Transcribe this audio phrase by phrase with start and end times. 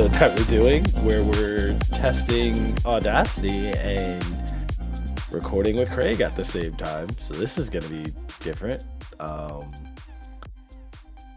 [0.00, 4.24] episode that we're doing where we're testing Audacity and
[5.30, 7.08] recording with Craig at the same time.
[7.18, 8.82] So this is going to be different.
[9.18, 9.70] Um,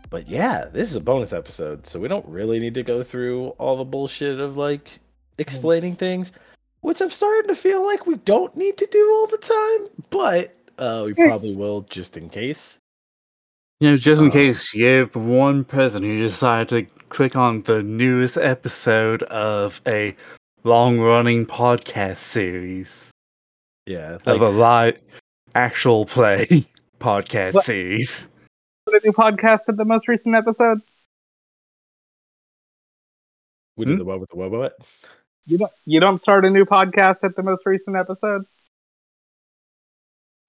[0.10, 1.86] but yeah, this is a bonus episode.
[1.86, 5.00] So we don't really need to go through all the bullshit of like
[5.38, 6.32] explaining things,
[6.80, 10.56] which I'm starting to feel like we don't need to do all the time, but
[10.78, 12.78] uh, we probably will just in case.
[13.82, 17.62] You know, just in Um, case you have one person who decided to click on
[17.62, 20.16] the newest episode of a
[20.64, 23.12] long running podcast series
[23.86, 25.00] Yeah, of a live
[25.54, 26.66] actual play
[27.00, 27.66] podcast What?
[27.66, 28.28] series.
[28.88, 30.82] the new podcast at the most recent episode?
[33.78, 33.98] we did Hmm?
[34.00, 34.78] the one with the what what?
[35.46, 38.46] You don't you don't start a new podcast at the most recent episode?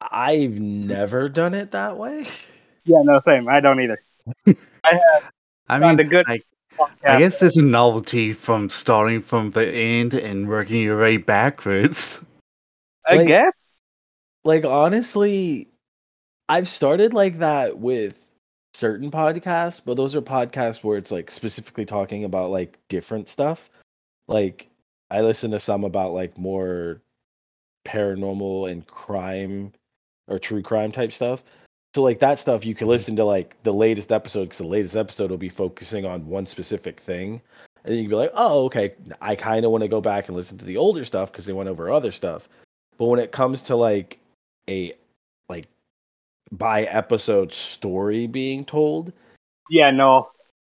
[0.00, 2.26] I've never done it that way.
[2.84, 3.48] Yeah, no, same.
[3.48, 3.98] I don't either.
[4.46, 6.40] I have Found mean, a good I,
[6.78, 6.88] podcast.
[7.04, 12.20] I guess there's a novelty from starting from the end and working your way backwards.
[13.06, 13.52] I like- guess.
[14.44, 15.66] like honestly
[16.48, 18.34] i've started like that with
[18.74, 23.70] certain podcasts but those are podcasts where it's like specifically talking about like different stuff
[24.28, 24.68] like
[25.10, 27.00] i listen to some about like more
[27.86, 29.72] paranormal and crime
[30.28, 31.44] or true crime type stuff
[31.94, 32.90] so like that stuff you can mm-hmm.
[32.90, 36.46] listen to like the latest episode because the latest episode will be focusing on one
[36.46, 37.40] specific thing
[37.84, 40.36] and you can be like oh okay i kind of want to go back and
[40.36, 42.48] listen to the older stuff because they went over other stuff
[42.96, 44.18] but when it comes to like
[44.68, 44.92] a
[45.48, 45.66] like
[46.52, 49.12] by episode story being told,
[49.70, 50.30] Yeah, no.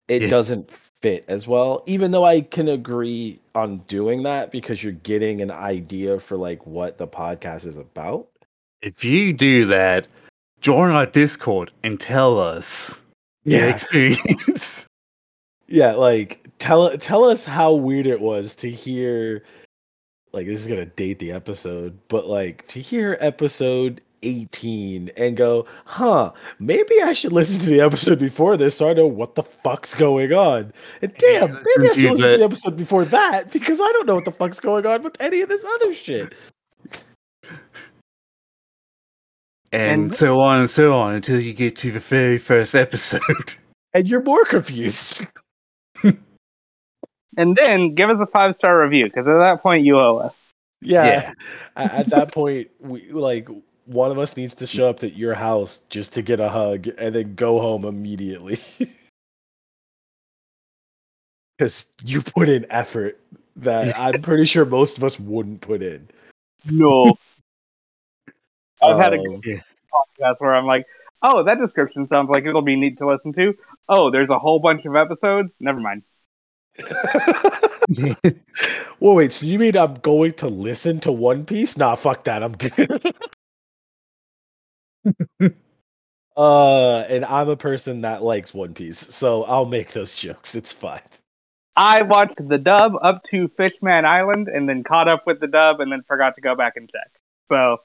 [0.07, 0.29] it Yeah.
[0.29, 1.83] doesn't fit as well.
[1.85, 6.65] Even though I can agree on doing that because you're getting an idea for like
[6.65, 8.27] what the podcast is about.
[8.81, 10.07] If you do that,
[10.61, 13.01] join our Discord and tell us
[13.43, 13.73] your Yeah.
[13.73, 14.85] experience.
[15.71, 19.43] Yeah, like tell tell us how weird it was to hear
[20.33, 25.67] like this is gonna date the episode, but like to hear episode 18 and go,
[25.85, 29.43] huh, maybe I should listen to the episode before this so I know what the
[29.43, 30.73] fuck's going on.
[31.03, 34.15] And damn, maybe I should listen to the episode before that because I don't know
[34.15, 36.33] what the fuck's going on with any of this other shit.
[39.71, 43.21] And And- so on and so on until you get to the very first episode.
[43.91, 45.25] And you're more confused.
[47.37, 50.33] And then give us a five star review because at that point you owe us.
[50.81, 51.05] Yeah.
[51.05, 51.33] Yeah.
[51.75, 53.47] At, at that point, we like
[53.85, 56.87] one of us needs to show up at your house just to get a hug
[56.97, 58.59] and then go home immediately.
[61.57, 63.19] Because you put in effort
[63.57, 66.07] that I'm pretty sure most of us wouldn't put in.
[66.65, 67.17] No.
[68.81, 69.63] I've had a Um, good
[69.93, 70.85] podcast where I'm like,
[71.21, 73.53] oh, that description sounds like it'll be neat to listen to.
[73.87, 75.49] Oh, there's a whole bunch of episodes.
[75.59, 76.03] Never mind.
[78.99, 79.33] well, wait.
[79.33, 81.77] So you mean I'm going to listen to One Piece?
[81.77, 82.43] Nah, fuck that.
[82.43, 83.01] I'm good.
[86.37, 90.55] uh, and I'm a person that likes One Piece, so I'll make those jokes.
[90.55, 91.01] It's fine.
[91.75, 95.79] I watched the dub up to Fishman Island and then caught up with the dub
[95.79, 97.09] and then forgot to go back and check.
[97.51, 97.77] So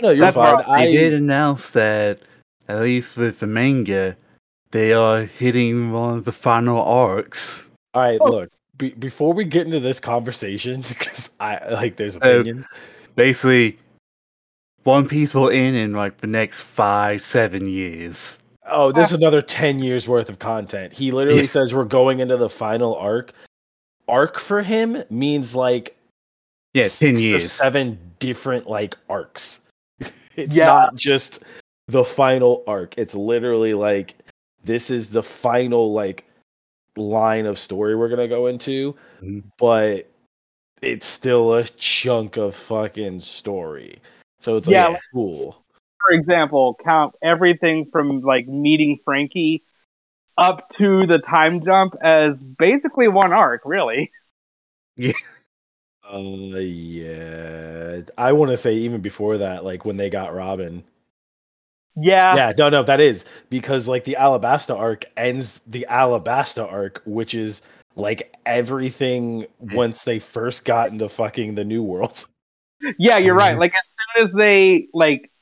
[0.00, 0.56] No, no, you're That's fine.
[0.56, 2.20] where They I did announce that,
[2.68, 4.16] at least with the manga,
[4.72, 7.70] they are hitting one of the final arcs.
[7.94, 8.30] All right, Oh.
[8.30, 8.50] look.
[8.76, 12.66] Be- before we get into this conversation, because I like, there's Uh, opinions.
[13.14, 13.78] Basically,
[14.84, 18.40] One Piece will end in like the next five, seven years.
[18.68, 20.92] Oh, there's another ten years worth of content.
[20.92, 21.46] He literally Yeah.
[21.46, 23.32] says we're going into the final arc.
[24.08, 25.96] Arc for him means like
[26.74, 27.50] Yeah, ten six or years.
[27.50, 29.62] seven different like arcs.
[30.36, 30.66] It's Yeah.
[30.66, 31.42] not just
[31.88, 32.96] the final arc.
[32.98, 34.14] It's literally like
[34.64, 36.24] this is the final like
[36.96, 39.44] line of story we're gonna go into, Mhm.
[39.58, 40.10] but
[40.82, 43.96] it's still a chunk of fucking story.
[44.40, 44.88] So it's Yeah.
[44.88, 45.62] like cool.
[46.00, 49.64] for example, count everything from like meeting Franky
[50.38, 54.12] up to the time jump as basically one arc, really.
[56.12, 60.84] Uh, yeah, I want to say even before that, like when they got Robin.
[61.98, 62.36] Yeah.
[62.36, 67.34] yeah, no, no, that is because like the Alabasta arc ends the Alabasta arc, which
[67.34, 72.24] is like everything once they first got into fucking the New World.
[72.98, 73.56] Yeah, you're right.
[73.56, 73.60] Mhm.
[73.60, 73.82] Like as
[74.14, 75.32] soon as they like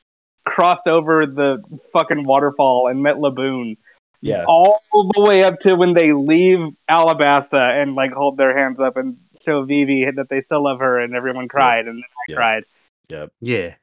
[0.46, 1.60] crossed over the
[1.92, 3.76] fucking waterfall and met Laboon,
[4.20, 8.78] Yeah, all the way up to when they leave Alabasta and like hold their hands
[8.78, 12.24] up and show Vivi that they still love her, and everyone cried, and then I
[12.28, 12.36] Yeah.
[12.36, 12.64] cried.
[13.08, 13.74] yep, Yeah.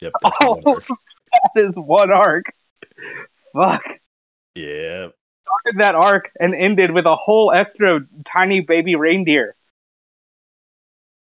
[0.00, 0.12] yep.
[0.22, 0.86] That's Oh, one arc.
[0.86, 2.44] that is one arc.
[3.54, 3.82] Fuck.
[4.54, 5.08] Yeah,
[5.46, 8.00] started that arc and ended with a whole extra
[8.30, 9.54] tiny baby reindeer.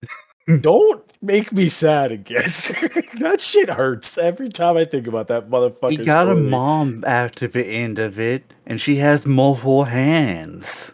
[0.61, 2.43] Don't make me sad again.
[3.21, 5.91] that shit hurts every time I think about that motherfucker.
[5.91, 6.51] He got a story.
[6.51, 10.93] mom after the end of it, and she has multiple hands.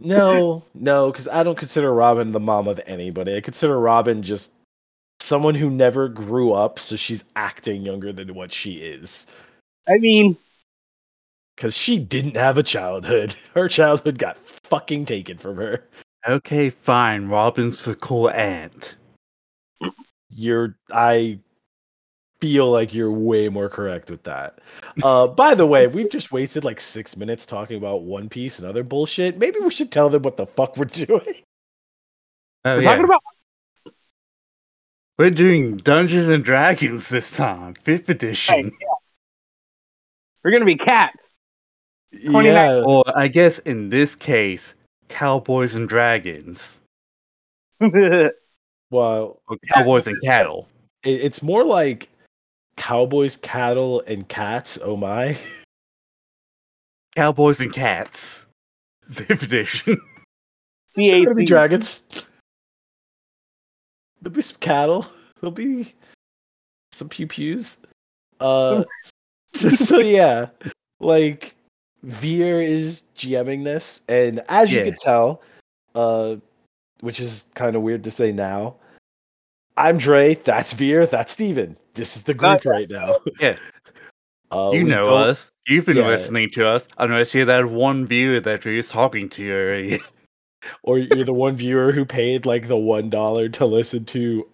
[0.00, 3.36] No, no, because I don't consider Robin the mom of anybody.
[3.36, 4.54] I consider Robin just
[5.20, 9.32] someone who never grew up, so she's acting younger than what she is.
[9.88, 10.36] I mean,
[11.56, 13.34] Because she didn't have a childhood.
[13.54, 15.84] Her childhood got fucking taken from her.
[16.26, 17.26] Okay, fine.
[17.26, 18.96] Robin's the cool aunt.
[20.30, 21.40] You're, I
[22.40, 24.58] feel like you're way more correct with that.
[25.02, 28.68] Uh, by the way, we've just wasted like six minutes talking about One Piece and
[28.68, 29.36] other bullshit.
[29.38, 31.20] Maybe we should tell them what the fuck we're doing.
[32.64, 32.88] Oh, we're yeah.
[32.90, 33.22] talking about
[35.18, 38.70] We're doing Dungeons and Dragons this time, fifth edition.
[40.44, 41.16] we're gonna be cats.
[42.30, 44.74] 29 Yeah, Or I guess in this case,
[45.08, 46.80] Cowboys and Dragons.
[47.80, 50.68] well, Or Cowboys and Cattle.
[51.04, 52.08] it's more like
[52.78, 54.78] cowboys, cattle, and cats.
[54.82, 55.36] Oh my!
[57.14, 58.46] Cowboys and Cats.
[59.10, 60.00] Fifth edition.
[60.94, 62.26] There's gonna be dragons.
[64.22, 65.06] There'll be some cattle.
[65.40, 65.92] There'll be
[66.92, 67.84] some pew pews.
[68.40, 68.84] Uh,
[69.52, 70.50] so, so yeah,
[71.00, 71.54] like
[72.02, 74.84] Veer is GMing this, and as you Yeah.
[74.84, 75.42] can tell,
[75.94, 76.36] uh,
[77.00, 78.76] which is kind of weird to say now.
[79.78, 80.34] I'm Dre.
[80.34, 81.06] That's Veer.
[81.06, 81.76] That's Steven.
[81.94, 83.14] This is the group right now.
[83.40, 83.56] Yeah.
[84.50, 85.52] Uh, you know don't- us.
[85.66, 86.06] You've been yeah.
[86.06, 86.88] listening to us.
[86.96, 90.00] Unless you're that one viewer that you're just talking to already.
[90.82, 94.48] or you're the one viewer who paid like the one dollar to listen to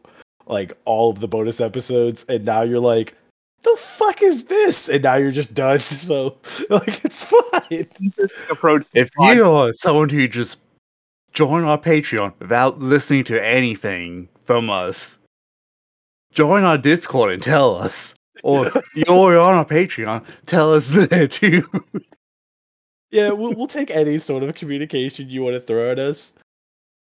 [0.46, 3.16] like all of the bonus episodes and now you're like
[3.62, 6.38] the fuck is this and now you're just done so
[6.70, 7.86] like it's fine
[8.50, 8.84] approach.
[8.94, 10.58] If you are someone who just
[11.34, 15.18] joined our Patreon without listening to anything from us,
[16.32, 18.14] join our Discord and tell us.
[18.42, 21.66] Or you're on our Patreon, tell us there too.
[23.10, 26.34] yeah we'll, we'll take any sort of communication you want to throw at us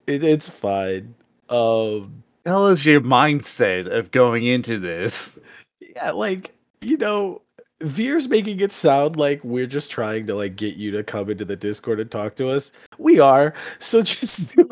[0.08, 1.14] it, it's fine
[1.48, 5.38] um Tell us your mindset of going into this.
[5.80, 6.52] yeah like
[6.82, 7.40] you know
[7.80, 11.44] Veer's making it sound like we're just trying to like get you to come into
[11.46, 12.72] the Discord and talk to us.
[12.98, 14.68] We are, so just do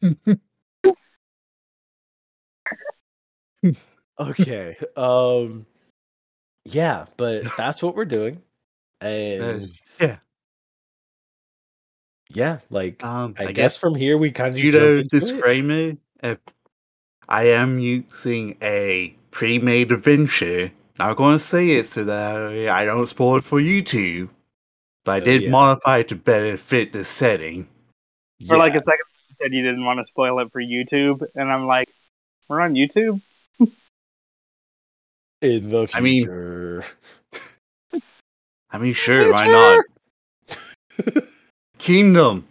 [0.00, 0.40] it.
[4.18, 4.76] Okay.
[4.96, 5.66] Um
[6.64, 8.40] yeah, but that's what we're doing.
[9.00, 10.18] And yeah.
[12.30, 15.10] yeah, like Um, I, guess, from here we kind of just you jump know, it.
[15.10, 15.92] disclaimer.
[16.22, 16.36] uh,
[17.28, 20.70] I am using a pre-made adventure.
[20.98, 24.28] Not going to say it so that I don't spoil it for YouTube.
[25.04, 25.50] But I Oh, did yeah.
[25.50, 27.66] modify it to better fit the setting.
[28.46, 31.50] For like a second, you said you didn't want to spoil it for YouTube, and
[31.50, 31.88] I'm like,
[32.48, 33.20] we're on YouTube.
[35.42, 36.84] In the I mean- future.
[38.70, 39.84] I mean, sure, why not?
[41.78, 42.46] Kingdom,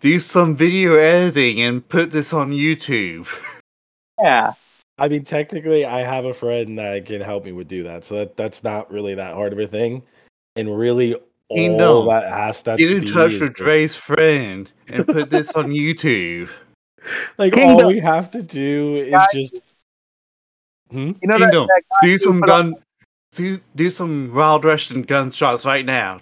[0.00, 3.28] do some video editing and put this on YouTube.
[4.20, 4.52] Yeah.
[4.98, 8.16] I mean, technically, I have a friend that can help me with do that, so
[8.16, 10.02] that that's not really that hard of a thing.
[10.56, 13.56] And really, all Kingdom, that has that Get to in be touch is with just-
[13.64, 16.50] Dre's friend and put this on YouTube.
[17.38, 19.67] Like all we have to do is just.
[20.90, 20.98] Hmm?
[20.98, 22.82] You know that, Kingdom, that Do some put on- gun,
[23.32, 26.20] do do some wild Russian gunshots right now.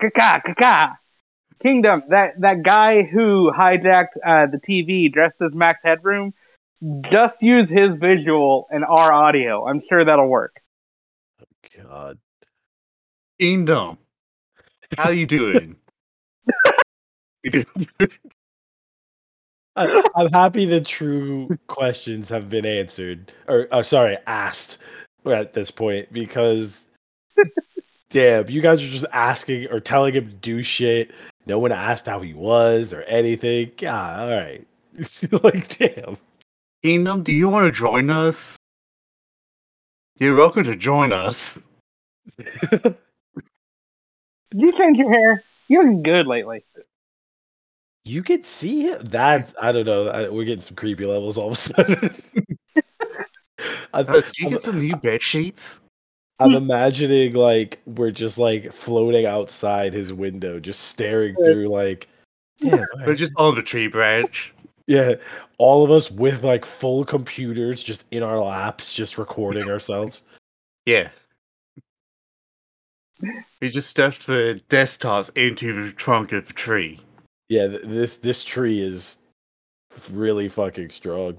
[0.00, 0.98] Kaka, kaka.
[1.62, 6.32] Kingdom, that that guy who hijacked uh, the TV dressed as Max Headroom,
[7.12, 9.66] just use his visual and our audio.
[9.66, 10.56] I'm sure that'll work.
[11.42, 11.44] Oh,
[11.84, 12.18] God.
[13.38, 13.98] Kingdom,
[14.96, 15.76] how you doing?
[19.80, 24.78] I, I'm happy the true questions have been answered, or uh, sorry, asked
[25.26, 26.88] at this point because,
[28.10, 31.10] damn, you guys are just asking or telling him to do shit.
[31.46, 33.72] No one asked how he was or anything.
[33.78, 34.66] God, all right.
[35.42, 36.18] like, damn.
[36.82, 38.56] Kingdom, do you want to join us?
[40.18, 41.58] You're welcome to join us.
[42.36, 42.96] Did
[44.52, 45.42] you change your hair?
[45.68, 46.64] You're looking good lately.
[48.04, 49.10] You could see it.
[49.10, 50.08] That I don't know.
[50.08, 52.10] I, we're getting some creepy levels all of a sudden.
[53.92, 55.80] I'm, Uh, you I'm- get some new bed sheets?
[56.38, 62.08] I'm imagining like we're just like floating outside his window, just staring through like,
[62.60, 64.54] yeah, We're just on the tree branch.
[64.86, 65.16] yeah,
[65.58, 70.22] all of us with like full computers just in our laps, just recording ourselves.
[70.86, 71.10] Yeah.
[73.60, 77.00] He just stuffed the desktops into the trunk of the tree.
[77.50, 79.18] Yeah, this this tree is
[80.12, 81.38] really fucking strong.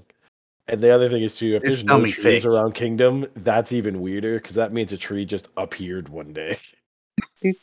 [0.68, 2.44] And the other thing is too, if It's there's no dummy trees fake.
[2.44, 6.58] around Kingdom, that's even weirder because that means a tree just appeared one day.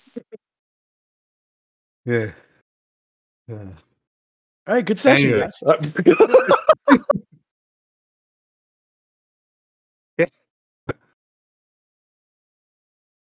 [2.06, 2.32] Yeah.
[3.51, 3.68] All
[4.68, 5.46] right, good session, Anyway.
[5.46, 5.62] guys.
[5.63, 5.77] Uh,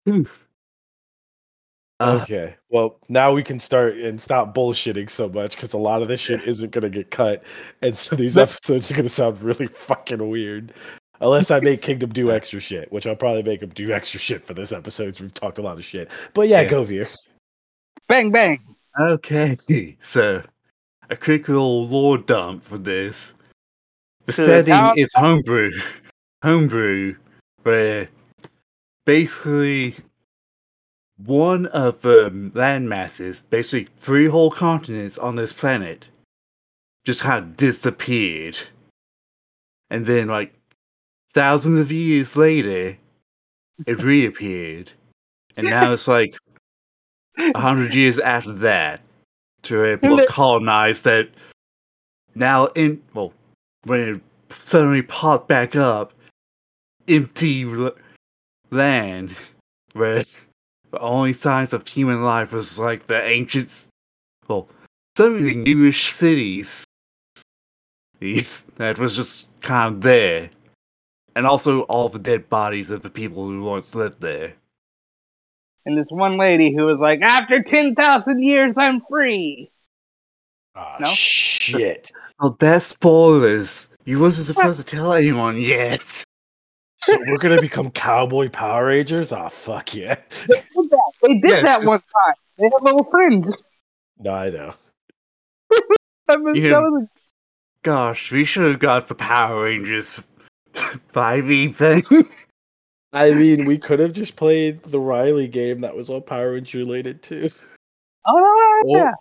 [2.01, 6.01] Um, okay, well now we can start and stop bullshitting so much because a lot
[6.01, 7.43] of this shit isn't gonna get cut,
[7.83, 10.73] and so these episodes are gonna sound really fucking weird.
[11.21, 14.45] Unless I make Kingdom do extra shit, which I'll probably make him do extra shit
[14.45, 15.15] for this episode.
[15.15, 16.69] 'cause We've talked a lot of shit, but yeah, Yeah.
[16.69, 17.09] go Veer.
[18.07, 18.61] Bang bang.
[19.01, 19.57] Okay,
[20.01, 20.43] so
[21.11, 23.35] a quick little lore dump for this.
[24.27, 25.73] The To setting town- is homebrew,
[26.45, 27.17] homebrew,
[27.65, 28.09] where
[29.05, 29.97] basically
[31.25, 36.07] one of the land masses, basically three whole continents on this planet,
[37.05, 38.59] just kind of disappeared,
[39.91, 40.55] and then like
[41.33, 42.97] thousands of years later,
[43.87, 44.93] it reappeared,
[45.57, 46.37] and now it's like
[47.55, 49.01] a hundred years after that
[49.63, 51.29] to able to colonize that
[52.35, 53.33] now in well
[53.85, 54.21] when it
[54.61, 56.13] suddenly popped back up
[57.09, 57.67] empty
[58.71, 59.35] land
[59.95, 60.23] where
[60.91, 63.87] the only signs of human life was like the ancient
[64.49, 64.69] well
[65.17, 66.85] some of the newish cities
[68.21, 70.51] these that was just kind of there
[71.37, 74.55] and also all the dead bodies of the people who once lived there
[75.87, 79.71] And this one lady who was like, after 10,000 years, I'm free.
[80.77, 81.09] Ah, No?
[81.15, 82.13] shit.
[82.41, 83.89] Oh, that's spoilers.
[84.05, 86.25] You wasn't supposed to tell anyone yet.
[87.01, 89.33] So we're gonna become cowboy Power Rangers?
[89.33, 90.17] Ah, fuck yeah.
[90.47, 92.35] They did that, they did Yeah, that just- one time.
[92.59, 93.47] They had little fringe.
[94.19, 94.75] no, I know.
[96.29, 97.07] I mean, You that know- was
[97.85, 100.23] Gosh, we should have got the Power Rangers
[100.75, 102.03] 5e thing.
[103.13, 106.75] I mean, we could have just played the Riley game that was all Power Rangers
[106.75, 107.49] related too.
[108.27, 109.13] a, oh, Or- yeah.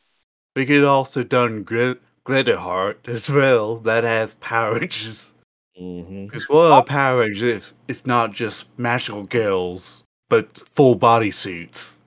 [0.56, 3.78] we could also done Gl- Glitterheart as well.
[3.78, 5.34] That has Power Rangers.
[5.80, 6.26] Mm-hmm.
[6.26, 12.02] Because what are Power Rangers if, if not just magical girls, but full body suits?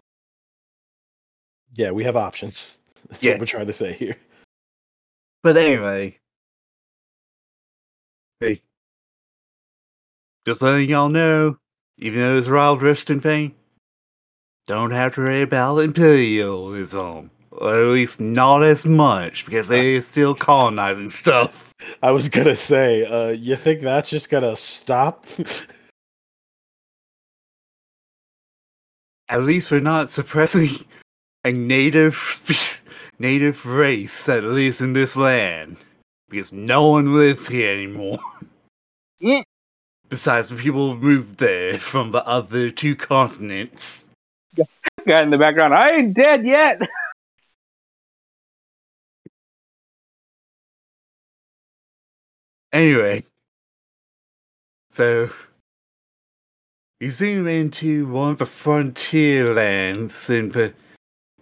[1.74, 2.82] Yeah, we have options.
[3.08, 3.32] That's Yeah.
[3.32, 4.16] what we're trying to say here.
[5.42, 6.18] But anyway,
[8.40, 8.60] hey,
[10.46, 11.56] just letting y'all know,
[11.98, 13.54] even though it's Wild Western thing,
[14.66, 17.30] don't have to worry about imperialism.
[17.60, 21.74] Or at least not as much, because they're still colonizing stuff.
[22.02, 25.26] I was gonna say, uh, you think that's just gonna stop?
[29.28, 30.68] At least we're not suppressing
[31.44, 32.82] a native
[33.18, 35.76] native race that lives in this land.
[36.28, 38.18] Because no one lives here anymore.
[39.22, 39.42] Mm.
[40.08, 44.06] Besides the people who moved there from the other two continents.
[45.06, 46.80] Guy in the background, I ain't dead yet.
[52.72, 53.24] Anyway,
[54.90, 55.30] so
[57.00, 60.72] you zoom into one of the frontier lands in the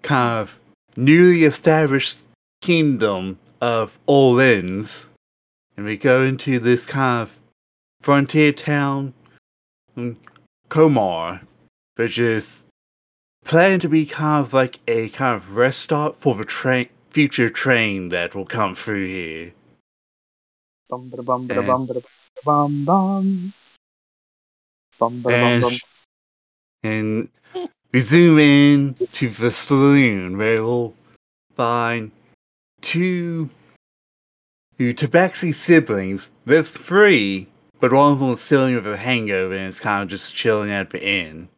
[0.02, 0.58] kind of
[0.96, 2.26] newly established
[2.62, 5.10] kingdom of Orleans,
[5.76, 7.38] and we go into this kind of
[8.00, 9.12] frontier town,
[10.70, 11.42] Komar,
[11.96, 12.66] which is
[13.44, 18.08] planned to be kind of like a kind of rest stop for the future train
[18.10, 19.52] that will come through here.
[20.88, 21.66] Bum, ba, bum, ba, eh.
[21.66, 22.02] bum, ba,
[22.44, 23.52] bum, bum.
[24.98, 25.78] Bum, ba, bum, and, bum.
[26.82, 27.28] and
[27.92, 30.94] we zoom in to the saloon where we'll
[31.56, 32.10] find
[32.80, 33.50] two
[34.78, 36.30] two Tabaxi siblings.
[36.46, 37.48] They're three,
[37.80, 40.70] but one of them is still with a hangover and is kind of just chilling
[40.70, 41.48] at the inn.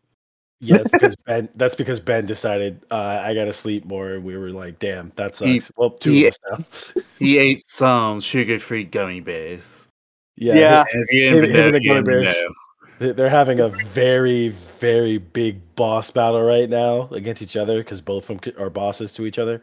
[0.60, 1.48] Yeah, that's because Ben.
[1.54, 5.34] That's because Ben decided uh, I gotta sleep more, and we were like, "Damn, that
[5.34, 7.02] sucks." He- well, two he- of us now.
[7.18, 9.88] He ate some sugar-free gummy bears.
[10.36, 10.84] yeah, Yeah.
[10.92, 12.34] And if you Him- him the gummy bears.
[12.36, 12.54] know.
[12.98, 18.00] they- they're having a very, very big boss battle right now against each other because
[18.00, 19.60] both of them are bosses to each other.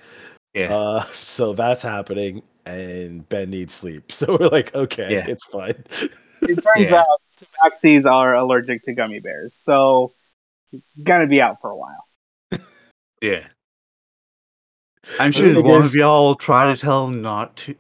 [0.54, 0.76] Yeah.
[0.76, 4.12] Uh, so that's happening, and Ben needs sleep.
[4.12, 5.26] So we're like, okay, Yeah.
[5.28, 5.84] it's fine.
[6.42, 7.02] It turns Yeah.
[7.02, 10.16] out tabaxis are allergic to gummy bears, so it's
[11.04, 12.06] gonna be out for a while.
[13.22, 13.48] Yeah.
[15.20, 17.76] I'm sure thing one of y'all try to tell him not to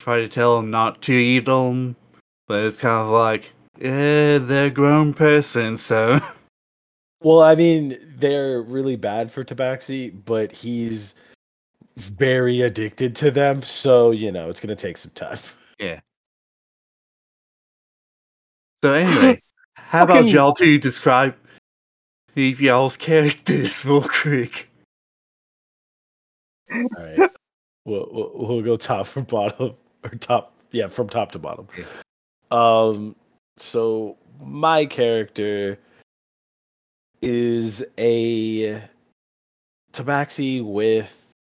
[0.00, 1.96] try to tell him not to eat them,
[2.46, 6.18] but it's kind of like, yeah, they're a grown person, so
[7.22, 11.14] Well, I mean, they're really bad for Tabaxi, but he's
[11.96, 15.38] very addicted to them, so you know it's gonna take some time.
[15.78, 16.00] Yeah.
[18.84, 19.42] So anyway,
[19.74, 21.34] how about Fucking- y'all two describe
[22.36, 24.68] y'all's characters real quick?
[26.70, 27.30] All right,
[27.84, 31.68] we'll, we'll we'll go top from bottom or top, yeah, from top to bottom.
[32.50, 33.16] Um,
[33.56, 35.78] so my character
[37.22, 38.82] is a
[39.92, 41.32] tabaxi with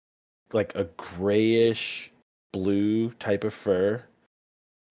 [0.52, 2.12] like a grayish
[2.52, 4.04] blue type of fur.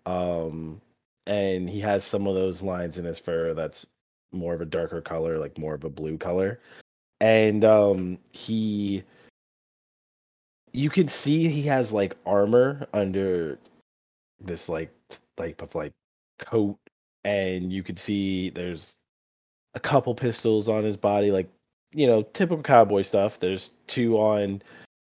[0.05, 0.81] Um,
[1.25, 3.87] and he has some of those lines in his fur that's
[4.33, 6.59] more of a darker color, like more of a blue color.
[7.21, 9.03] And um, he,
[10.73, 13.59] you can see he has like armor under
[14.39, 14.91] this like
[15.37, 15.93] type of like
[16.39, 16.77] coat,
[17.23, 18.97] and you can see there's
[19.75, 21.49] a couple pistols on his body, like
[21.93, 23.39] you know, typical cowboy stuff.
[23.39, 24.61] There's two on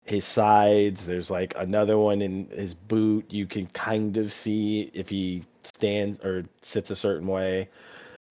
[0.05, 1.07] his sides.
[1.07, 3.33] There's like another one in his boot.
[3.33, 7.69] You can kind of see if he stands or sits a certain way.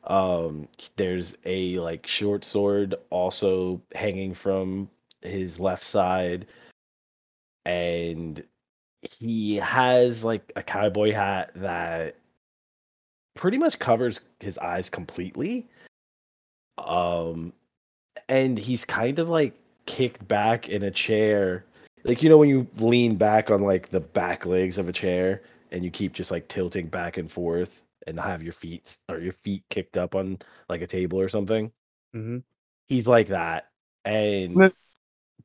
[0.05, 4.89] Um, there's a like short sword also hanging from
[5.21, 6.47] his left side,
[7.65, 8.43] and
[9.01, 12.15] he has like a cowboy hat that
[13.35, 15.67] pretty much covers his eyes completely.
[16.77, 17.53] Um,
[18.27, 21.65] and he's kind of like kicked back in a chair.
[22.03, 25.41] Like you know when you lean back on like the back legs of a chair
[25.71, 29.33] and you keep just like tilting back and forth and have your feet or your
[29.33, 31.71] feet kicked up on like a table or something.
[32.15, 32.39] Mm-hmm.
[32.87, 33.69] He's like that
[34.05, 34.71] and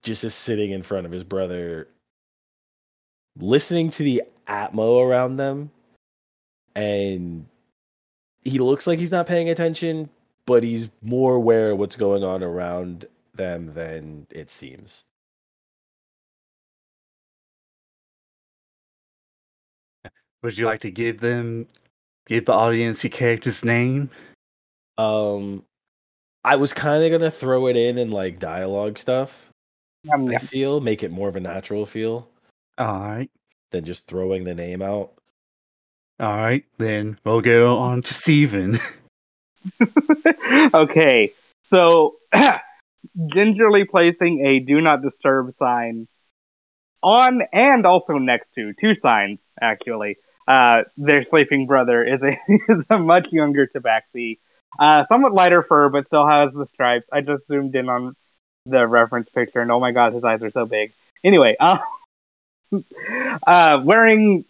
[0.03, 1.89] just is sitting in front of his brother
[3.37, 5.71] listening to the atmo around them
[6.77, 7.47] and
[8.45, 10.09] he looks like he's not paying attention
[10.47, 15.05] but he's more aware of what's going on around them than it seems
[20.45, 21.69] Would you like to give them,
[22.27, 24.11] give the audience your character's name?
[24.97, 25.65] um
[26.45, 29.51] i was kind of gonna throw it in and like dialogue stuff
[30.05, 32.29] Yum, i feel make it more of a natural feel
[32.79, 33.31] All right,
[33.73, 35.15] than just throwing the name out
[36.21, 36.65] all right.
[36.79, 38.79] Then we'll go on to Steven.
[40.75, 41.33] okay,
[41.71, 42.17] so
[43.33, 46.07] gingerly placing a do not disturb sign
[47.03, 50.17] on and also next to two signs actually.
[50.47, 52.33] Uh, their sleeping brother is a
[52.73, 54.39] is a much younger Tabaxi,
[54.79, 57.07] uh, somewhat lighter fur, but still has the stripes.
[57.13, 58.15] I just zoomed in on
[58.67, 60.93] the reference picture, and oh my god, his eyes are so big.
[61.23, 61.79] Anyway, uh,
[63.47, 64.45] uh, wearing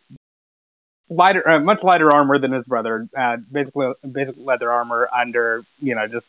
[1.08, 3.08] lighter, uh, much lighter armor than his brother.
[3.16, 6.26] Uh, basically, basic leather armor under, you know, just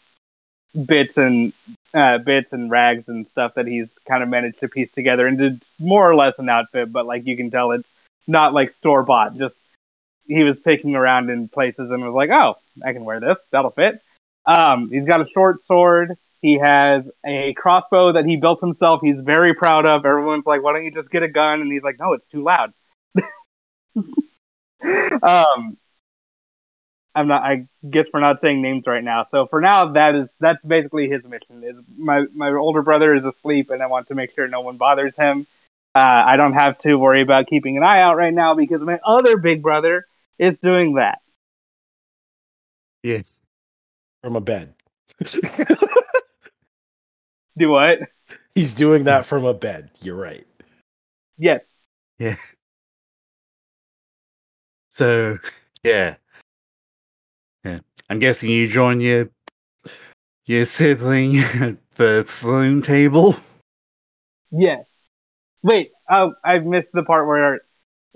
[0.86, 1.54] bits and
[1.94, 5.60] uh, bits and rags and stuff that he's kind of managed to piece together into
[5.80, 6.92] more or less an outfit.
[6.92, 7.88] But like you can tell, it's
[8.28, 9.38] not like store bought.
[9.38, 9.56] Just
[10.28, 13.38] he was picking around in places and was like, "Oh, I can wear this.
[13.52, 14.02] That'll fit."
[14.46, 16.14] Um, he's got a short sword.
[16.42, 19.02] He has a crossbow that he built himself.
[19.04, 20.06] He's very proud of.
[20.06, 22.44] Everyone's like, "Why don't you just get a gun?" And he's like, "No, it's too
[22.44, 22.74] loud."
[25.24, 25.78] um,
[27.16, 27.44] I'm not.
[27.44, 29.26] I guess we're not saying names right now.
[29.32, 31.64] So for now, that is that's basically his mission.
[31.64, 34.78] Is my my older brother is asleep, and I want to make sure no one
[34.78, 35.48] bothers him.
[35.96, 39.00] Uh, I don't have to worry about keeping an eye out right now because my
[39.06, 40.06] other big brother
[40.38, 41.20] is doing that.
[43.02, 43.32] yes.
[44.22, 44.74] from a bed
[47.58, 48.00] Do what?
[48.54, 50.46] he's doing that from a bed you're right
[51.38, 51.62] Yes.
[52.20, 52.36] Yeah.
[54.90, 55.40] So,
[55.84, 56.16] yeah.
[57.66, 57.80] Yeah.
[58.10, 59.30] I'm guessing you join your
[60.46, 63.36] your sibling at the saloon table.
[64.52, 64.86] Yes.
[65.66, 65.92] Wait.
[66.10, 67.62] Oh, I missed the part where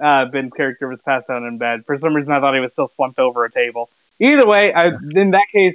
[0.02, 1.82] uh, Ben's character was passed out in bed.
[1.88, 3.90] For some reason, I thought he was still slumped over a table.
[4.20, 5.74] Either way, I, in that case,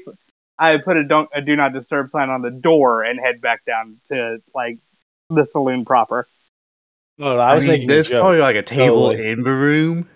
[0.57, 3.65] I put a don't a do not disturb sign on the door and head back
[3.65, 4.79] down to like
[5.31, 6.29] the saloon proper.
[7.19, 9.31] oh i was mean, making a there's probably like a table Totally.
[9.31, 10.09] in the room.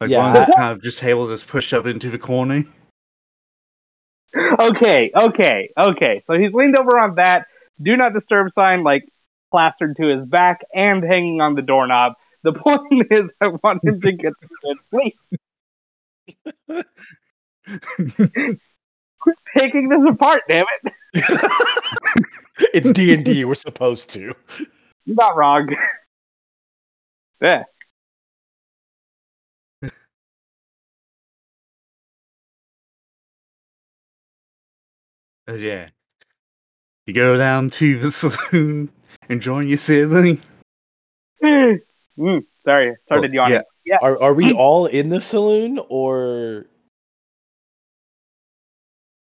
[0.00, 2.64] Like Yeah, one that's I- kind of just tables that's pushed up into the corner.
[4.58, 6.22] okay, okay, okay.
[6.26, 7.46] So he's leaned over on that
[7.82, 9.04] do not disturb sign, like
[9.50, 12.14] plastered to his back and hanging on the doorknob.
[12.42, 15.18] The point is, I want him to get to sleep.
[19.20, 20.92] Quit picking this apart, damn it!
[22.72, 24.20] it's d&d we're supposed to
[25.04, 25.68] You're not wrong.
[27.42, 27.64] yeah.
[35.48, 35.88] Uh, yeah.
[37.10, 38.88] You go down to the saloon
[39.28, 40.40] and join your sibling.
[41.42, 41.80] mm,
[42.64, 43.62] sorry, started Well, yawning.
[43.84, 43.98] yeah.
[44.00, 46.66] Are are we all in the saloon or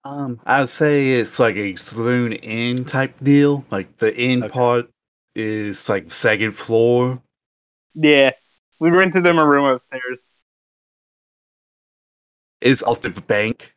[0.04, 3.64] Um, I'd say it's like a saloon inn type deal.
[3.70, 4.52] Like the inn Okay.
[4.52, 4.90] part
[5.34, 7.22] is like second floor.
[7.94, 8.32] Yeah,
[8.78, 10.18] we rented them a room upstairs.
[12.60, 13.72] It's also the bank.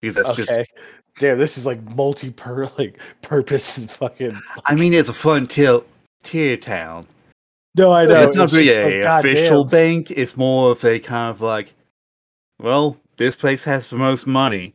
[0.00, 0.44] Because that's okay?
[0.44, 0.70] just
[1.18, 4.40] Damn, this is like multi per like purpose and fucking.
[4.64, 5.80] I mean it's a fun tier
[6.22, 7.06] tier town.
[7.76, 8.22] No, I know.
[8.22, 9.70] it's not really just a like, official damn.
[9.70, 10.10] bank.
[10.10, 11.72] It's more of a kind of like,
[12.58, 14.74] well, this place has the most money,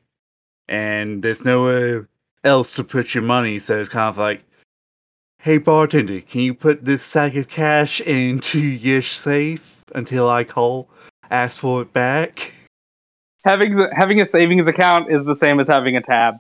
[0.70, 2.08] and there's nowhere
[2.44, 3.60] else to put your money.
[3.60, 4.44] So it's kind of like,
[5.40, 10.90] hey bartender, can you put this sack of cash into your safe until I call,
[11.32, 12.54] ask for it back?
[13.46, 16.36] Having the, having a savings account is the same as having a tab.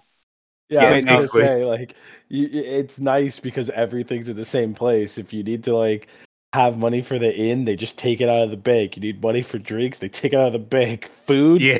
[0.69, 1.95] Yeah, Yeah, I was gonna say like,
[2.29, 5.17] you, it's nice because everything's in the same place.
[5.17, 6.07] If you need to like
[6.53, 8.95] have money for the inn, they just take it out of the bank.
[8.95, 11.05] You need money for drinks, they take it out of the bank.
[11.05, 11.77] Food, Yeah,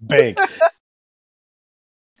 [0.00, 0.38] bank.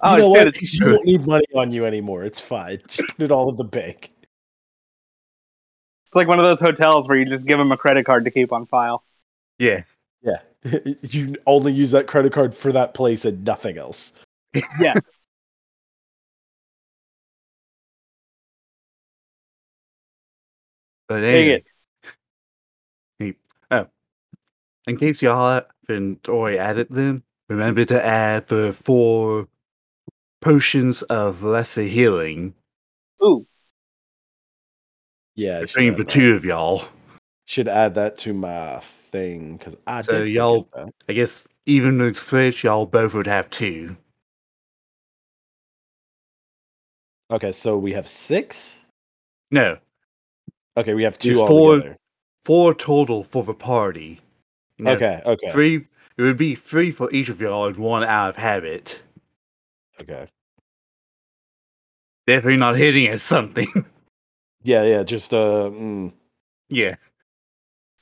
[0.02, 0.56] Oh, you know shit, what?
[0.56, 2.24] it's You don't need money on you anymore.
[2.24, 2.80] It's fine.
[2.88, 4.10] Just put it all in the bank.
[6.06, 8.30] It's like one of those hotels where you just give them a credit card to
[8.30, 9.04] keep on file.
[9.58, 9.82] yeah.
[10.22, 10.40] Yeah,
[11.02, 14.18] you only use that credit card for that place and nothing else.
[14.78, 14.94] Yeah.
[21.08, 21.64] But Dang anyway,
[23.20, 23.36] it.
[23.72, 23.86] oh,
[24.86, 29.48] in case y'all haven't already added them, remember to add the four
[30.40, 32.54] potions of lesser healing
[33.22, 33.46] Ooh,
[35.34, 36.84] Yeah, I should between the two of y'all.
[37.50, 40.68] Should add that to my thing because I So y'all-
[41.08, 43.96] I guess even with Switch, y'all both would have two.
[47.28, 48.86] Okay, so we have six.
[49.50, 49.78] No,
[50.76, 51.96] Okay, we have two There's four- altogether.
[52.44, 54.20] four total for the party.
[54.78, 55.86] Know, Okay, okay, Three.
[56.16, 59.02] It would be three for each of y'all and one out of habit.
[60.00, 60.28] okay.
[62.28, 63.66] Definitely not hitting at something.
[64.62, 65.02] Yeah, yeah.
[65.02, 66.12] Just uh, mm,
[66.68, 66.94] yeah.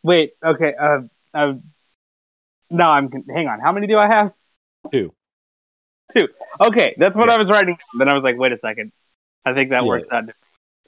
[0.02, 0.32] Wait.
[0.44, 0.74] Okay.
[0.80, 1.00] Uh,
[1.34, 1.54] uh,
[2.70, 3.10] no, I'm.
[3.28, 3.60] Hang on.
[3.60, 4.32] How many do I have?
[4.92, 5.12] Two.
[6.16, 6.28] Two.
[6.60, 7.34] Okay, that's what Yeah.
[7.34, 7.74] I was writing.
[7.74, 7.98] down.
[7.98, 8.92] Then I was like, wait a second.
[9.44, 9.88] I think that Yeah.
[9.88, 10.24] works out.
[10.24, 10.32] okay.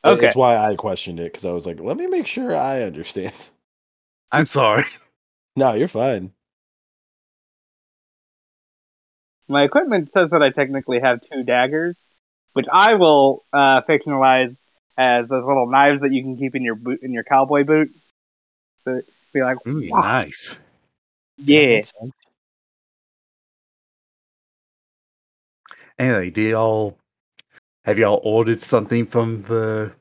[0.04, 0.20] Okay.
[0.22, 3.32] That's why I questioned it because I was like, let me make sure I understand.
[4.32, 4.84] I'm sorry.
[5.56, 6.32] No, you're fine.
[9.48, 11.96] My equipment says that I technically have two daggers,
[12.52, 14.56] which I will uh, fictionalize
[14.96, 17.90] as those little knives that you can keep in your boot in your cowboy boot.
[18.84, 20.00] So be like, Ooh, Wow.
[20.00, 20.60] nice.
[21.36, 21.82] Yeah.
[25.98, 26.98] Anyway, do y'all
[27.84, 29.92] have y'all ordered something from the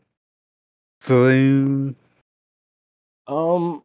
[1.01, 1.95] saloon?
[3.27, 3.83] Um,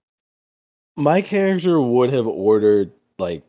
[0.96, 3.42] my character would have ordered like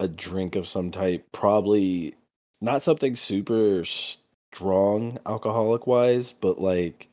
[0.00, 2.14] a drink of some type, probably
[2.60, 7.08] not something super strong alcoholic wise, but like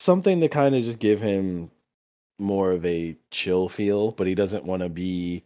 [0.00, 1.70] something to kind of just give him
[2.38, 5.44] more of a chill feel, but he doesn't want to be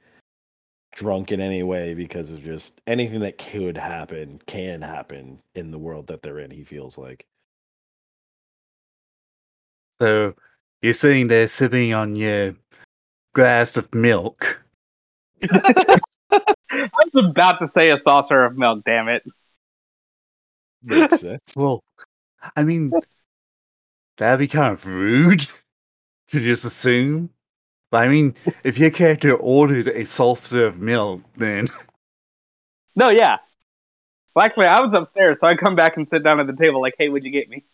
[0.93, 5.79] drunk in any way because of just anything that could happen can happen in the
[5.79, 7.27] world that they're in, he feels like.
[10.01, 10.35] So
[10.83, 12.57] you're sitting there sipping on your
[13.35, 14.63] glass of milk.
[15.43, 15.99] I
[17.13, 18.83] was about to say a saucer of milk.
[18.85, 19.23] Damn it.
[20.83, 21.43] Makes sense.
[21.57, 21.83] Well,
[22.57, 22.93] I mean,
[24.17, 25.47] that'd be kind of rude
[26.31, 27.31] to just assume.
[27.91, 31.69] But I mean, if your character ordered a saucer of milk, then
[32.97, 33.37] No, yeah.
[34.35, 36.81] Well, actually, I was upstairs, so I come back and sit down at the table,
[36.81, 37.65] like, "Hey, what'd you get me?"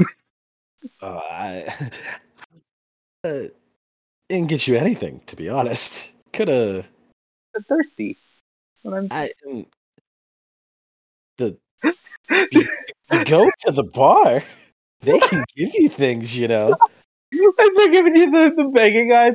[0.00, 0.04] Uh,
[1.30, 1.64] I
[3.24, 3.42] uh,
[4.28, 6.12] didn't get you anything, to be honest.
[6.32, 6.88] Could have.
[7.54, 8.18] I'm thirsty.
[8.82, 9.30] What I'm- I
[11.38, 11.56] the
[12.50, 14.42] you go to the bar.
[15.00, 16.76] They can give you things, you know.
[17.58, 19.34] I'm not giving you the, the begging eyes.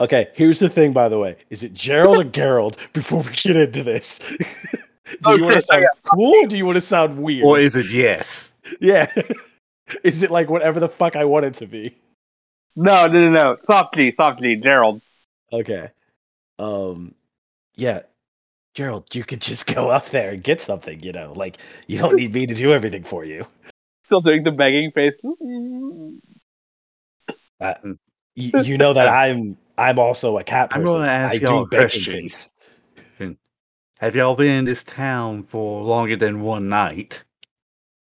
[0.00, 0.92] Okay, here's the thing.
[0.92, 2.76] By the way, is it Gerald or Gerald?
[2.92, 4.78] Before we get into this, do
[5.24, 6.44] Oh, you want to shit, I sound cool?
[6.44, 7.44] Or do you want to sound weird?
[7.44, 8.52] or is it yes?
[8.80, 9.10] yeah,
[10.04, 11.96] is it like whatever the fuck I want it to be?
[12.76, 13.56] No, no, no, no.
[13.66, 15.02] Soft G, soft G, Gerald.
[15.52, 15.90] Okay.
[16.60, 17.14] Um
[17.74, 18.02] yeah.
[18.74, 21.32] Gerald, you could just go up there and get something, you know.
[21.34, 23.46] Like you don't need me to do everything for you.
[24.08, 25.12] Still doing the begging face.
[25.22, 26.18] Mm.
[27.60, 27.74] Uh,
[28.34, 31.00] you, you know that I'm I'm also a cat I'm person.
[31.00, 32.54] gonna ask I y'all do a begging face.
[33.98, 37.22] have y'all been in this town for longer than one night?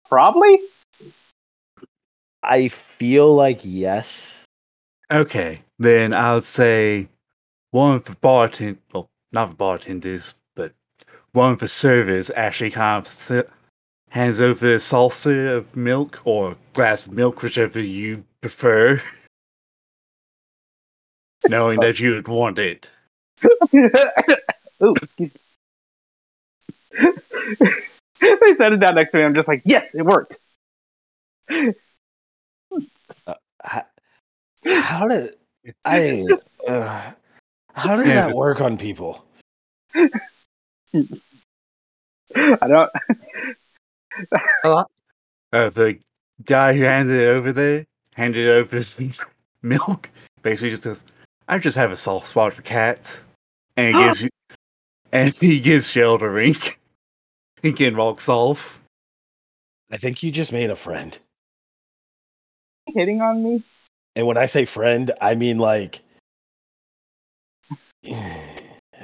[0.08, 0.60] Probably.
[2.42, 4.46] I feel like yes.
[5.12, 7.10] Okay, then I'll say
[7.72, 10.72] one for the bartend well, not the bartenders, but
[11.34, 13.42] one for the servers actually kind of si-
[14.10, 19.02] hands over a saucer of milk or glass of milk, whichever you prefer,
[21.48, 22.90] knowing that you would want it.
[24.82, 25.32] Ooh, excuse me.
[28.22, 29.24] they set it down next to me.
[29.24, 30.36] I'm just like, yes, it worked.
[33.64, 33.86] How,
[34.66, 35.30] how did
[35.86, 36.26] I?
[36.68, 37.12] Uh,
[37.74, 39.24] how does that work on people?
[39.96, 40.10] I
[42.68, 42.90] don't.
[45.52, 45.98] Uh, the
[46.46, 47.84] guy who handed it over there
[48.16, 49.12] handed it over some
[49.64, 50.10] milk.
[50.44, 51.04] Basically, just goes,
[51.48, 53.24] "I just have a soft spot for cats,"
[53.76, 54.30] and he gives you,
[55.12, 56.80] and he gives Gerald a wink.
[57.64, 58.84] He can walks off.
[59.92, 61.18] I think you just made a friend.
[62.88, 63.64] hitting on me?
[64.16, 66.02] And when I say friend, I mean like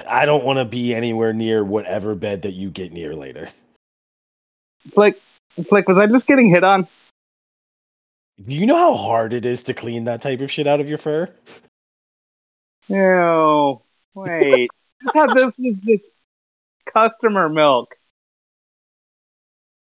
[0.08, 3.48] I don't want to be anywhere near whatever bed that you get near later.
[4.94, 5.20] Flick,
[5.68, 6.86] Flick, was I just getting hit on?
[8.46, 10.98] You know how hard it is to clean that type of shit out of your
[10.98, 11.32] fur?
[12.88, 13.82] No.
[14.14, 14.70] Wait.
[15.14, 15.52] This was
[15.84, 16.04] just
[16.92, 17.94] customer milk.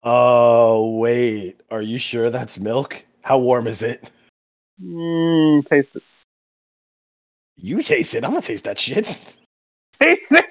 [0.03, 1.61] Oh, wait.
[1.71, 3.05] Are you sure that's milk?
[3.23, 4.11] How warm is it?
[4.83, 6.03] Mmm, taste it.
[7.55, 8.23] You taste it.
[8.23, 9.05] I'm gonna taste that shit.
[10.01, 10.45] Taste it.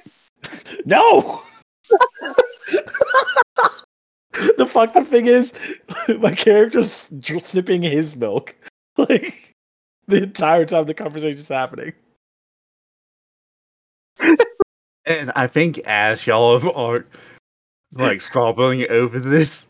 [0.87, 1.43] No.
[4.59, 5.55] the fuck the thing is,
[6.21, 8.57] my character's sipping his milk,
[8.97, 9.55] like
[10.07, 11.93] the entire time the conversation's happening.
[15.05, 17.07] And I think as y'all are
[17.93, 19.67] like scrabbling over this,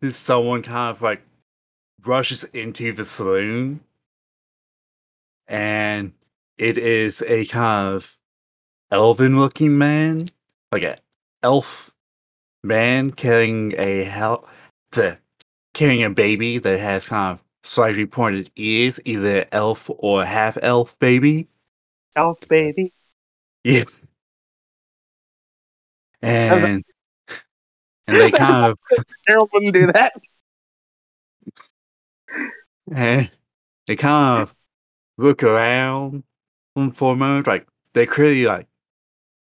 [0.00, 1.22] this someone kind of like
[2.04, 3.80] rushes into the saloon,
[5.48, 6.12] and
[6.56, 8.16] it is a kind of
[8.92, 10.28] elven-looking man,
[10.70, 10.98] like a
[11.42, 11.93] elf
[12.64, 14.48] man carrying a hel-
[14.92, 15.18] the
[15.74, 20.98] carrying a baby that has kind of slightly pointed ears, either elf or half elf
[20.98, 21.48] baby.
[22.16, 22.92] Elf baby.
[23.66, 23.84] Yeah.
[26.20, 26.84] And
[28.06, 28.78] and they kind of
[29.26, 30.12] Harold wouldn't do that.
[32.94, 33.30] and
[33.86, 34.54] they kind of
[35.16, 36.24] look around
[36.92, 38.66] for a moment, like they're clearly like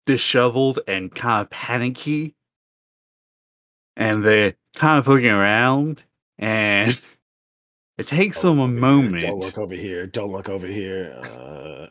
[0.07, 2.35] disheveled and kind of panicky.
[4.01, 6.03] And they're kind of looking around
[6.39, 6.99] and
[7.99, 9.23] it takes them a moment.
[9.23, 10.07] Don't look over here.
[10.07, 11.13] Don't look over here.
[11.23, 11.87] Uh,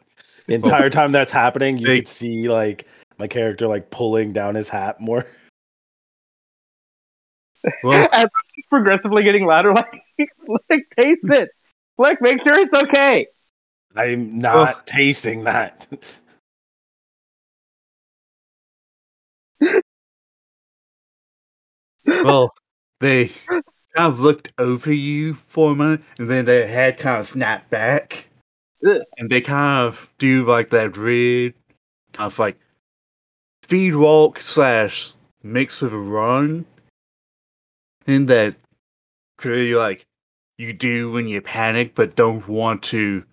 [0.47, 4.55] the entire time that's happening, you They- could see like my character like pulling down
[4.55, 5.25] his hat more.
[7.83, 8.29] Well, As
[8.69, 9.91] progressively getting louder, like,
[10.45, 11.49] Flick, taste it.
[11.97, 13.27] Like, make sure it's okay.
[13.97, 15.85] I'm not tasting that.
[22.23, 22.53] Well,
[22.99, 23.63] they kind
[23.95, 28.27] of looked over you for a moment, and then their head kind of snapped back,
[28.85, 29.01] Ugh.
[29.17, 31.53] and they kind of do like that weird,
[32.13, 32.57] kind of like
[33.63, 36.65] speed walk slash mix of a run,
[38.07, 38.55] and that
[39.37, 40.05] clearly like
[40.57, 43.23] you do when you panic, but don't want to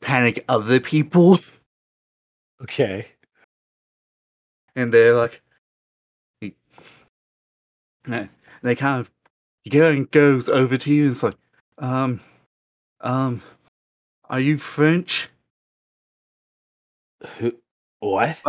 [0.00, 1.38] panic other people.
[2.62, 3.06] okay.
[4.74, 5.40] and they're like,
[8.06, 8.28] and
[8.62, 9.10] they kind of,
[9.70, 11.36] going goes over to you and it's like,
[11.78, 12.20] um,
[13.00, 13.42] um,
[14.28, 15.28] are you French?
[17.38, 17.52] Who?
[18.00, 18.42] What?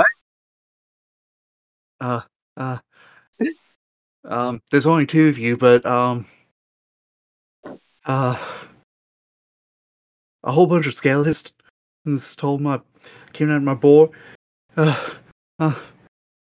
[2.00, 2.22] Uh,
[2.56, 2.78] uh,
[4.26, 6.26] um, there's only two of you, but um,
[8.06, 8.38] uh,
[10.44, 11.54] a whole bunch of skeletons
[12.36, 12.80] told my
[13.34, 14.12] came out of my board.
[14.76, 15.10] Uh,
[15.60, 15.76] uh,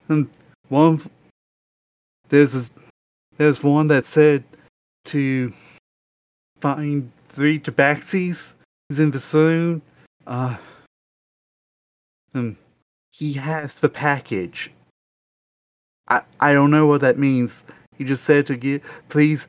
[0.09, 0.29] and
[0.69, 1.09] one, of-
[2.29, 2.71] there's this,
[3.39, 4.45] there's one that said
[5.07, 5.53] to
[6.61, 8.55] find three tabaxis
[8.89, 9.83] He's in the saloon.
[10.27, 10.57] Uh,
[12.35, 12.57] and
[13.11, 14.71] he has the package.
[16.09, 17.65] I I don't know what that means.
[17.97, 19.49] He just said to get please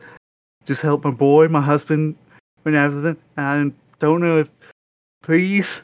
[0.66, 2.16] just help my boy, my husband
[2.64, 3.18] went after them.
[3.38, 4.50] I don't know if
[5.24, 5.82] please.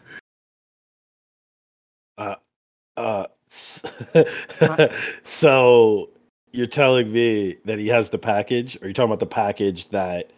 [2.97, 3.85] Uh, s-
[5.23, 6.09] so
[6.55, 8.77] you're telling me that he has the package?
[8.77, 10.31] Or are you talking about the package that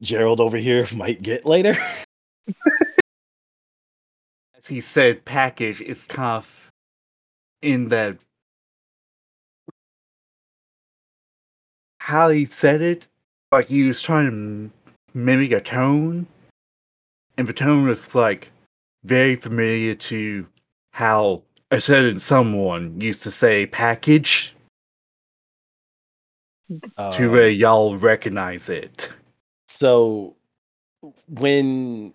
[0.00, 1.74] Gerald over here might get later?
[4.56, 6.70] As he said package, is tough
[7.62, 8.18] in that
[11.98, 13.06] how he said it,
[13.52, 14.70] like he was trying to
[15.16, 16.26] mimic a tone,
[17.36, 18.50] and the tone was like
[19.04, 20.46] very familiar to
[20.92, 24.54] how a certain someone used to say package
[26.70, 29.10] to Um, where y'all recognize it.
[29.66, 30.36] So
[31.28, 32.12] when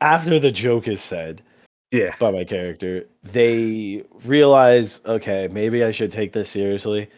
[0.00, 1.40] after the joke is said
[1.92, 2.14] Yeah.
[2.18, 7.08] by my character, they realize, okay, maybe I should take this seriously.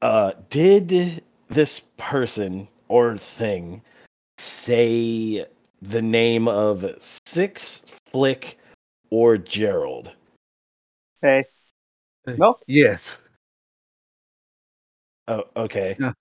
[0.00, 3.82] Uh did this person or thing
[4.38, 5.46] say
[5.82, 6.84] the name of
[7.26, 8.58] Six Flick
[9.10, 10.12] or Gerald?
[11.22, 11.44] Hey,
[12.26, 13.18] no, Yes.
[15.28, 15.96] Oh, okay.
[15.98, 16.12] Yeah.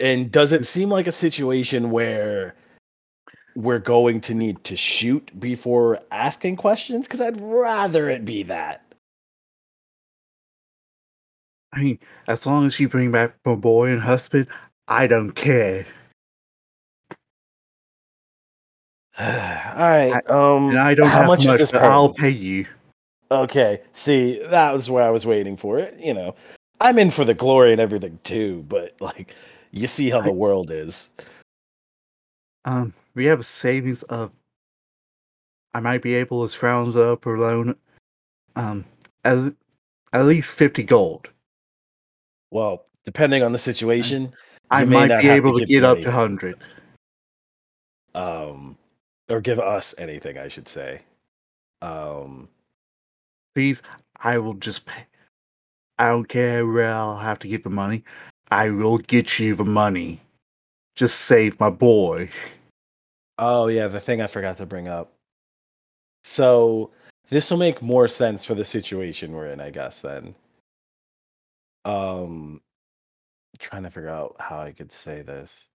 [0.00, 2.54] And does it seem like a situation where
[3.54, 7.06] we're going to need to shoot before asking questions?
[7.06, 8.84] Because I'd rather it be that.
[11.72, 14.48] I mean, as long as you bring back my boy and husband,
[14.86, 15.86] I don't care.
[19.20, 20.30] All right.
[20.30, 22.66] um, And I don't how have much much, is this but I'll pay you.
[23.30, 23.82] Okay.
[23.92, 25.98] See, that was where I was waiting for it.
[25.98, 26.34] You know,
[26.80, 29.34] I'm in for the glory and everything too, but like,
[29.72, 31.14] you see how the world is.
[32.64, 34.30] Um, we have a savings of.
[35.74, 37.76] I might be able to scrounge up or loan,
[38.56, 38.84] um,
[39.24, 39.52] at,
[40.12, 41.30] at least fifty gold.
[42.50, 44.32] Well, depending on the situation,
[44.70, 46.56] I may might be able to to give get up to hundred.
[48.14, 48.77] um,
[49.28, 51.02] or give us anything, I should say.
[51.82, 52.48] Um,
[53.54, 53.82] Please,
[54.20, 55.04] I will just pay.
[55.98, 58.04] I don't care where I'll have to get the money.
[58.50, 60.20] I will get you the money.
[60.94, 62.30] Just save my boy.
[63.36, 65.12] Oh yeah, the thing I forgot to bring up.
[66.22, 66.90] So
[67.28, 70.02] this will make more sense for the situation we're in, I guess.
[70.02, 70.34] Then,
[71.84, 72.60] um,
[73.58, 75.66] trying to figure out how I could say this.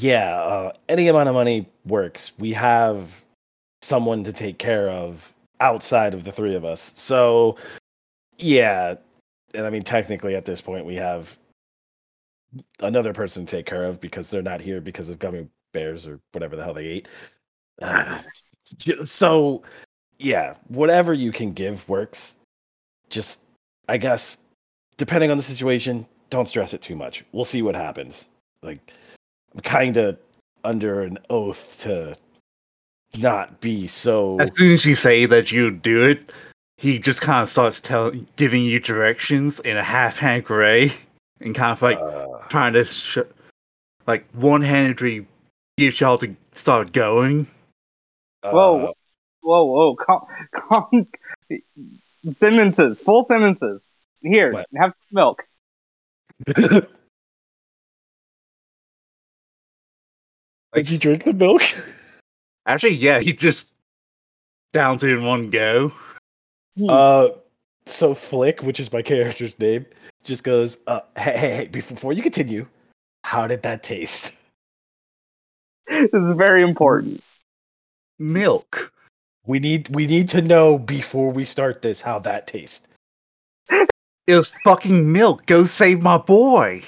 [0.00, 2.32] Yeah, uh, any amount of money works.
[2.38, 3.24] We have
[3.82, 6.92] someone to take care of outside of the three of us.
[6.96, 7.56] So,
[8.38, 8.94] yeah,
[9.54, 11.36] and I mean technically at this point we have
[12.80, 16.20] another person to take care of because they're not here because of gummy bears or
[16.32, 17.08] whatever the hell they ate.
[17.82, 18.20] Uh,
[19.04, 19.62] so,
[20.18, 22.36] yeah, whatever you can give works.
[23.10, 23.44] Just,
[23.88, 24.42] I guess,
[24.96, 27.24] depending on the situation, don't stress it too much.
[27.32, 28.28] We'll see what happens.
[28.62, 28.92] Like,
[29.62, 30.18] kind of
[30.64, 32.14] under an oath to
[33.18, 34.38] not be so.
[34.40, 36.32] As soon as you say that you do it,
[36.76, 40.92] he just kind of starts telling, giving you directions in a half-hand way,
[41.40, 43.18] and kind of like uh, trying to, sh-
[44.06, 45.26] like one-handedly
[45.76, 47.46] get y'all to start going.
[48.44, 48.86] Whoa.
[48.88, 48.92] uh,
[49.40, 51.06] whoa, whoa, calm, calm.
[52.40, 53.80] Sentences, full sentences.
[54.22, 54.66] Here, What?
[54.76, 55.44] have some milk.
[60.74, 61.62] Did you drink the milk?
[62.66, 63.72] Actually, yeah, he just
[64.72, 65.92] downs it in one go.
[66.88, 67.28] Uh,
[67.86, 69.86] so Flick, which is my character's name,
[70.22, 71.68] just goes, uh, "Hey, hey, hey!
[71.68, 72.66] Before you continue,
[73.24, 74.36] how did that taste?"
[75.88, 77.22] this is very important.
[78.18, 78.92] Milk.
[79.46, 82.88] We need we need to know before we start this how that tastes.
[83.70, 85.46] It was fucking milk.
[85.46, 86.82] Go save my boy.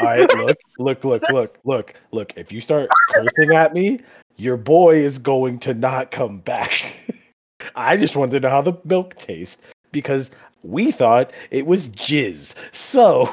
[0.00, 2.32] All right, look, look, look, look, look, look.
[2.36, 4.00] If you start cursing at me,
[4.36, 6.96] your boy is going to not come back.
[7.76, 9.62] I just wanted to know how the milk tastes
[9.92, 12.56] because we thought it was jizz.
[12.74, 13.28] So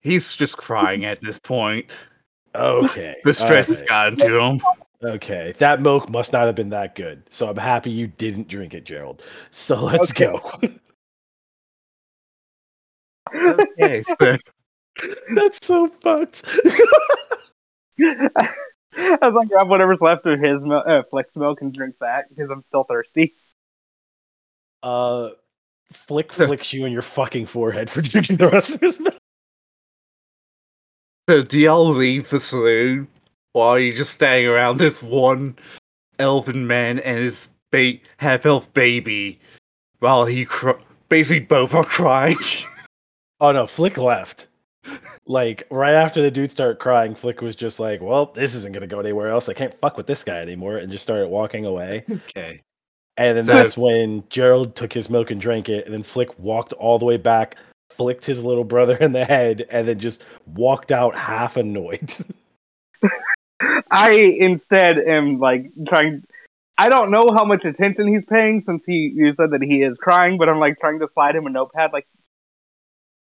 [0.00, 1.92] He's just crying at this point.
[2.54, 4.60] okay, The stress has gotten to him.
[5.04, 7.22] Okay, that milk must not have been that good.
[7.28, 9.22] So I'm happy you didn't drink it, Gerald.
[9.50, 10.26] So let's Okay.
[10.26, 10.70] go.
[13.34, 14.36] Okay, so
[15.34, 16.44] That's so fucked.
[18.00, 22.28] I was like, grab whatever's left of his mil- uh, Flick's milk and drink that
[22.28, 23.34] because I'm still thirsty.
[24.82, 25.30] uh,
[25.92, 29.14] flick flicks you in your fucking forehead for drinking the rest of his milk.
[31.28, 33.08] So do y'all leave the saloon
[33.52, 35.56] while you're just standing around this one
[36.18, 39.38] elven man and his ba- half-elf baby
[40.00, 40.72] while he cr-
[41.08, 42.36] basically both are crying?
[43.40, 44.46] Oh no, Flick left.
[45.26, 48.86] Like right after the dude started crying, Flick was just like, "Well, this isn't gonna
[48.88, 49.48] go anywhere else.
[49.48, 52.04] I can't fuck with this guy anymore," and just started walking away.
[52.10, 52.62] okay.
[53.16, 56.36] And then So- that's when Gerald took his milk and drank it, and then Flick
[56.38, 57.56] walked all the way back,
[57.90, 62.10] flicked his little brother in the head, and then just walked out half annoyed.
[63.90, 66.24] I instead am like trying.
[66.78, 69.96] I don't know how much attention he's paying since he you said that he is
[70.00, 71.90] crying, but I'm like trying to slide him a notepad.
[71.92, 72.06] Like,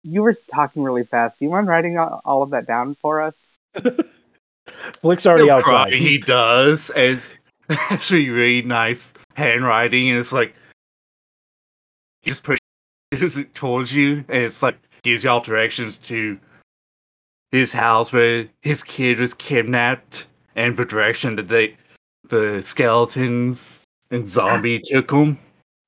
[0.02, 1.38] you were talking really fast.
[1.38, 3.34] Do you mind writing all all of that down for us?
[4.66, 5.90] Flick's already He'll outside.
[5.90, 6.90] cry, He does.
[6.94, 7.38] It's
[7.68, 10.54] actually really nice handwriting, and it's like
[12.22, 16.38] he just pushes it towards you, and it's like gives y'all directions to
[17.50, 20.26] his house where his kid was kidnapped,
[20.56, 21.76] and the direction that they,
[22.28, 24.26] the skeletons and ah.
[24.26, 25.38] zombie took him.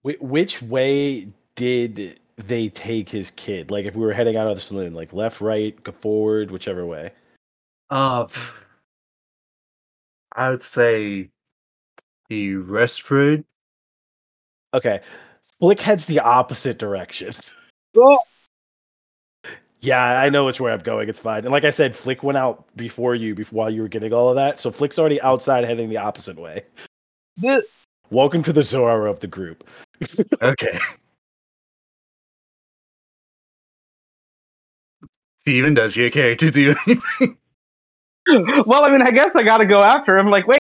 [0.03, 3.71] Which way did they take his kid?
[3.71, 6.85] Like, if we were heading out of the saloon, like left, right, go forward, whichever
[6.85, 7.13] way.
[7.91, 8.27] Uh,
[10.35, 11.31] I would say
[12.29, 13.47] the restaurant.
[14.73, 15.01] Okay.
[15.61, 17.31] Flick heads the opposite direction.
[17.97, 18.19] Oh,
[19.85, 21.09] yeah, I know which way I'm going.
[21.09, 21.45] It's fine.
[21.45, 24.31] And like I said, Flick went out before you, before while you were getting all
[24.31, 24.59] of that.
[24.59, 26.63] So Flick's already outside, heading the opposite way.
[27.37, 27.63] this,
[28.11, 29.69] Welcome to the Zoro of the group.
[30.43, 30.79] Okay.
[35.45, 37.37] Steven, does your character do anything?
[38.65, 40.31] well, I mean, I guess I got to go after him.
[40.31, 40.59] Like, wait.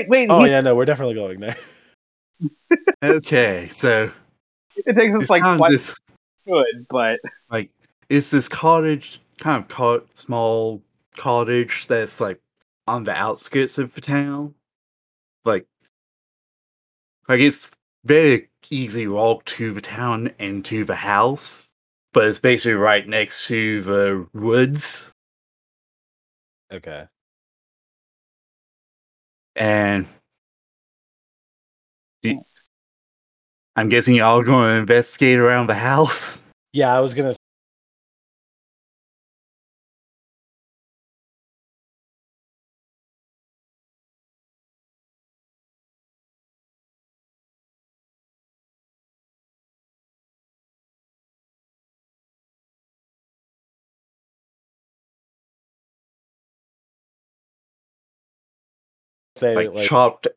[0.00, 1.56] Wait, wait Oh he- yeah, no, we're definitely going there.
[3.02, 4.10] Okay, so
[4.76, 5.94] it takes us it's like kind of quite this
[6.46, 7.18] good, but
[7.50, 7.70] like
[8.08, 10.82] it's this cottage, kind of co- small
[11.16, 12.38] cottage that's like
[12.86, 14.54] on the outskirts of the town.
[15.44, 15.66] Like,
[17.28, 17.70] like it's
[18.04, 21.68] very easy walk to the town and to the house,
[22.12, 25.10] but it's basically right next to the woods.
[26.72, 27.06] Okay.
[29.60, 30.06] And
[32.22, 32.42] do-
[33.76, 36.38] I'm guessing y'all going to investigate around the house.
[36.72, 37.34] Yeah, I was gonna.
[59.40, 60.28] Say Like, like, chopped.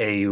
[0.00, 0.26] A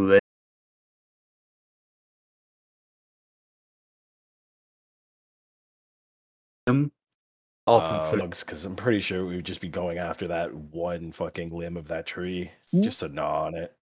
[7.69, 10.53] off uh, of the because I'm pretty sure we would just be going after that
[10.53, 12.51] one fucking limb of that tree
[12.81, 13.75] just to gnaw on it.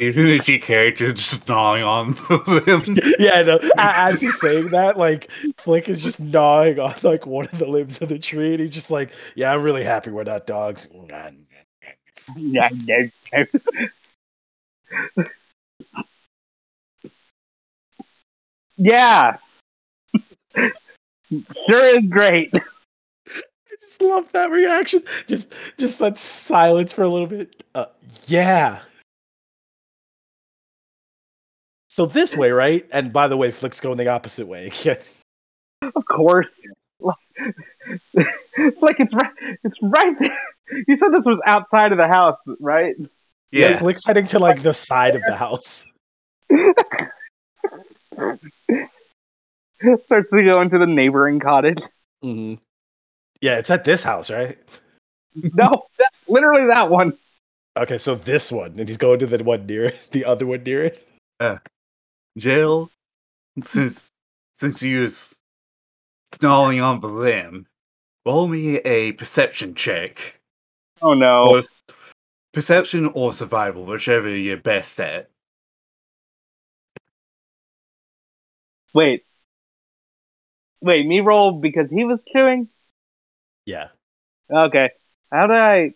[0.00, 2.84] Even if your character just gnawing on the limb.
[3.18, 3.58] yeah, no.
[3.76, 8.00] As he's saying that, like Flick is just gnawing on like one of the limbs
[8.00, 10.86] of the tree, and he's just like, "Yeah, I'm really happy we're not dogs."
[18.78, 19.36] yeah,
[20.14, 20.68] yeah,
[21.30, 21.40] yeah.
[21.68, 22.50] sure is great.
[22.54, 22.60] I
[23.80, 25.02] just love that reaction.
[25.26, 27.62] Just, just that silence for a little bit.
[27.74, 27.86] Uh,
[28.26, 28.80] yeah.
[31.88, 32.86] So this way, right?
[32.92, 34.70] And by the way, Flick's going the opposite way.
[34.84, 35.22] Yes.
[35.82, 36.46] Of course.
[38.58, 39.32] It's like it's right.
[39.64, 40.36] It's right there.
[40.86, 42.94] You said this was outside of the house, right?
[43.50, 43.70] Yeah.
[43.70, 43.78] Yeah.
[43.78, 45.90] Flick's heading to like the side of the house.
[50.06, 51.78] Starts to go into the neighboring cottage.
[52.22, 52.54] hmm
[53.40, 54.58] Yeah, it's at this house, right?
[55.54, 57.16] No, that, literally that one.
[57.78, 60.64] Okay, so this one, and he's going to the one near it, the other one
[60.64, 61.06] near it.
[62.36, 62.90] Jail,
[63.62, 64.10] since
[64.54, 65.38] since you was
[66.42, 67.66] gnawing on the limb,
[68.26, 70.40] roll me a perception check.
[71.00, 71.44] Oh no.
[71.46, 71.68] Plus,
[72.52, 75.30] perception or survival, whichever you're best at.
[78.92, 79.24] Wait.
[80.80, 82.68] Wait, me roll because he was chewing?
[83.64, 83.88] Yeah.
[84.50, 84.90] Okay.
[85.30, 85.94] How did I.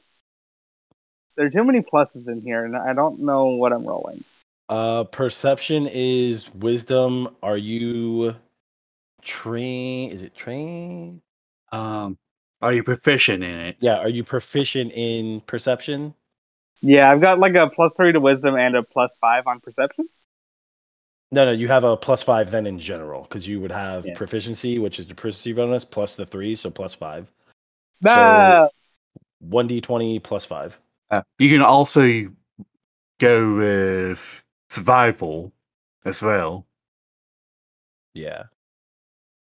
[1.37, 4.25] There are too many pluses in here, and I don't know what I'm rolling.
[4.69, 7.35] Uh, perception is wisdom.
[7.43, 8.37] Are you
[9.23, 10.11] train?
[10.11, 11.23] Is it train?
[11.71, 12.19] Um,
[12.61, 13.77] are you proficient in it?
[13.81, 13.97] Yeah.
[13.97, 16.15] Are you proficient in perception?
[16.83, 20.09] Yeah, I've got like a plus three to wisdom and a plus five on perception.
[21.33, 21.51] No, no.
[21.53, 24.15] You have a plus five then in general because you would have Yeah.
[24.15, 27.33] proficiency, which is the proficiency bonus plus the three, so plus five.
[28.07, 28.69] Ah,
[29.41, 30.79] One d twenty plus five.
[31.11, 32.31] Uh, you can also
[33.19, 35.53] go with survival
[36.05, 36.67] as well.
[38.15, 38.45] Yeah.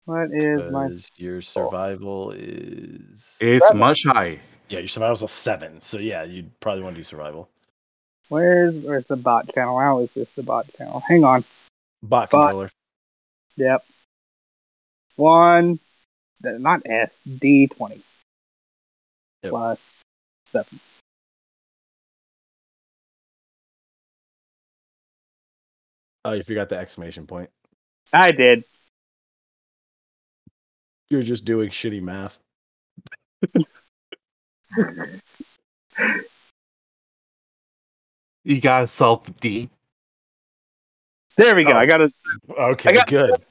[0.07, 0.91] what is my.
[1.17, 3.79] Your survival is It's Seven.
[3.79, 4.41] much higher.
[4.69, 5.81] yeah, your survival's a seven.
[5.81, 7.49] So yeah, you'd probably want to do survival.
[8.29, 9.79] Where's where's the bot channel?
[9.79, 11.01] How is this the bot channel?
[11.09, 11.45] Hang on.
[12.09, 12.45] Bot Bot.
[12.45, 12.71] controller.
[13.57, 13.85] Yep.
[15.17, 15.81] One,
[16.43, 18.03] not S, D twenty.
[19.43, 19.51] Yep.
[19.51, 19.79] Plus
[20.53, 20.81] seven.
[26.25, 27.51] Oh, you forgot the exclamation point.
[28.13, 28.65] I did.
[31.09, 32.39] You're just doing shitty math.
[38.47, 39.71] You gotta solve the D.
[41.37, 41.73] There we go.
[41.75, 41.79] Oh.
[41.79, 42.13] I got it.
[42.51, 43.45] Okay, I got- good.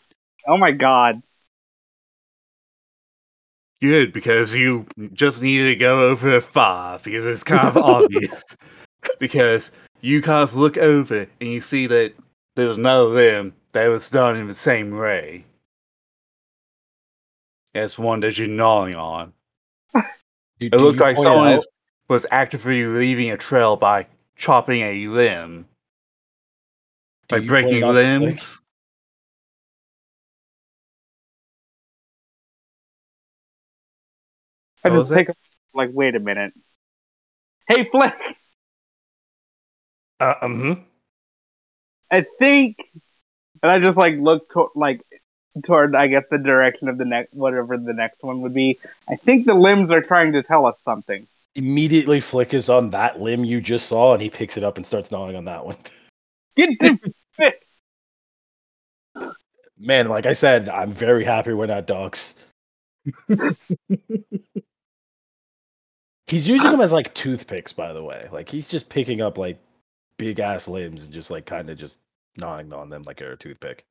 [0.48, 1.22] Oh my god.
[3.82, 8.44] Good, because you just needed to go over five because it's kind of obvious.
[9.20, 9.72] Because
[10.02, 12.14] you kind of look over and you see that
[12.56, 15.46] there's no limb that was done in the same way
[17.76, 19.34] as one that you're gnawing on.
[19.94, 20.02] Do-
[20.60, 21.66] It do looked like someone out-
[22.08, 24.08] was actively leaving a trail by
[24.38, 25.68] chopping a limb,
[27.28, 28.22] do by breaking point out the flick?
[28.22, 28.62] limbs.
[34.84, 35.34] I just was take a,
[35.74, 36.54] like, wait a minute.
[37.68, 38.14] Hey, Flick.
[40.20, 40.84] Uh, mhm.
[42.12, 42.78] I think,
[43.64, 45.02] and I just like look to, like
[45.66, 48.80] toward I guess the direction of the next whatever the next one would be.
[49.10, 51.28] I think the limbs are trying to tell us something.
[51.56, 54.86] Immediately, Flick is on that limb you just saw, and he picks it up and
[54.86, 55.78] starts gnawing on that one.
[56.56, 57.14] Get the
[59.78, 62.42] Man, like I said, I'm very happy we're not dogs.
[66.28, 68.28] he's using them as like toothpicks, by the way.
[68.32, 69.60] Like he's just picking up like
[70.18, 72.00] big ass limbs and just like kind of just
[72.38, 73.86] gnawing on them like a toothpick.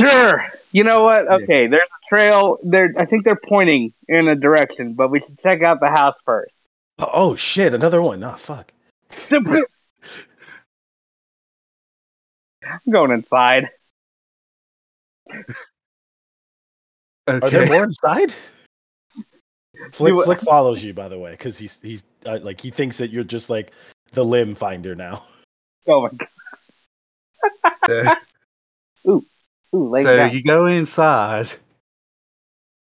[0.00, 0.46] Sure.
[0.70, 1.30] You know what?
[1.30, 2.58] Okay, there's a trail.
[2.62, 6.14] They're I think they're pointing in a direction, but we should check out the house
[6.24, 6.52] first.
[6.98, 8.22] Oh, oh shit, another one.
[8.24, 8.72] Oh fuck.
[12.64, 13.70] I'm going inside.
[17.26, 18.34] Are there more inside?
[19.92, 23.10] Flick, Flick follows you, by the way, because he's he's uh, like he thinks that
[23.10, 23.72] you're just like
[24.12, 25.22] the limb finder now.
[25.84, 26.28] Oh my god.
[27.88, 28.04] So,
[29.74, 30.32] Ooh, lay so down.
[30.32, 31.50] you go inside,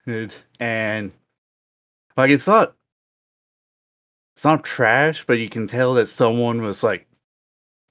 [0.04, 1.10] and, and
[2.18, 2.74] like it's not
[4.36, 7.06] it's not trash, but you can tell that someone was like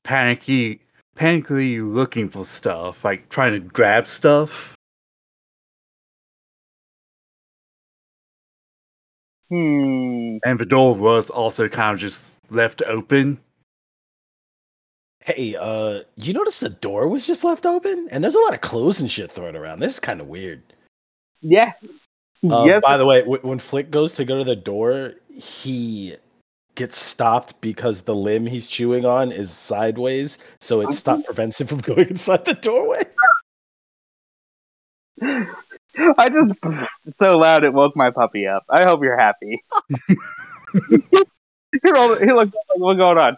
[0.04, 0.82] panicky,
[1.16, 4.76] panically looking for stuff, like trying to grab stuff.
[9.50, 10.38] Hmm.
[10.46, 13.40] And the door was also kind of just left open.
[15.22, 18.62] Hey, uh, you notice the door was just left open, and there's a lot of
[18.62, 19.80] clothes and shit thrown around.
[19.80, 20.62] This is kind of weird.
[21.42, 21.74] Yeah.
[22.50, 22.82] Uh, yes.
[22.82, 26.16] By the way, w- when Flick goes to go to the door, he
[26.76, 31.26] gets stopped because the limb he's chewing on is sideways, so it stop mm-hmm.
[31.26, 33.04] prevents him from going inside the doorway.
[36.18, 36.60] I just
[37.22, 38.64] so loud it woke my puppy up.
[38.70, 39.62] I hope you're happy.
[40.90, 43.38] he looked like, what's going on?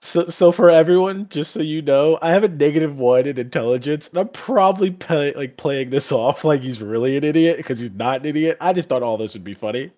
[0.00, 4.08] So, so for everyone, just so you know, I have a negative one in intelligence,
[4.08, 7.94] and I'm probably play, like playing this off like he's really an idiot because he's
[7.94, 8.56] not an idiot.
[8.60, 9.92] I just thought all this would be funny,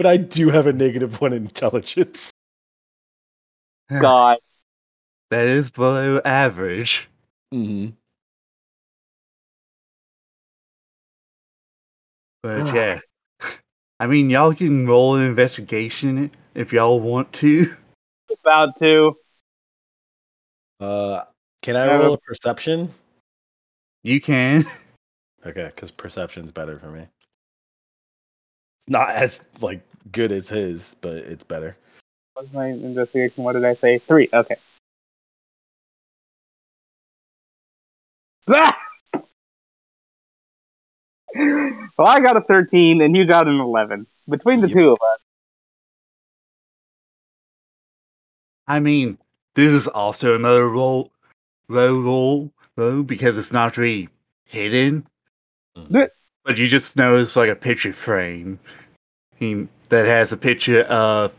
[0.00, 2.30] but I do have a negative one intelligence.
[3.90, 4.38] God.
[5.28, 7.10] That is below average.
[7.52, 7.90] Mm-hmm.
[12.42, 13.00] But yeah.
[14.00, 17.70] I mean, y'all can roll an investigation if y'all want to.
[18.42, 19.18] About to.
[20.80, 21.24] Uh,
[21.62, 22.88] can I roll a perception?
[24.02, 24.64] You can.
[25.46, 27.06] Okay, because perception's better for me.
[28.80, 29.80] It's not as like
[30.10, 31.76] good as his, but it's better.
[32.34, 33.44] What's my investigation?
[33.44, 33.98] What did I say?
[34.06, 34.28] Three.
[34.32, 34.56] Okay.
[38.48, 38.76] Ah!
[41.96, 44.06] Well, I got a 13 and you got an 11.
[44.28, 44.76] Between the Yep.
[44.76, 45.20] two of us.
[48.66, 49.18] I mean,
[49.54, 51.10] this is also another roll,
[51.68, 54.08] low roll, though, because it's not really
[54.44, 55.06] hidden.
[55.76, 56.06] Yeah.
[56.44, 58.58] But you just know it's like a picture frame
[59.40, 61.32] he, that has a picture of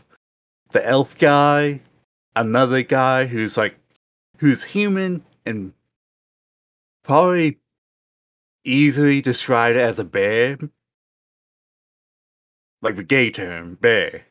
[0.70, 1.80] the elf guy,
[2.36, 3.76] another guy who's like,
[4.38, 5.72] who's human and
[7.02, 7.58] probably
[8.64, 10.56] easily described as a bear.
[12.80, 14.22] Like the gay term, bear.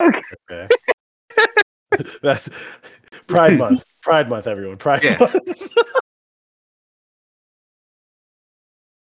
[0.00, 0.68] Okay.
[2.22, 2.48] That's
[3.26, 3.84] Pride Month.
[4.02, 4.76] Pride Month, everyone.
[4.76, 5.18] Pride Yeah.
[5.18, 5.74] Month.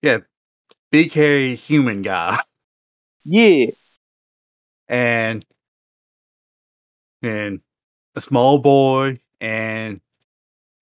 [0.02, 0.18] Yeah.
[0.92, 2.38] Big hairy human guy.
[3.24, 3.66] Yeah.
[4.88, 5.44] And
[7.22, 7.60] and
[8.14, 10.00] a small boy and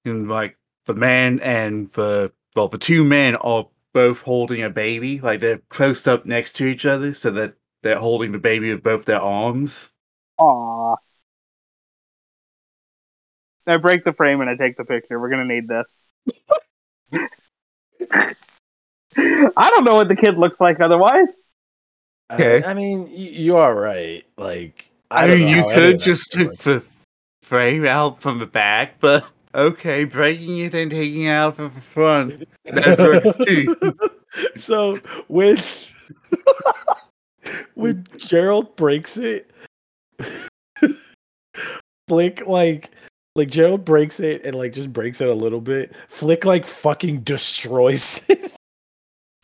[0.05, 5.21] and like the man and the well the two men are both holding a baby
[5.21, 8.83] like they're close up next to each other so that they're holding the baby with
[8.83, 9.93] both their arms
[10.39, 10.97] Aw.
[13.67, 15.19] I break the frame and I take the picture.
[15.19, 15.87] We're gonna need this.
[19.17, 21.29] I don't know what the kid looks like otherwise.
[22.33, 22.63] Okay.
[22.63, 24.25] I, I mean, you are right.
[24.37, 26.83] Like, i, don't mean you could just took the
[27.43, 31.81] frame out from the back but okay breaking it and taking it out from the
[31.81, 33.77] front that works too
[34.57, 34.99] so
[35.29, 35.93] with
[37.75, 39.51] when Gerald breaks it,
[42.09, 42.91] Flick like
[43.37, 45.95] like Gerald breaks it and like just breaks it a little bit.
[46.09, 48.57] Flick like fucking destroys it.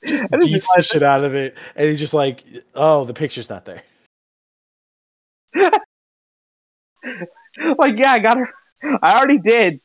[0.04, 2.44] Just beats the shit out of it, and he's just like,
[2.74, 3.82] "Oh, the picture's not there."
[7.78, 8.48] like, yeah, I got her.
[9.02, 9.80] I already did.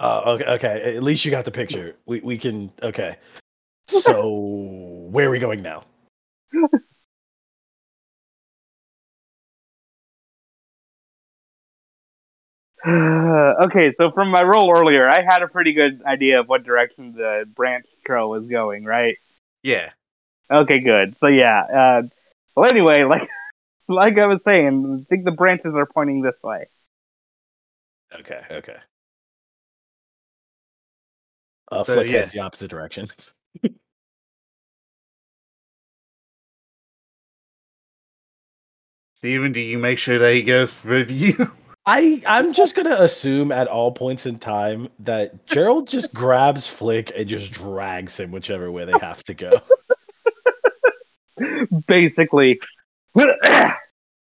[0.00, 0.96] Oh, okay, okay.
[0.96, 1.94] At least you got the picture.
[2.06, 3.16] We we can okay.
[3.88, 4.28] So
[5.10, 5.84] where are we going now?
[12.86, 17.14] okay, so from my role earlier, I had a pretty good idea of what direction
[17.16, 19.16] the branch trail was going, right?
[19.62, 19.90] yeah
[20.50, 21.16] Okay, good.
[21.20, 21.62] So yeah.
[21.62, 22.02] Uh,
[22.54, 23.28] well, anyway, like
[23.88, 26.66] like I was saying, I think the branches are pointing this way.
[28.20, 28.76] Okay, okay.
[31.70, 32.18] Uh, So, Flick yeah.
[32.18, 33.06] heads the opposite direction.
[39.14, 41.52] Steven, do you make sure that he goes with you?
[41.84, 47.12] I I'm just gonna assume at all points in time that Gerald just grabs Flick
[47.16, 49.52] and just drags him whichever way they have to go.
[51.86, 52.60] Basically.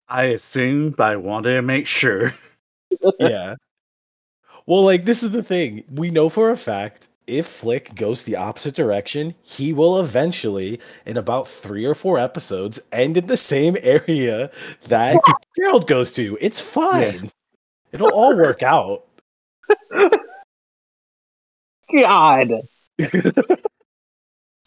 [0.08, 2.32] I assume, but I wanted to make sure.
[3.20, 3.56] yeah.
[4.66, 5.84] Well, like this is the thing.
[5.90, 11.18] We know for a fact if Flick goes the opposite direction, he will eventually, in
[11.18, 14.52] about three or four episodes, end in the same area
[14.88, 15.22] that
[15.58, 16.38] Gerald goes to.
[16.42, 17.32] It's fine.
[17.94, 19.06] It'll all work out.
[21.94, 22.52] God.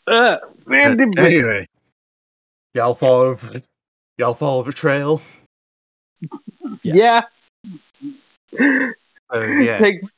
[0.09, 1.67] Uh, man, the- anyway,
[2.75, 3.37] y'all follow,
[4.17, 5.21] y'all follow the trail.
[6.85, 7.23] yeah.
[8.57, 10.09] Uh, yeah, Take, as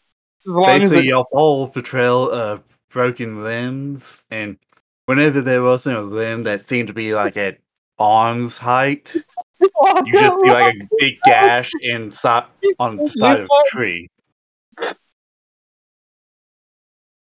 [0.45, 4.59] long as basically it, y'all follow the trail of broken limbs, and
[5.07, 7.57] whenever there wasn't a limb that seemed to be like at
[7.99, 9.17] arm's height,
[9.61, 12.45] you just see like a big gash inside
[12.79, 14.09] on the side of a tree.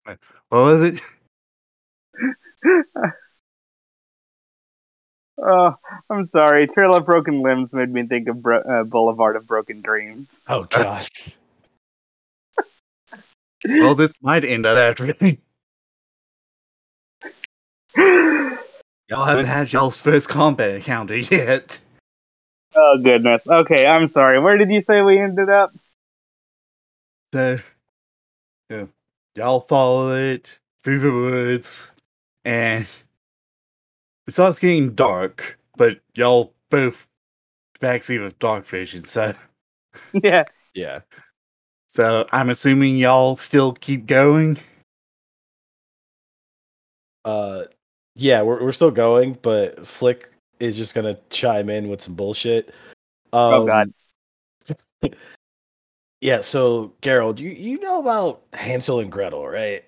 [0.06, 0.18] What
[0.50, 1.00] was it?
[5.46, 5.74] Oh,
[6.12, 6.68] I'm sorry.
[6.68, 10.28] Trail of Broken Limbs made me think of Bro- uh, Boulevard of Broken Dreams.
[10.48, 11.10] Oh gosh.
[13.68, 15.40] Well, this might end up that tree.
[19.10, 21.80] Y'all haven't had y'all's first combat encounter yet.
[22.76, 23.42] Oh goodness.
[23.48, 24.40] Okay, I'm sorry.
[24.40, 25.74] Where did you say we ended up?
[27.34, 27.60] So,
[28.70, 28.86] yeah,
[29.36, 31.92] y'all follow it through the woods,
[32.46, 32.88] and
[34.28, 35.58] it starts getting dark.
[35.76, 37.08] But y'all both
[37.80, 39.34] backseat with dark vision, so
[40.14, 40.44] yeah.
[40.74, 41.02] Yeah.
[41.88, 44.58] so I'm assuming y'all still keep going.
[47.26, 47.64] Uh
[48.16, 52.70] yeah, we're we're still going, but Flick is just gonna chime in with some bullshit.
[53.32, 53.94] Um, Oh god.
[56.22, 59.84] Yeah, so Gerald, you you know about Hansel and Gretel, right?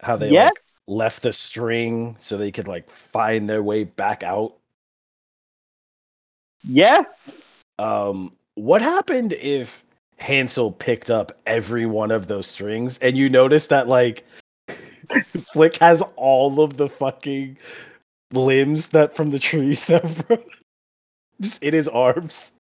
[0.00, 0.50] How they Yes.
[0.54, 4.54] like left the string so they could like find their way back out.
[6.62, 7.02] Yeah.
[7.80, 9.84] Um, what happened if
[10.18, 14.24] Hansel picked up every one of those strings and you notice that like
[15.52, 17.58] Flick has all of the fucking
[18.32, 20.46] limbs that from the trees that broke
[21.40, 22.56] just in his arms.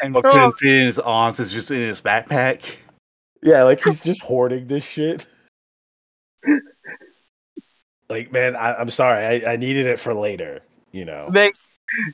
[0.00, 2.62] And what couldn't fit in his arms is just in his backpack.
[3.42, 5.26] Yeah, like he's just hoarding this shit.
[8.08, 10.60] Like, man, I, I'm sorry, I, I needed it for later.
[10.92, 11.52] You know, they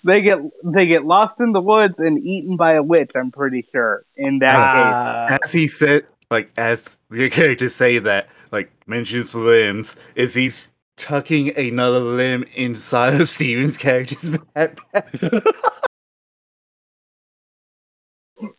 [0.04, 3.10] they get they get lost in the woods and eaten by a witch.
[3.14, 8.28] I'm pretty sure in that Ah, As he said, like as your characters say that,
[8.54, 15.44] like mentions limbs, is he's tucking another limb inside of Steven's character's backpack.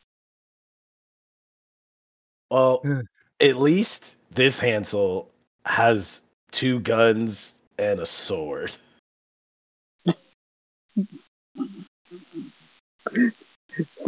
[2.51, 2.99] well, hmm.
[3.39, 5.31] at least this Hansel
[5.65, 8.71] has two guns and a sword.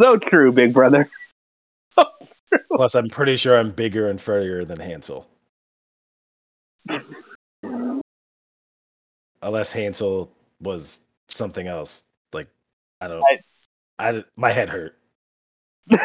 [0.02, 1.10] So true, big brother.
[2.72, 5.28] Plus, I'm pretty sure I'm bigger and furrier than Hansel.
[9.42, 10.32] Unless Hansel
[10.62, 12.04] was something else.
[12.34, 12.48] Like,
[13.02, 13.22] I don't.
[13.22, 13.42] I-
[14.00, 14.96] I, my head hurt.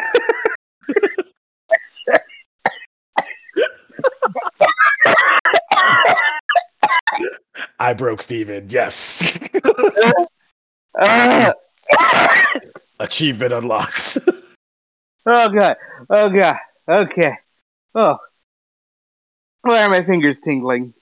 [7.79, 8.67] I broke Steven.
[8.69, 9.37] Yes.
[12.99, 14.17] Achievement unlocked.
[15.25, 15.75] oh god.
[16.09, 16.57] Oh god.
[16.87, 17.33] Okay.
[17.95, 18.17] Oh.
[19.61, 20.93] Why are my fingers tingling?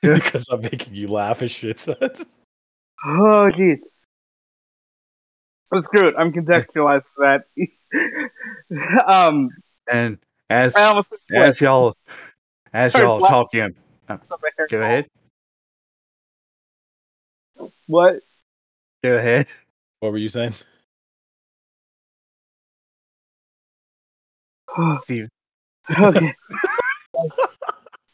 [0.02, 1.86] because I'm making you laugh as shit.
[3.02, 3.78] Oh jeez.
[5.70, 6.14] Well, screw it.
[6.18, 7.42] I'm contextualized for
[8.68, 9.08] that.
[9.08, 9.48] um.
[9.90, 10.18] and
[10.50, 11.96] as as y'all
[12.74, 13.28] as Sorry, y'all what?
[13.30, 13.74] talking,
[14.68, 15.06] go ahead,
[17.86, 18.20] What?
[19.02, 19.46] go ahead.
[20.00, 20.52] what were you saying?
[25.04, 25.30] Steven.
[25.98, 26.34] okay.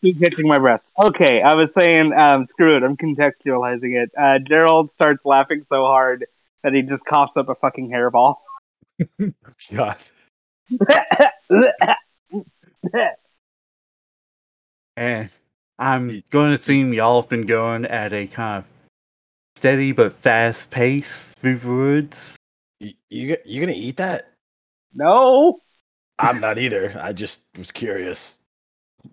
[0.07, 0.83] Keep catching my breath.
[0.97, 2.85] Okay, I was saying, um, screw it.
[2.85, 4.13] I'm contextualizing it.
[4.17, 6.27] Uh, Gerald starts laughing so hard
[6.63, 8.37] that he just coughs up a fucking hairball.
[9.75, 9.97] God.
[14.97, 15.29] And
[15.77, 18.65] I'm going to assume y'all have been going at a kind of
[19.57, 22.37] steady but fast pace through the woods.
[22.79, 24.31] You, you you gonna eat that?
[24.95, 25.59] no.
[26.19, 26.99] I'm not either.
[27.03, 28.41] I just was curious.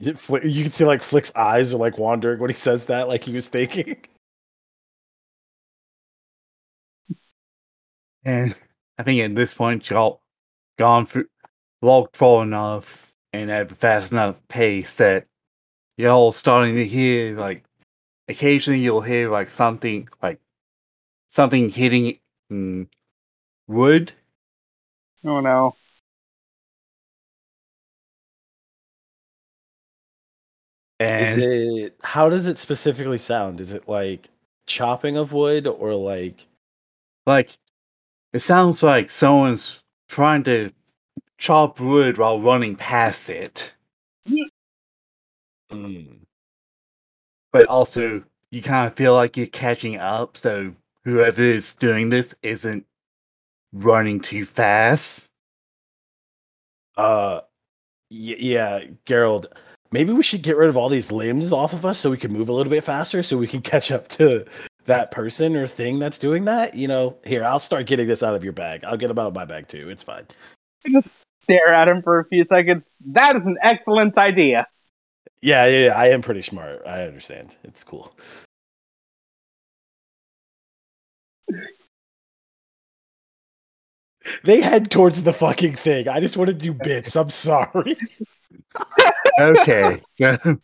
[0.43, 3.33] You can see like Flick's eyes are like wandering when he says that, like he
[3.33, 3.97] was thinking.
[8.25, 8.55] And
[8.97, 10.21] I think at this point, y'all
[10.77, 11.27] gone through,
[11.81, 15.27] walked far enough and at a fast enough pace that
[15.97, 17.65] y'all starting to hear like
[18.29, 20.39] occasionally you'll hear like something like
[21.27, 22.17] something hitting
[23.67, 24.13] wood
[25.25, 25.75] Oh no.
[31.03, 33.59] Is it how does it specifically sound?
[33.61, 34.29] Is it like
[34.65, 36.47] chopping of wood or like
[37.25, 37.57] like
[38.33, 40.71] it sounds like someone's trying to
[41.37, 43.73] chop wood while running past it.
[45.71, 46.21] Mm,
[47.51, 50.71] but also you kind of feel like you're catching up so
[51.03, 52.85] whoever is doing this isn't
[53.73, 55.31] running too fast.
[56.95, 57.41] Uh
[58.11, 59.47] y- yeah, Gerald,
[59.93, 62.33] maybe we should get rid of all these limbs off of us so we can
[62.33, 64.43] move a little bit faster so we can catch up to
[64.85, 66.73] that person or thing that's doing that.
[66.73, 68.83] You know, here, I'll start getting this out of your bag.
[68.83, 69.89] I'll get them out of my bag too.
[69.89, 70.25] It's fine.
[70.85, 71.07] Just
[71.43, 72.83] Stare at him for a few seconds.
[73.07, 74.65] That is an excellent idea.
[75.41, 75.93] Yeah, yeah, yeah.
[75.93, 76.81] I am pretty smart.
[76.87, 77.55] I understand.
[77.63, 78.15] It's cool.
[84.45, 86.07] They head towards the fucking thing.
[86.07, 87.15] I just want to do bits.
[87.17, 87.97] I'm sorry.
[89.39, 90.37] okay so,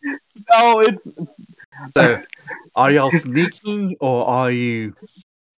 [0.52, 1.02] Oh, it's
[1.94, 2.20] so
[2.74, 4.94] are y'all sneaking or are you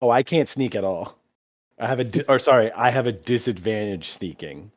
[0.03, 1.15] Oh, I can't sneak at all.
[1.79, 4.71] I have a di- or sorry, I have a disadvantage sneaking.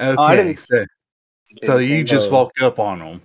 [0.00, 0.84] okay I didn't- so
[1.62, 3.22] so you just walked up on them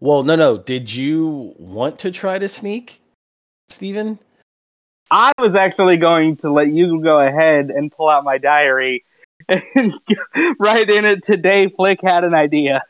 [0.00, 0.58] Well, no, no.
[0.58, 3.00] Did you want to try to sneak,
[3.68, 4.18] Steven?
[5.10, 9.04] I was actually going to let you go ahead and pull out my diary
[9.48, 9.92] and
[10.58, 11.68] write in it today.
[11.74, 12.82] Flick had an idea.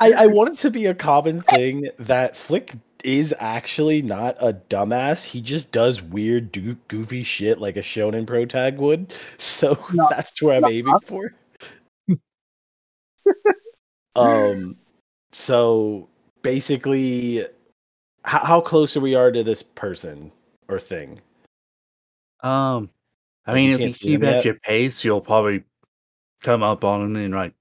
[0.00, 2.74] I, I want it to be a common thing that Flick
[3.04, 5.26] is actually not a dumbass.
[5.26, 9.14] He just does weird, do- goofy shit like a shonen pro tag would.
[9.38, 10.68] So No, that's where I'm no.
[10.68, 11.32] aiming for.
[14.16, 14.76] um,
[15.32, 16.08] so
[16.42, 17.46] basically,
[18.24, 20.32] how, how close are we are to this person
[20.68, 21.20] or thing?
[22.44, 22.90] Um,
[23.46, 24.46] I Like, mean, you if you can't see keep them at yet?
[24.46, 25.64] your pace, you'll probably
[26.42, 27.54] come up on them in like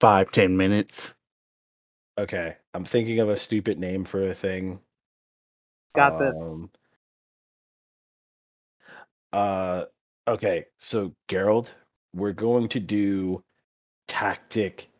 [0.00, 1.14] five, ten minutes.
[2.18, 4.80] Okay, I'm thinking of a stupid name for a thing.
[5.94, 6.34] Got this.
[6.34, 6.70] Um,
[9.32, 9.84] Uh,
[10.28, 11.74] okay, so Gerald,
[12.14, 13.44] we're going to do
[14.08, 14.90] tactic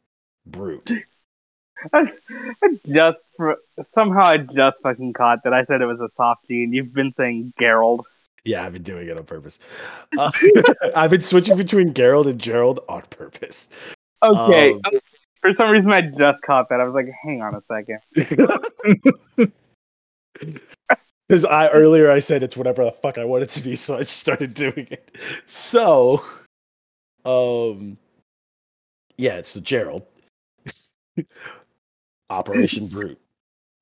[0.47, 0.99] brute.
[1.93, 2.03] I,
[2.63, 3.57] I just for,
[3.99, 6.93] somehow I just fucking caught that I said it was a soft G, and you've
[6.93, 8.07] been saying Gerald.
[8.45, 9.59] Yeah, I've been doing it on purpose.
[10.17, 10.31] Uh,
[10.97, 13.71] I've been switching between Gerald and Gerald on purpose.
[14.23, 14.73] Okay.
[14.73, 14.81] Um,
[15.41, 16.81] For some reason, I just caught that.
[16.81, 18.01] I was like, hang on a second.
[21.31, 23.95] Because I earlier I said it's whatever the fuck I want it to be, so
[23.95, 25.17] I just started doing it.
[25.47, 26.25] So,
[27.25, 27.97] um,
[29.17, 30.03] yeah, it's Gerald.
[32.31, 33.21] Operation Brute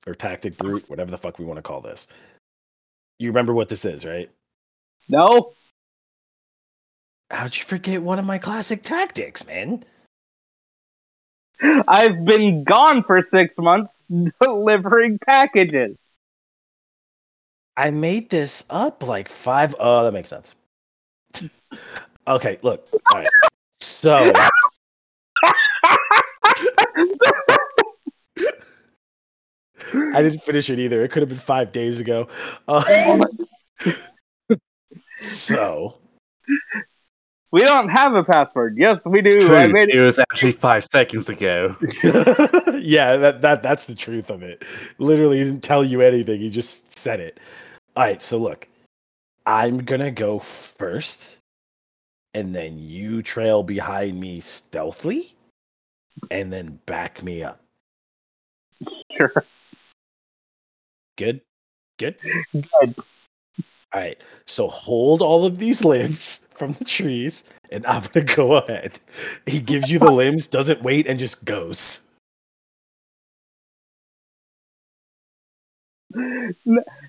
[0.06, 2.08] or Tactic Brute, whatever the fuck we want to call this.
[3.18, 4.30] You remember what this is, right?
[5.08, 5.52] No.
[7.30, 9.84] How'd you forget one of my classic tactics, man?
[11.86, 13.92] I've been gone for six months
[14.40, 15.96] delivering packages.
[17.76, 19.74] I made this up like five.
[19.78, 20.54] Oh, that makes sense.
[22.26, 22.88] okay, look.
[23.10, 23.28] All right.
[23.78, 24.32] So,
[29.94, 31.04] I didn't finish it either.
[31.04, 32.28] It could have been five days ago.
[32.66, 33.18] Uh,
[35.20, 35.98] so,
[37.52, 38.76] we don't have a password.
[38.76, 39.54] Yes, we do.
[39.54, 40.00] I made it it.
[40.00, 41.76] was actually five seconds ago.
[42.80, 44.64] yeah, that, that that's the truth of it.
[44.98, 46.40] Literally, he didn't tell you anything.
[46.40, 47.40] He just said it.
[47.96, 48.22] All right.
[48.22, 48.68] So look,
[49.46, 51.38] I'm gonna go first,
[52.34, 55.34] and then you trail behind me stealthily,
[56.30, 57.60] and then back me up.
[59.16, 59.44] Sure.
[61.16, 61.40] Good.
[61.98, 62.16] Good.
[62.52, 62.94] Good.
[63.92, 64.22] All right.
[64.46, 69.00] So hold all of these limbs from the trees, and I'm gonna go ahead.
[69.46, 72.02] He gives you the limbs, doesn't wait, and just goes.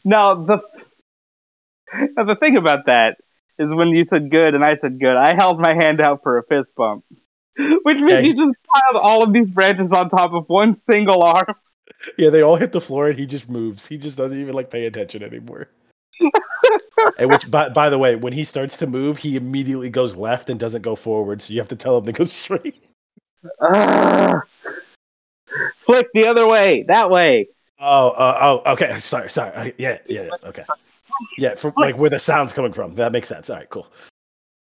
[0.04, 0.60] Now the
[2.16, 3.18] now the thing about that
[3.58, 6.38] is when you said good and I said good, I held my hand out for
[6.38, 7.04] a fist bump,
[7.58, 11.24] which means Yeah, you just piled all of these branches on top of one single
[11.24, 11.48] arm.
[12.18, 13.88] Yeah, they all hit the floor, and he just moves.
[13.88, 15.70] He just doesn't even like pay attention anymore.
[17.18, 20.50] And which, by, by the way, when he starts to move, he immediately goes left
[20.50, 21.42] and doesn't go forward.
[21.42, 22.84] So you have to tell him to go straight.
[23.62, 24.40] Ugh.
[25.86, 27.48] Flick the other way, that way.
[27.80, 29.00] Oh, uh, oh, okay.
[29.00, 29.56] Sorry, sorry.
[29.56, 30.66] Uh, Yeah, yeah, okay.
[31.38, 32.96] Yeah, from like where the sound's coming from.
[32.96, 33.50] That makes sense.
[33.50, 33.88] All right, cool.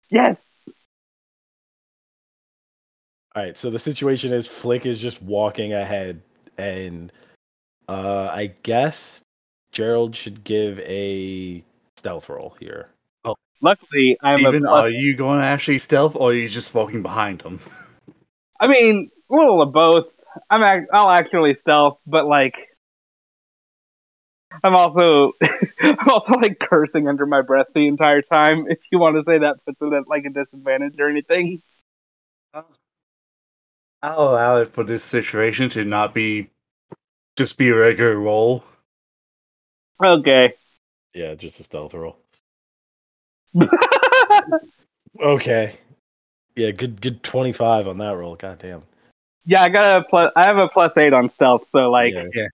[0.10, 0.38] Yes.
[3.36, 6.22] All right, so the situation is Flick is just walking ahead,
[6.58, 7.12] and
[7.88, 9.24] uh I guess
[9.76, 11.62] Gerald should give a
[11.98, 12.88] stealth roll here.
[13.26, 14.72] Oh, luckily, I'm Steven, a.
[14.72, 17.60] are you going to actually stealth or are you just walking behind him?
[18.60, 20.06] I mean, a little of both.
[20.50, 20.64] I'm.
[20.64, 22.54] Ac- I'll actually stealth, but like,
[24.64, 25.34] I'm also.
[25.82, 28.68] I'm also like cursing under my breath the entire time.
[28.70, 31.62] If you want to say that puts it at like a disadvantage or anything.
[34.02, 36.50] I'll allow it for this situation to not be
[37.36, 38.64] just be a regular roll.
[40.04, 40.54] Okay.
[41.14, 42.18] Yeah, just a stealth roll.
[45.22, 45.74] Okay.
[46.58, 48.36] Yeah, good good 25 on that roll.
[48.36, 48.84] God damn.
[49.46, 50.32] yeah, I got a plus.
[50.36, 52.26] I have a plus eight on stealth, so like, Yeah.
[52.34, 52.48] Yeah.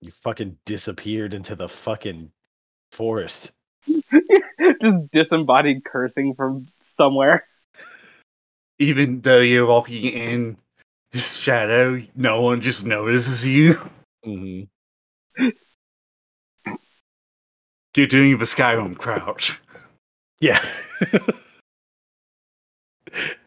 [0.00, 2.30] You fucking disappeared into the fucking
[2.92, 3.50] forest.
[3.86, 7.44] just disembodied cursing from somewhere.
[8.78, 10.56] Even though you're walking in
[11.10, 13.80] his shadow, no one just notices you.
[14.22, 14.62] hmm
[17.98, 19.60] You're doing the Skyrim crouch.
[20.40, 20.64] Yeah.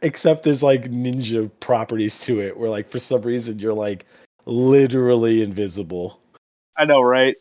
[0.02, 4.06] Except there's like ninja properties to it where like for some reason you're like
[4.46, 6.20] literally invisible.
[6.78, 7.38] I know, right?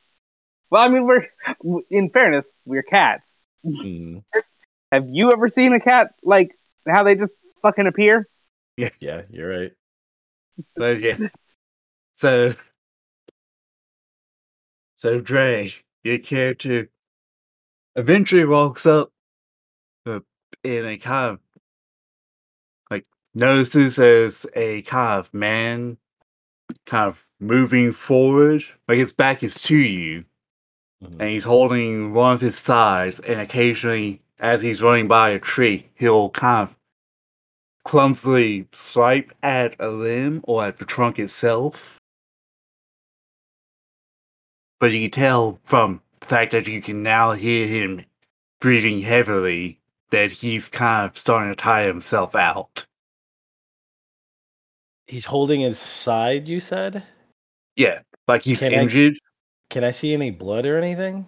[0.71, 3.25] Well, I mean, we're in fairness, we're cats.
[3.67, 4.23] Mhm.
[4.93, 6.53] Have you ever seen a cat like
[6.87, 8.29] how they just fucking appear?
[8.77, 9.73] Yeah, yeah, you're right.
[10.77, 11.17] But yeah.
[12.13, 12.55] So
[14.95, 15.73] So Dre,
[16.05, 16.89] your character
[17.97, 19.11] eventually walks up
[20.07, 20.20] uh,
[20.64, 21.41] in a kind of
[22.91, 25.97] like notices there's a kind of man
[26.86, 28.64] kind of moving forward.
[28.88, 30.24] Like his back is to you,
[31.03, 31.20] Mhm.
[31.20, 35.88] and he's holding one of his sides and occasionally, as he's running by a tree,
[35.95, 36.76] he'll kind of
[37.84, 41.99] clumsily swipe at a limb or at the trunk itself.
[44.78, 48.05] But you can tell from the fact that you can now hear him
[48.61, 52.85] breathing heavily that he's kind of starting to tire himself out.
[55.07, 56.47] He's holding his side.
[56.49, 57.03] You said.
[57.77, 59.14] Yeah, like he's Can I- injured.
[59.71, 61.27] Can I see any blood or anything?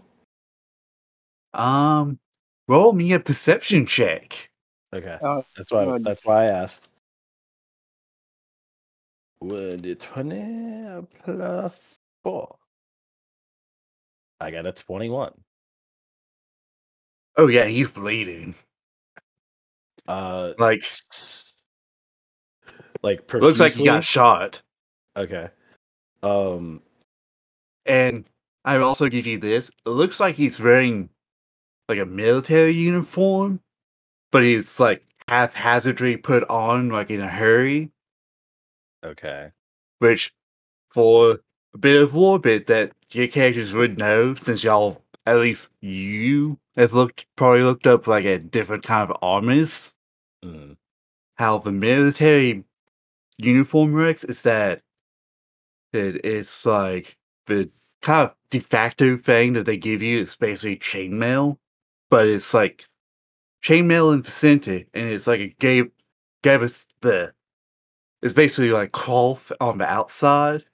[1.55, 2.19] Um,
[2.67, 4.51] roll me a perception check.
[4.93, 5.85] Okay, Oh, that's why.
[5.85, 6.05] God.
[6.05, 6.89] That's why I asked.
[9.41, 12.57] Would it twenty plus four?
[14.43, 15.33] I got a twenty-one.
[17.37, 18.55] Oh yeah, he's bleeding.
[20.07, 20.85] Uh, Like
[23.03, 24.63] like looks like he got shot.
[25.17, 25.49] Okay.
[26.23, 26.83] Um.
[27.87, 28.25] And
[28.65, 29.71] I will also give you this.
[29.87, 31.09] It looks like he's wearing
[31.89, 33.61] like a military uniform,
[34.31, 37.91] but he's like haphazardly put on like in a hurry,
[39.05, 39.51] Okay.
[39.99, 40.33] which
[40.91, 41.41] for
[41.75, 46.93] a bit of orbit that your characters would know since y'all at least you have
[46.93, 49.95] looked probably looked up like a different kind of armies.
[50.45, 50.77] Mm.
[51.37, 52.65] How the military
[53.39, 54.83] uniform works is that
[55.93, 60.77] that it's like the kind of de facto thing that they give you is basically
[60.77, 61.59] chainmail,
[62.11, 62.87] but it's like
[63.63, 65.85] chainmail in the center, and it's like a gay,
[66.43, 67.33] gabas the.
[68.23, 70.65] It's basically like cloth on the outside,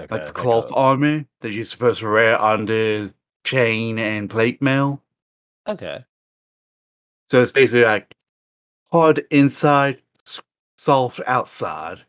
[0.00, 0.14] Okay.
[0.14, 3.12] like the cloth armor that you're supposed to wear under
[3.44, 5.02] chain and plate mail.
[5.66, 6.04] okay.
[7.30, 8.14] So it's basically like
[8.90, 10.00] hard inside,
[10.78, 12.00] soft outside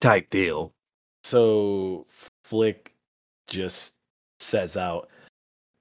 [0.00, 0.72] type deal.
[1.24, 2.06] So
[2.44, 2.94] Flick
[3.48, 3.96] just
[4.40, 5.10] says out,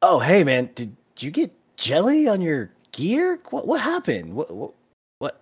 [0.01, 3.39] "Oh, hey man, did you get jelly on your gear?
[3.49, 4.34] What what happened?
[4.34, 4.74] What what,
[5.20, 5.41] what?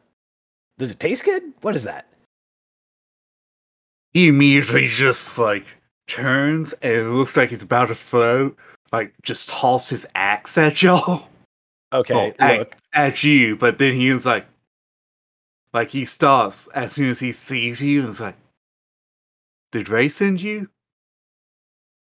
[0.77, 1.53] Does it taste good?
[1.61, 2.07] What is that?"
[4.13, 5.65] He immediately just like
[6.07, 8.55] turns and it looks like he's about to throw,
[8.91, 11.27] like just toss his axe at y'all,
[11.91, 12.75] Okay, Oh, look.
[12.93, 13.55] at you.
[13.55, 14.45] But then he's like,
[15.73, 18.35] like he stops as soon as he sees you and it's like,
[19.71, 20.69] did Ray send you?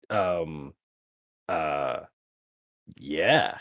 [0.09, 0.72] Um,
[1.50, 2.00] uh,
[2.98, 3.59] yeah.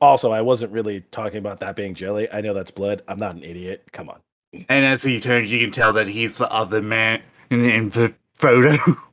[0.00, 2.30] Also, I wasn't really talking about that being jelly.
[2.32, 3.02] I know that's blood.
[3.08, 3.84] I'm not an idiot.
[3.92, 4.20] Come on.
[4.52, 8.14] And as he turns, you can tell that he's the other man in, in the
[8.34, 8.76] photo.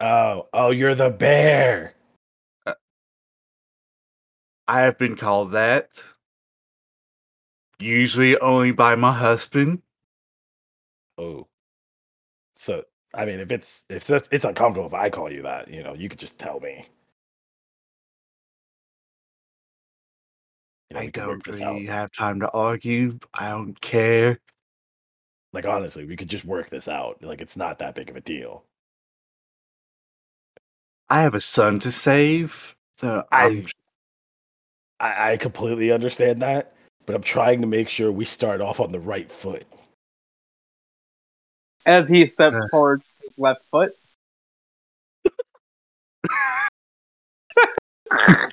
[0.00, 1.92] Oh, oh, you're the bear.
[2.64, 2.72] Uh,
[4.66, 6.02] I have been called that.
[7.78, 9.82] Usually only by my husband.
[11.18, 11.48] Oh.
[12.54, 12.84] So,
[13.14, 15.92] I mean, if it's if that's it's uncomfortable if I call you that, you know,
[15.92, 16.86] you could just tell me.
[20.90, 21.94] You know, I we could work don't really out.
[21.94, 23.18] have time to argue.
[23.32, 24.38] I don't care.
[25.52, 27.22] Like honestly, we could just work this out.
[27.22, 28.64] Like it's not that big of a deal.
[31.08, 33.66] I have a son to save, so I'm
[35.00, 36.74] I, I completely understand that,
[37.06, 39.64] but I'm trying to make sure we start off on the right foot.
[41.86, 42.68] As he steps Uh.
[42.70, 43.96] towards his left foot.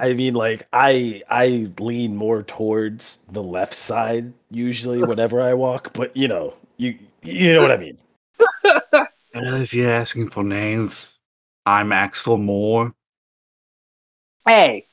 [0.00, 5.92] I mean, like I I lean more towards the left side usually whenever I walk,
[5.92, 7.98] but you know, you you know what I mean.
[9.34, 11.18] Uh, if you're asking for names,
[11.66, 12.94] I'm Axel Moore.
[14.46, 14.86] Hey,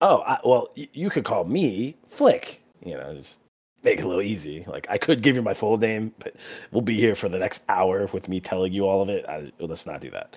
[0.00, 2.62] Oh, I, well, y- you could call me Flick.
[2.84, 3.40] You know, just
[3.82, 4.64] make it a little easy.
[4.66, 6.34] Like I could give you my full name, but
[6.72, 9.24] we'll be here for the next hour with me telling you all of it.
[9.26, 10.36] I, let's not do that.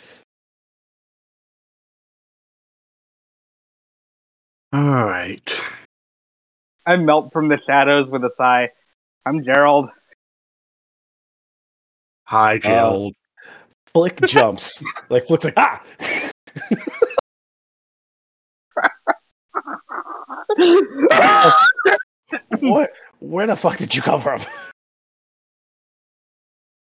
[4.73, 5.49] All right.
[6.85, 8.69] I melt from the shadows with a sigh.
[9.25, 9.89] I'm Gerald.
[12.25, 13.15] Hi, Gerald.
[13.87, 14.83] Flick jumps.
[15.09, 15.81] like Flick's like ah.
[22.59, 22.91] What?
[23.19, 24.41] Where the fuck did you come from?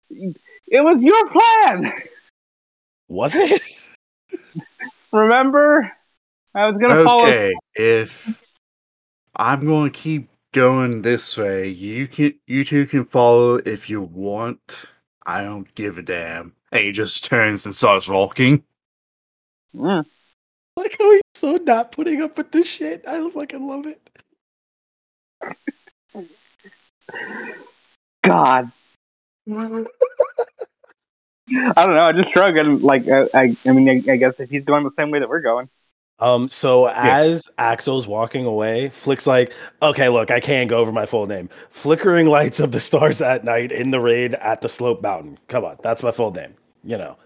[0.10, 1.94] it was your plan.
[3.08, 3.62] Was it?
[5.12, 5.92] Remember?
[6.58, 7.24] I was gonna follow.
[7.24, 8.44] okay, if
[9.36, 14.02] I'm going to keep going this way, you can, you two can follow if you
[14.02, 14.88] want.
[15.24, 16.54] I don't give a damn.
[16.72, 18.64] And he just turns and starts walking.
[19.76, 20.04] Mm.
[20.76, 23.08] Like how he's so not putting up with this shit.
[23.08, 24.10] I fucking love it.
[28.24, 28.72] God
[29.50, 29.86] I
[31.76, 32.04] don't know.
[32.04, 34.84] I just shrug and like I, I, I mean, I, I guess if he's going
[34.84, 35.70] the same way that we're going,
[36.20, 41.06] Um, so as Axel's walking away, Flick's like, okay, look, I can't go over my
[41.06, 41.50] full name.
[41.70, 45.38] Flickering lights of the stars at night in the rain at the slope mountain.
[45.48, 46.56] Come on, that's my full name.
[46.84, 47.18] You know,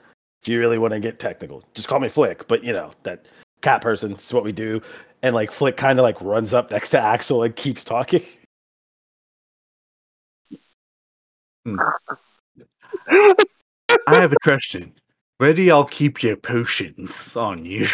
[0.42, 2.48] if you really want to get technical, just call me Flick.
[2.48, 3.26] But you know, that
[3.62, 4.82] cat person, is what we do.
[5.24, 8.24] And like Flick kind of like runs up next to Axel and keeps talking.
[14.08, 14.94] I have a question.
[15.38, 17.88] Where do y'all keep your potions on you?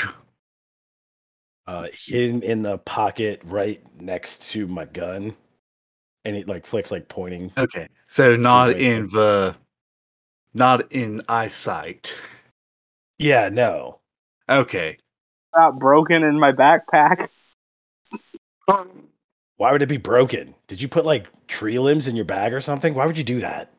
[1.68, 5.36] Uh, hidden in the pocket right next to my gun.
[6.24, 7.52] And it like Flick's like pointing.
[7.58, 9.56] Okay, so not in the,
[10.54, 12.14] not in eyesight.
[13.20, 14.00] Yeah, no.
[14.50, 14.98] Okay.
[15.56, 17.28] not broken in my backpack.
[19.58, 20.56] Why would it be broken?
[20.68, 22.94] Did you put like tree limbs in your bag or something?
[22.94, 23.72] Why would you do that?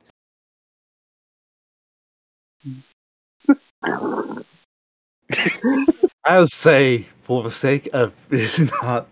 [6.24, 9.06] I would say, for the sake of it not,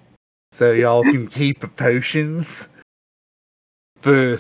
[0.53, 2.69] so y'all can keep the potions.
[4.03, 4.39] But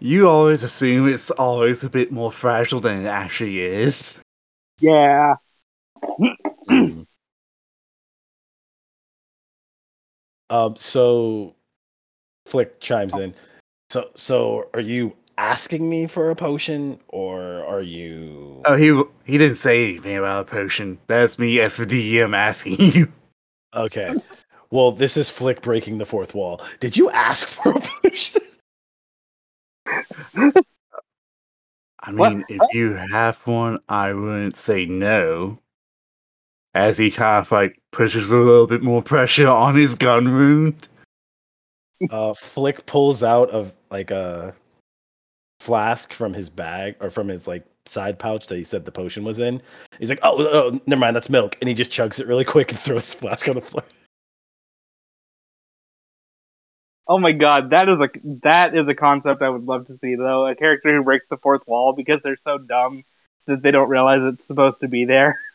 [0.00, 4.18] you always assume it's always a bit more fragile than it actually is.
[4.80, 5.36] Yeah.
[10.50, 10.76] Um.
[10.76, 11.56] So,
[12.46, 13.34] Flick chimes in.
[13.90, 18.43] So, so are you asking me for a potion, or are you?
[18.66, 20.98] Oh, he he didn't say anything about a potion.
[21.06, 23.12] That's me as the DM asking you.
[23.74, 24.14] Okay.
[24.70, 26.60] Well, this is Flick breaking the fourth wall.
[26.80, 28.42] Did you ask for a potion?
[32.00, 32.32] I What?
[32.34, 35.58] mean, if you have one, I wouldn't say no.
[36.74, 40.88] As he kind of like pushes a little bit more pressure on his gun wound.
[42.10, 44.54] uh, Flick pulls out of like a
[45.64, 49.24] flask from his bag or from his like side pouch that he said the potion
[49.24, 49.62] was in.
[49.98, 52.70] He's like, "Oh, oh never mind, that's milk," and he just chugs it really quick
[52.70, 53.84] and throws the flask on the floor.
[57.06, 58.08] Oh my god, that is a
[58.42, 60.46] that is a concept I would love to see though.
[60.46, 63.04] A character who breaks the fourth wall because they're so dumb
[63.46, 65.40] that they don't realize it's supposed to be there.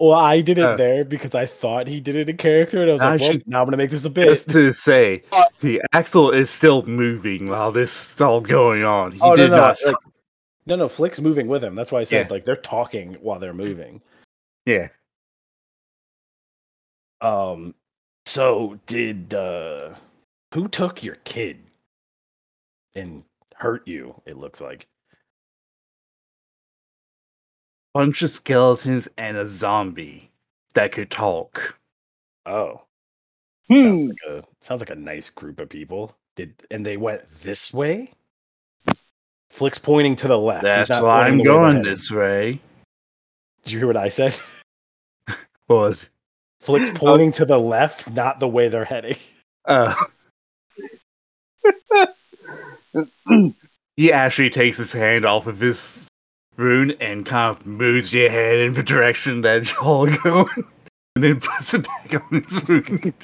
[0.00, 0.76] Well, I did it Oh.
[0.76, 3.60] there because I thought he did it in character, and I was like, well, now
[3.60, 4.26] I'm gonna make this a bit.
[4.26, 9.12] Just to say, Uh, the Axel is still moving while this is all going on.
[9.12, 10.02] He Oh, no, did no, not like- stop.
[10.66, 11.74] No, no, Flick's moving with him.
[11.74, 12.32] That's why I said Yeah.
[12.34, 14.02] like they're talking while they're moving.
[14.66, 14.88] Yeah.
[17.20, 17.74] Um,
[18.26, 19.94] so did uh,
[20.54, 21.58] who took your kid
[22.94, 23.24] and
[23.56, 24.20] hurt you?
[24.26, 24.86] It looks like.
[27.98, 30.30] Bunch of skeletons and a zombie
[30.74, 31.80] that could talk.
[32.46, 32.82] Oh,
[33.72, 34.10] sounds Hmm.
[34.10, 36.16] like a sounds like a nice group of people.
[36.36, 38.12] Did and they went this way?
[39.50, 40.62] Flick's pointing to the left.
[40.62, 42.60] That's why I'm the way they're going this way.
[43.64, 44.38] Did you hear what I said?
[45.68, 46.08] Was
[46.60, 49.16] Flick's pointing to the left, not the way they're heading.
[49.64, 49.96] uh
[53.96, 56.07] he actually takes his hand off of his
[56.58, 60.64] rune and kind of moves your head in the direction that y'all are going.
[61.14, 63.14] And then puts it back on his rune.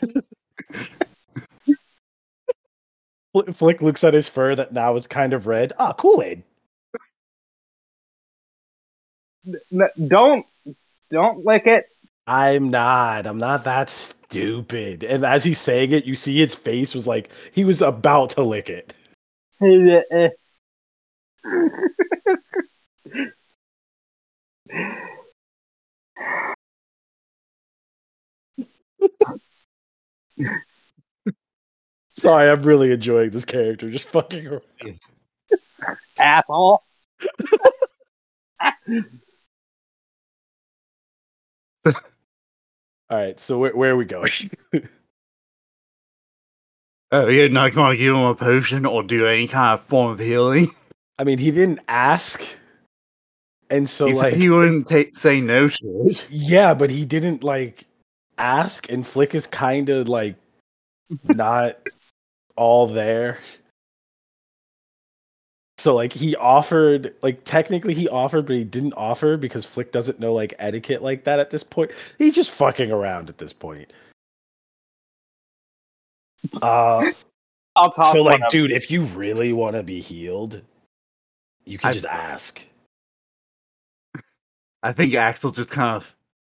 [3.53, 5.73] Flick looks at his fur that now is kind of red.
[5.79, 6.43] Ah, Kool Aid.
[9.47, 10.45] N- don't
[11.13, 11.85] don't lick it.
[12.27, 13.29] I'm not.
[13.29, 15.05] I'm not that stupid.
[15.05, 18.43] And as he's saying it, you see his face was like he was about to
[18.43, 18.93] lick it.
[32.17, 33.91] Sorry, I'm really enjoying this character.
[33.91, 35.01] Just fucking around.
[36.19, 36.83] Asshole.
[41.87, 41.93] All
[43.11, 44.31] right, so where, where are we going?
[47.13, 50.11] Oh, you're not going to give him a potion or do any kind of form
[50.11, 50.73] of healing?
[51.17, 52.43] I mean, he didn't ask.
[53.75, 56.27] And so, he like, he wouldn't ta- say no to it.
[56.31, 57.87] Yeah, but he didn't like
[58.39, 60.37] ask, and Flick is kind of like
[61.25, 61.77] not
[62.55, 63.39] all there.
[65.79, 70.21] So like he offered, like technically he offered, but he didn't offer because Flick doesn't
[70.21, 71.91] know like etiquette like that at this point.
[72.17, 73.93] He's just fucking around at this point.
[76.63, 77.11] Uh,
[77.75, 80.63] I'll toss so like, dude, if you really want to be healed,
[81.65, 82.65] you can I- just ask.
[84.85, 86.15] I think Axel just kind of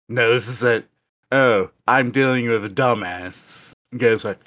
[0.09, 0.83] notices that,
[1.31, 3.71] oh, I'm dealing with a dumbass.
[3.91, 4.37] And goes like,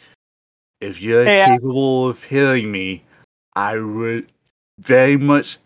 [0.82, 3.02] if you're Hey, capable of healing me,
[3.56, 4.30] I would
[4.78, 5.56] very much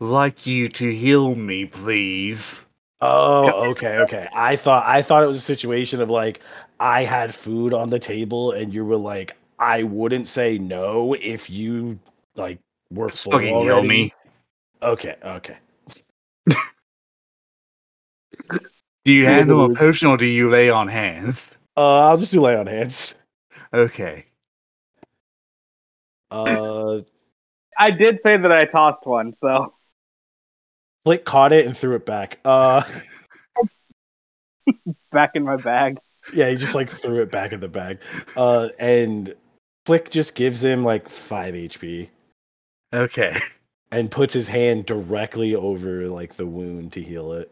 [0.00, 2.66] like you to heal me, please.
[3.00, 4.26] Oh, okay, okay.
[4.34, 6.40] I thought I thought it was a situation of like
[6.80, 11.48] I had food on the table and you were like, I wouldn't say no if
[11.48, 12.00] you
[12.34, 12.58] like
[12.90, 13.88] were Just full fucking heal already.
[13.88, 14.14] me.
[14.82, 15.56] Okay, okay.
[19.04, 21.52] Do you Yeah, hand him a potion or do you lay on hands?
[21.76, 23.14] Uh, I'll just do lay on hands.
[23.72, 24.26] Okay.
[26.30, 27.00] Uh,
[27.78, 29.74] I did say that I tossed one, so
[31.04, 32.38] Flick caught it and threw it back.
[32.44, 32.82] Uh,
[35.12, 35.98] back in my bag.
[36.32, 37.98] yeah, he just like threw it back in the bag.
[38.36, 39.34] Uh, and
[39.84, 42.08] Flick just gives him like five HP
[42.94, 43.38] Okay.
[43.90, 47.51] and puts his hand directly over like the wound to heal it.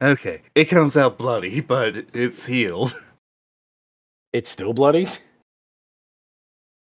[0.00, 0.42] Okay.
[0.54, 2.96] It comes out bloody, but it's healed.
[4.32, 5.08] It's still bloody.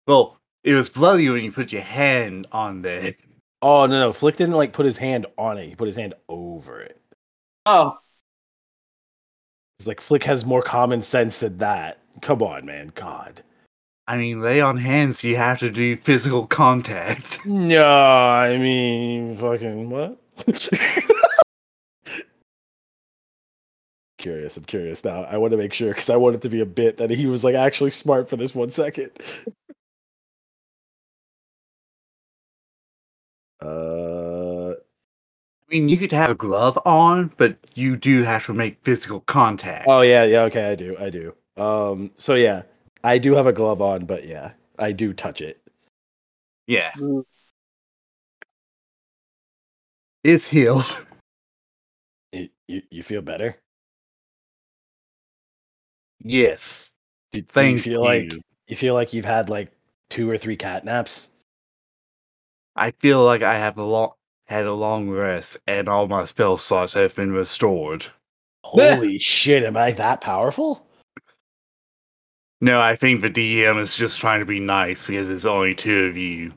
[0.07, 3.15] Well, it was bloody when you put your hand on there.
[3.63, 5.69] Oh no, no, Flick didn't like put his hand on it.
[5.69, 7.01] He put his hand over it.
[7.65, 7.99] Oh,
[9.79, 11.99] It's like Flick has more common sense than that.
[12.21, 12.93] Come on, man.
[12.95, 13.43] God.
[14.09, 17.41] I mean, lay on hands, you have to do physical contact.
[17.47, 20.19] No, I mean, fucking what?
[24.27, 24.57] curious.
[24.57, 25.23] I'm curious now.
[25.25, 27.27] I want to make sure because I want it to be a bit that he
[27.27, 29.11] was like actually smart for this one second.
[33.61, 38.83] Uh, I mean, you could have a glove on, but you do have to make
[38.85, 39.87] physical contact.
[39.87, 40.43] oh yeah, yeah.
[40.43, 41.35] Okay, I do, I do.
[41.57, 42.63] Um, so yeah,
[43.03, 45.61] I do have a glove on, but yeah, I do touch it.
[46.67, 46.93] yeah.
[46.95, 47.23] mm,
[50.23, 50.85] It's healed.
[52.33, 53.59] it you, you feel better?
[56.29, 56.93] Yes.
[57.33, 58.01] Do, do you feel you.
[58.01, 58.33] like
[58.67, 59.71] you feel like you've had like
[60.11, 61.31] two or three cat naps?
[62.75, 64.13] I feel like I have a long
[64.47, 68.07] had a long rest and all my spell slots have been restored.
[68.65, 70.85] Holy shit, am I that powerful?
[72.61, 76.07] No, I think the DM is just trying to be nice because there's only two
[76.07, 76.53] of you.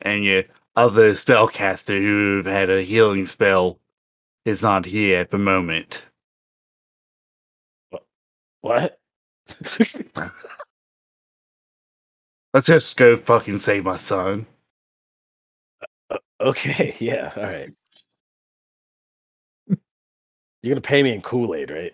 [0.00, 3.78] And your other spellcaster who had a healing spell
[4.44, 6.04] is not here at the moment.
[8.60, 8.98] What?
[12.54, 14.46] Let's just go fucking save my son.
[16.40, 17.70] okay, yeah, all right.
[20.62, 21.92] You're gonna pay me in Kool Aid, right?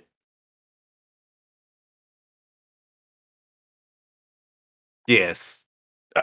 [5.08, 5.64] Yes.
[6.14, 6.22] Uh,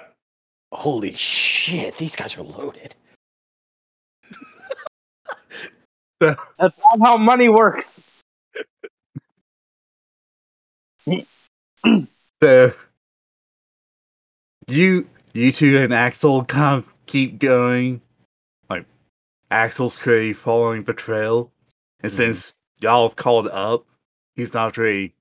[0.72, 2.96] holy shit, these guys are loaded.
[6.22, 7.86] that's not how money works.
[12.44, 12.72] So
[14.68, 18.02] you you two and Axel kind of keep going.
[18.70, 18.86] Like
[19.50, 21.52] Axel's clearly following the trail.
[22.02, 22.16] And Mhm.
[22.16, 23.86] since y'all have called up,
[24.36, 25.16] he's not really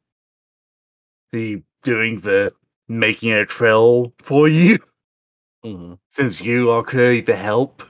[1.32, 2.52] the doing the
[2.88, 4.78] making a trail for you.
[5.64, 5.94] Mm-hmm.
[6.10, 7.82] Since you are clearly the help.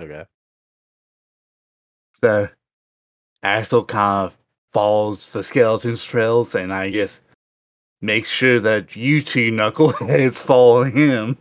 [0.00, 0.24] Okay.
[2.12, 2.48] So
[3.40, 4.36] Axel kind of
[4.74, 7.22] follows the skeleton's trails and I guess
[8.02, 11.38] makes sure that you two knuckleheads follow him.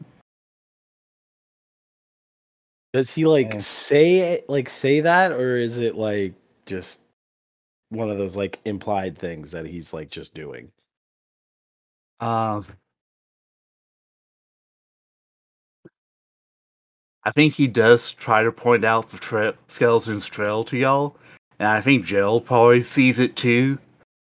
[2.93, 3.59] Does he like Yeah.
[3.59, 6.35] say like say that, or is it like
[6.65, 7.01] just
[7.89, 10.71] one of those like implied things that he's like just doing?
[12.19, 12.65] Um,
[17.25, 21.17] I think he does try to point out the tra- skeleton's trail to y'all,
[21.59, 23.79] and I think Gerald probably sees it too.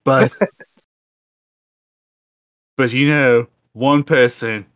[0.04, 0.32] But,
[2.76, 4.66] but you know, one person,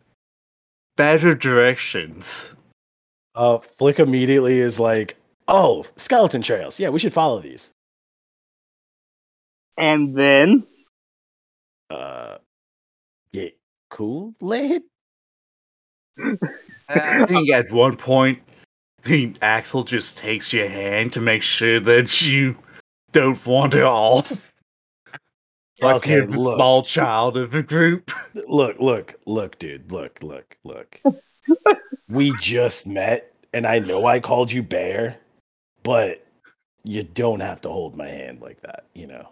[0.96, 2.52] better directions.
[3.34, 5.16] Uh, Flick immediately is like,
[5.46, 6.80] "Oh, skeleton trails.
[6.80, 7.72] Yeah, we should follow these."
[9.76, 10.66] And then
[11.90, 12.38] Uh,
[13.32, 13.48] yeah,
[13.90, 14.82] Kool Aid.
[16.88, 18.42] I think at one point,
[19.06, 22.56] he, Axel just takes your hand to make sure that you
[23.12, 24.52] don't wander off.
[25.80, 26.56] Like Okay, you're the look.
[26.56, 28.10] small child of the group.
[28.48, 29.92] Look, look, look, dude.
[29.92, 31.00] Look, look, look.
[32.08, 35.18] we just met, and I know I called you bear,
[35.82, 36.26] but
[36.84, 39.28] you don't have to hold my hand like that, you know.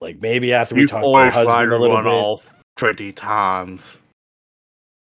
[0.00, 2.06] Like maybe after we talk to my husband a little bit.
[2.06, 4.02] off 20 times.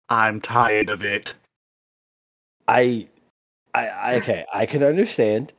[0.09, 1.35] I'm tired of it.
[2.69, 3.09] I,
[3.75, 5.53] I, I, okay, I can understand,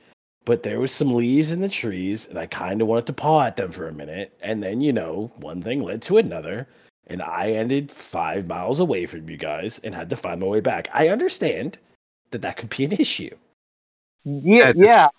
[0.45, 3.45] but there was some leaves in the trees, and I kind of wanted to paw
[3.45, 6.67] at them for a minute, and then you know, one thing led to another,
[7.07, 10.59] and I ended five miles away from you guys and had to find my way
[10.61, 10.87] back.
[10.93, 11.79] I understand
[12.31, 13.35] that that could be an issue.
[14.23, 15.09] Yeah, this- yeah.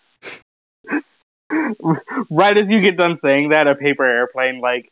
[2.31, 4.91] right as you get done saying that, a paper airplane like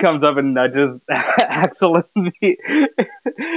[0.00, 2.56] comes up and nudges Axel in the,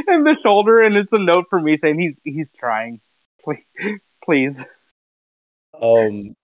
[0.07, 3.01] in the shoulder, and it's a note for me saying he's he's trying.
[3.43, 4.53] Please, please.
[5.81, 6.35] Um,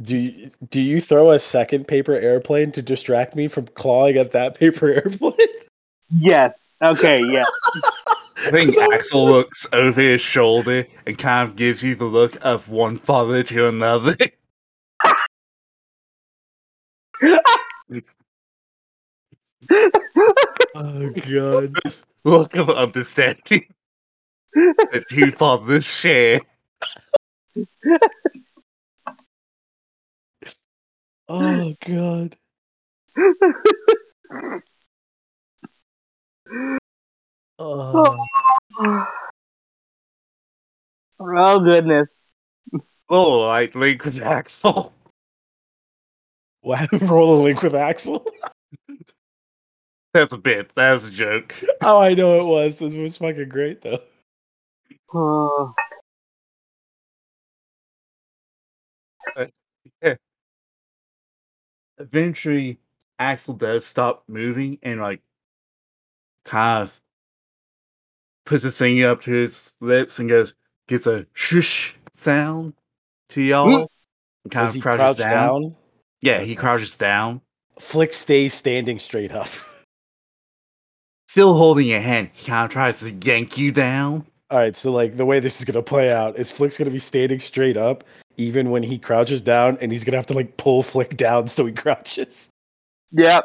[0.00, 4.32] do you, do you throw a second paper airplane to distract me from clawing at
[4.32, 5.34] that paper airplane?
[6.10, 6.54] Yes.
[6.82, 7.22] Okay.
[7.28, 7.44] Yeah.
[8.36, 12.36] I think Axel gonna looks over his shoulder and kind of gives you the look
[12.44, 14.16] of one father to another.
[20.76, 21.72] Oh god.
[21.84, 23.66] This look of understanding
[24.54, 26.40] that two fathers share.
[31.28, 32.36] Oh god.
[37.58, 38.16] Oh.
[41.20, 42.08] oh goodness.
[43.08, 44.92] Oh, like Link with Axel.
[46.62, 48.26] Wow, roll a link with Axel.
[50.14, 50.72] That's a bit.
[50.76, 51.54] That was a joke.
[51.82, 52.78] Oh, I know it was.
[52.78, 53.98] This was fucking great though.
[55.16, 55.74] Oh.
[61.98, 62.80] Eventually,
[63.20, 65.20] Axel does stop moving and like
[66.44, 67.00] kind of
[68.44, 70.54] puts his finger up to his lips and goes
[70.88, 72.74] gets a shush sound
[73.30, 73.66] to y'all.
[73.66, 73.84] Hmm.
[74.44, 75.62] And kind Does of crouches crouch down.
[75.62, 75.76] down?
[76.20, 77.40] Yeah, he crouches down,
[77.78, 79.48] Flick stays standing straight up.
[81.34, 82.30] still holding your hand.
[82.32, 84.24] He kind of tries to yank you down.
[84.50, 87.00] All right, so like the way this is gonna play out is Flick's gonna be
[87.00, 88.04] standing straight up
[88.36, 91.66] even when he crouches down, and he's gonna have to like pull Flick down so
[91.66, 92.50] he crouches.
[93.10, 93.42] Yep.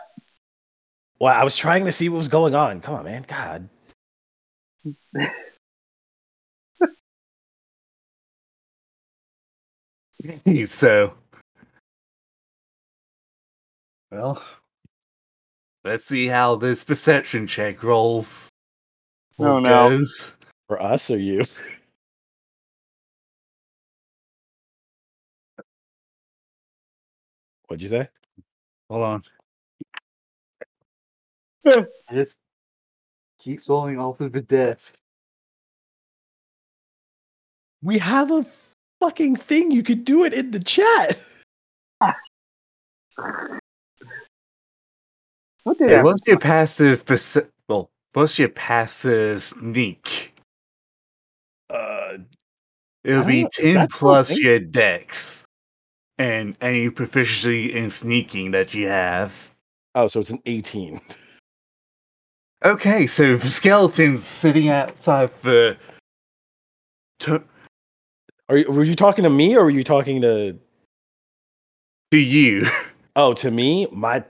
[1.19, 2.79] Well, I was trying to see what was going on.
[2.79, 3.25] Come on, man.
[3.27, 3.69] God.
[10.67, 11.15] so,
[14.11, 14.43] well,
[15.83, 18.49] let's see how this perception check rolls.
[19.37, 19.89] Oh, no.
[19.89, 20.31] Goes.
[20.67, 21.43] For us or you?
[27.67, 28.09] What'd you say?
[28.89, 29.23] Hold on.
[31.65, 31.83] Yeah.
[32.13, 32.35] Just
[33.37, 34.97] keep falling off of the desk.
[37.83, 38.45] We have a
[39.01, 39.71] fucking thing.
[39.71, 41.19] You could do it in the chat.
[45.69, 50.33] What did Hey, what's your passive perce- well, what's your passive sneak?
[51.69, 52.17] Uh,
[53.03, 55.45] It'll be know, 10 that still a plus your dex
[56.17, 59.53] and any proficiency in sneaking that you have.
[59.93, 60.99] oh, so it's an 18.
[62.65, 65.77] Okay, so the skeleton's sitting outside the.
[67.19, 67.43] To,
[68.49, 70.57] Are you, were you talking to me or were you talking to?
[72.09, 72.65] to you.
[73.15, 74.23] Oh, to me, my.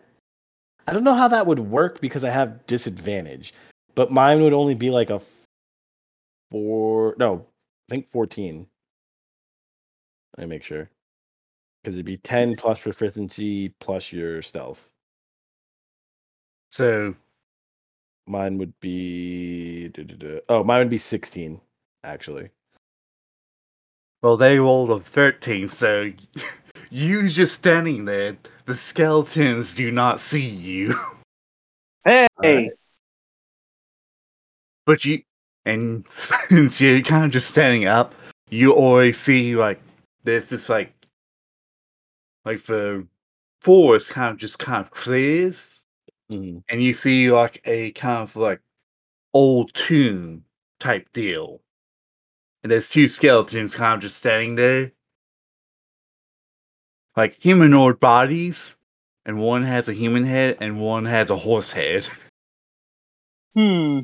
[0.89, 3.53] I don't know how that would work because I have disadvantage,
[3.93, 5.21] but mine would only be like a
[6.49, 7.15] four.
[7.19, 7.45] No,
[7.89, 8.65] I think 14.
[10.37, 10.89] Let me make sure.
[11.83, 14.89] Because it'd be 10 plus proficiency plus your stealth.
[16.71, 17.13] So,
[18.29, 19.91] Mine would be.
[20.49, 21.59] Oh, mine would be 16,
[22.03, 22.49] actually.
[24.21, 26.11] well, they rolled a 13, so
[26.91, 28.37] you just standing there.
[28.69, 30.95] The skeletons do not see you.
[32.05, 32.27] Hey.
[32.37, 32.69] Alright.
[34.85, 35.23] But you,
[35.65, 38.13] and since you're kind of just standing up,
[38.51, 39.81] you always see like
[40.23, 40.93] there's this like,
[42.45, 43.07] like the
[43.61, 45.83] forest kind of just kind of clears,
[46.31, 46.61] Mhm.
[46.69, 48.61] and you see like a kind of like
[49.33, 50.45] old tomb
[50.79, 51.59] type deal,
[52.61, 54.91] and there's two skeletons kind of just standing there,
[57.19, 58.77] like humanoid bodies,
[59.25, 62.07] and one has a human head and one has a horse head.
[63.55, 64.01] Hmm.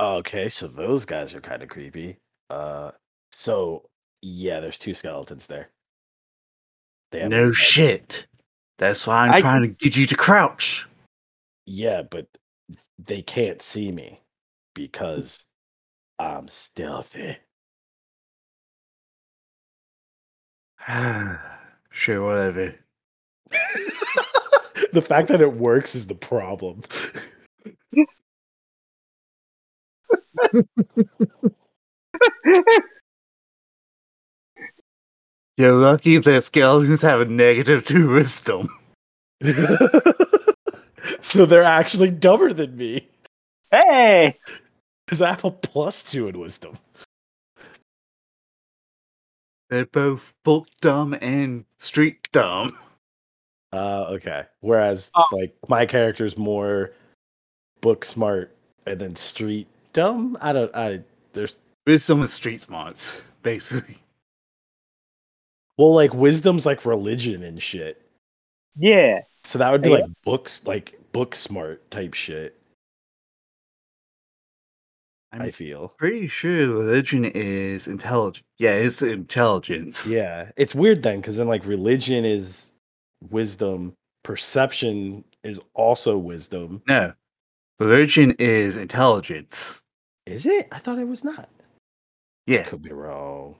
[0.00, 2.18] Okay, so those guys are kind of creepy.
[2.48, 2.92] Uh,
[3.32, 3.90] so
[4.22, 5.70] yeah, there's two skeletons there.
[7.10, 8.28] They No like, shit.
[8.78, 10.86] That's why I'm I trying to get you to crouch.
[11.66, 12.28] Yeah, but
[13.04, 14.20] they can't see me
[14.74, 15.44] because
[16.20, 17.38] I'm stealthy.
[21.98, 22.74] sure, whatever.
[24.92, 26.82] the fact that it works is the problem.
[35.56, 38.68] You're lucky that skeletons have a negative to wisdom.
[41.20, 43.08] So they're actually dumber than me.
[43.70, 44.38] Hey,
[45.04, 46.78] Because I have a plus two in wisdom.
[49.68, 52.76] They're both book dumb and street dumb.
[53.72, 54.44] Uh, okay.
[54.60, 55.24] Whereas, Oh.
[55.32, 56.92] like, my character's more
[57.82, 60.38] book smart and then street dumb.
[60.40, 60.74] I don't.
[60.74, 61.00] I
[61.34, 63.98] there's Wisdom is street smarts, basically.
[65.76, 68.00] well, like, wisdom's like religion and shit.
[68.76, 69.20] yeah.
[69.44, 69.96] So that would be Yeah.
[69.96, 72.57] like books, like book smart type shit.
[75.32, 75.88] I'm I feel.
[75.98, 78.46] pretty sure religion is intelligent.
[78.58, 80.06] Yeah, it's intelligence.
[80.10, 82.72] Yeah, it's weird then, because then like religion is
[83.30, 83.94] wisdom,
[84.24, 86.82] perception is also wisdom.
[86.88, 87.12] No,
[87.78, 89.82] religion is intelligence.
[90.26, 90.66] Is it?
[90.72, 91.48] I thought it was not.
[92.46, 92.62] Yeah.
[92.64, 93.56] Could be wrong.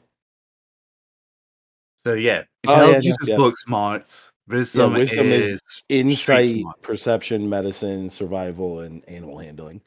[2.05, 3.36] So yeah, Oh, yeah, intelligence is yeah.
[3.36, 4.31] book smarts.
[4.47, 9.82] Wisdom, wisdom is is, Insight, perception, medicine, survival, and animal handling.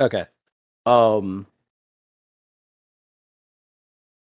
[0.00, 0.24] Okay.
[0.86, 1.46] Um.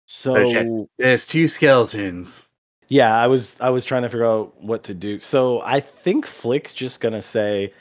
[0.06, 0.86] So Okay.
[0.98, 2.50] There's two skeletons.
[2.88, 5.18] yeah, I was I was trying to figure out what to do.
[5.18, 7.74] So I think Flick's just gonna say,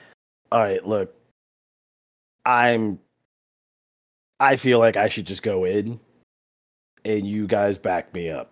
[0.52, 1.16] "All right, look,
[2.46, 3.00] I'm.
[4.40, 6.00] I feel like I should just go in,
[7.06, 8.52] and you guys back me up."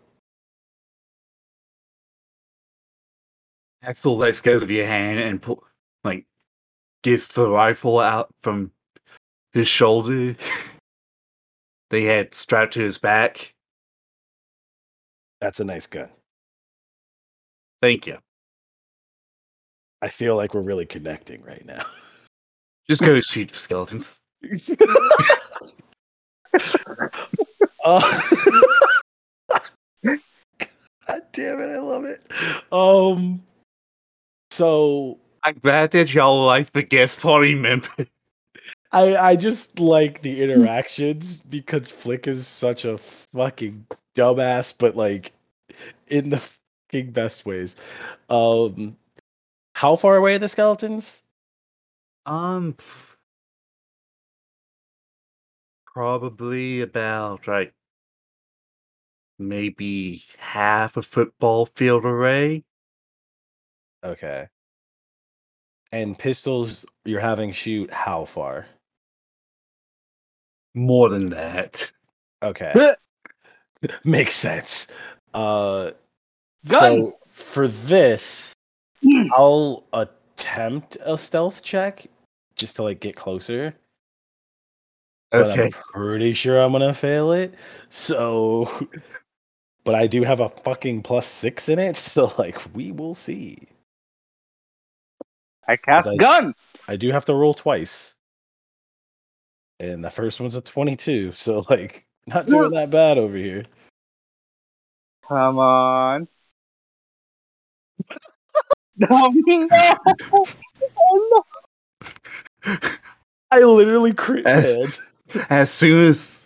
[3.82, 5.61] Axel lets go of your hand and pull,
[6.06, 6.26] like,
[7.03, 8.72] gets the rifle out from
[9.54, 10.36] his shoulder.
[11.90, 13.54] they had strapped to his back.
[15.40, 16.10] That's a nice gun.
[17.82, 18.18] Thank you.
[20.02, 21.86] I feel like we're really connecting right now.
[22.90, 24.20] Just go shoot the skeletons.
[27.86, 28.02] Uh,
[30.04, 32.20] God damn it, I love it.
[32.72, 33.44] Um
[34.52, 38.08] so I'm glad that y'all like the guest party member.
[38.94, 45.34] I I just like the interactions because Flick is such a fucking dumbass, but like
[46.07, 46.38] in the
[46.91, 47.76] fucking best ways.
[48.30, 48.98] Um
[49.76, 51.24] how far away are the skeletons?
[52.26, 52.78] Um,
[55.94, 57.74] probably about right,
[59.40, 62.64] maybe half a football field array.
[64.03, 64.48] Okay.
[65.91, 68.68] And pistols you're having shoot how far?
[70.74, 71.91] More than that.
[72.41, 72.95] Okay.
[74.04, 74.91] Makes sense.
[75.34, 75.91] Uh
[76.70, 76.80] Gun.
[76.80, 78.54] so for this,
[79.34, 82.06] I'll attempt a stealth check
[82.56, 83.74] just to like get closer.
[85.32, 85.64] But Okay.
[85.66, 87.54] I'm pretty sure I'm gonna fail it.
[87.90, 88.70] So
[89.84, 93.68] but I do have a fucking plus six in it, so like we will see.
[95.68, 96.56] I cast I- gun.
[96.88, 98.16] I do have to roll twice.
[99.91, 103.64] And the first one's a 22, so like not doing that bad over here.
[105.27, 106.27] Come on.
[109.11, 110.45] oh, no.
[111.05, 111.43] Oh,
[112.65, 112.77] no.
[113.51, 114.97] I literally crit failed.
[115.49, 116.45] As soon as,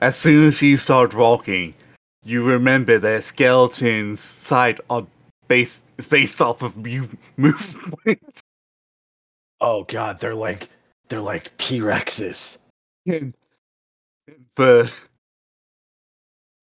[0.00, 1.74] as soon as you start walking,
[2.24, 5.08] you remember that skeleton's sight on
[5.48, 8.40] base is based off of you movement.
[9.60, 10.68] Oh god, they're like
[11.08, 12.58] they're like T-Rexes.
[14.56, 14.92] but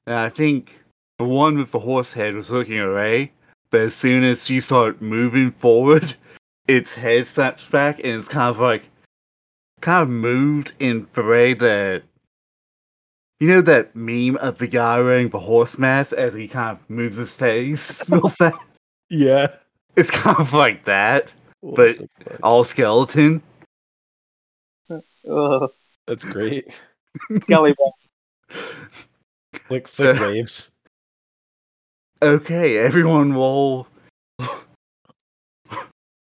[0.07, 0.79] I think
[1.19, 3.31] the one with the horse head was looking away,
[3.69, 6.15] but as soon as she start moving forward,
[6.67, 8.89] its head snaps back and it's kind of like
[9.81, 12.03] kind of moved in the way that
[13.39, 16.89] you know that meme of the guy wearing the horse mask as he kind of
[16.89, 18.57] moves his face real fast?
[19.09, 19.47] Yeah.
[19.95, 23.41] It's kind of like that, What But- all skeleton.
[25.29, 25.71] Ugh,
[26.07, 26.81] that's great.
[27.43, 27.93] Skelly ball.
[29.67, 30.75] Flick So- waves.
[32.23, 33.87] Okay, everyone roll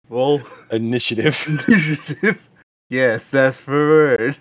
[0.08, 0.40] roll
[0.70, 1.44] Initiative.
[1.68, 2.40] initiative.
[2.88, 4.36] yes, that's the word.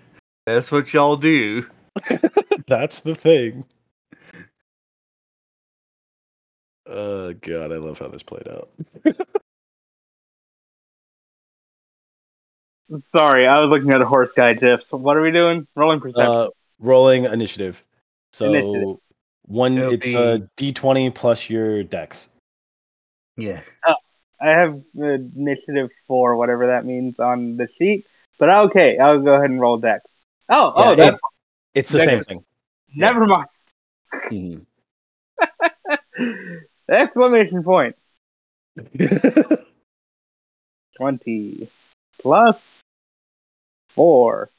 [0.45, 1.65] That's what y'all do.
[2.67, 3.65] that's the thing.
[6.85, 8.69] Oh god, I love how this played out.
[13.15, 14.83] Sorry, I was looking at a horse guy gifs.
[14.89, 15.67] What are we doing?
[15.75, 16.25] Rolling perception.
[16.25, 16.47] Uh,
[16.79, 17.83] rolling initiative.
[18.33, 18.97] So Initiative.
[19.43, 22.31] one, It'll it's a be- D20 plus your dex.
[23.37, 23.61] Yeah.
[24.41, 28.05] I have uh, initiative four, whatever that means on the sheet.
[28.39, 30.01] But okay, I'll go ahead and roll dex.
[30.49, 31.17] Oh, Yeah, oh, it- that's
[31.75, 32.07] It's the Dex.
[32.09, 32.43] same thing.
[32.95, 33.47] never mind.
[34.31, 34.65] Mhm.
[36.89, 37.95] Exclamation point.
[40.97, 41.69] 20
[42.21, 42.55] plus
[43.89, 44.49] 4.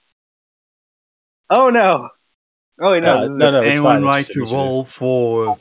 [1.50, 2.08] Oh no.
[2.80, 3.18] Oh wait, no.
[3.18, 4.04] Uh, no, no, it's Anyone fine.
[4.04, 5.58] like to roll for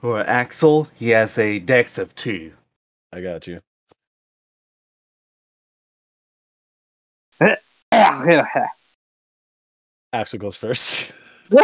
[0.00, 0.88] for Axel?
[0.94, 2.52] He has a dex of two.
[3.12, 3.60] I got you.
[10.12, 11.12] Axel goes first.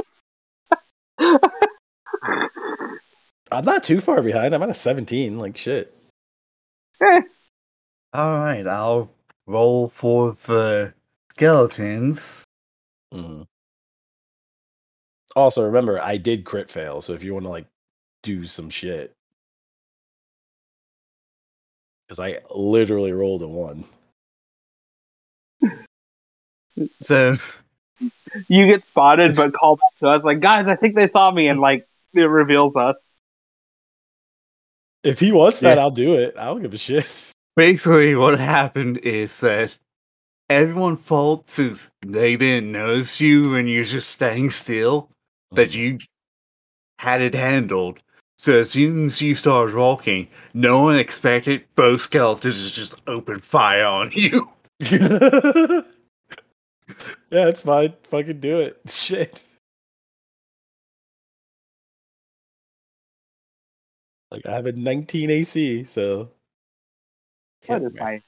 [3.52, 4.54] I'm not too far behind.
[4.54, 5.38] I'm at a 17.
[5.38, 5.92] Like shit.
[8.12, 9.10] All right, I'll
[9.46, 10.92] roll for the
[11.30, 12.44] skeletons.
[13.12, 13.46] Mhm.
[15.36, 17.00] Also, remember, I did crit fail.
[17.00, 17.66] So if you want to like
[18.22, 19.12] do some shit,
[22.06, 23.84] because I literally rolled a one.
[27.00, 27.36] So
[28.48, 31.48] you get spotted but call back to us like, guys, I think they saw me
[31.48, 32.96] and like it reveals us.
[35.02, 35.82] If he wants that, Yeah.
[35.82, 36.34] I'll do it.
[36.36, 37.32] I don't give a shit.
[37.56, 39.76] basically, what happened is that
[40.50, 45.08] everyone thought is they didn't notice you and you're just standing still,
[45.52, 45.80] that mm-hmm.
[45.80, 45.98] you
[46.98, 48.00] had it handled.
[48.36, 53.38] So as soon as you started walking, no one expected both skeletons to just open
[53.38, 54.50] fire on you.
[54.80, 55.82] yeah,
[57.30, 57.94] it's fine.
[58.04, 58.80] Fucking do it.
[58.88, 59.44] Shit.
[64.30, 66.30] Like I have a 19 AC, so
[67.68, 68.22] That Hit is me.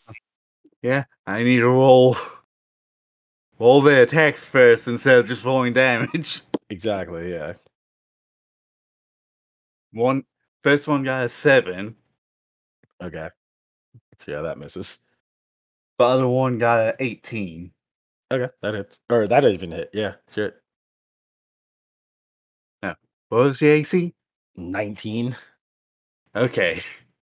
[0.83, 2.17] Yeah, I need to roll
[3.59, 6.41] roll the attacks first instead of just rolling damage.
[6.71, 7.33] exactly.
[7.33, 7.55] Yeah.
[9.93, 10.25] One
[10.63, 11.97] first one got a seven,
[13.03, 13.29] Okay.
[14.19, 15.05] So yeah, that misses.
[15.99, 17.73] the other one got a eighteen.
[18.33, 18.99] Okay, that hits.
[19.11, 19.91] Or that even hit.
[19.93, 20.59] Yeah, shit.
[22.83, 22.95] No.
[23.29, 24.15] What was the AC?
[24.57, 25.37] 19.
[26.35, 26.83] Okay.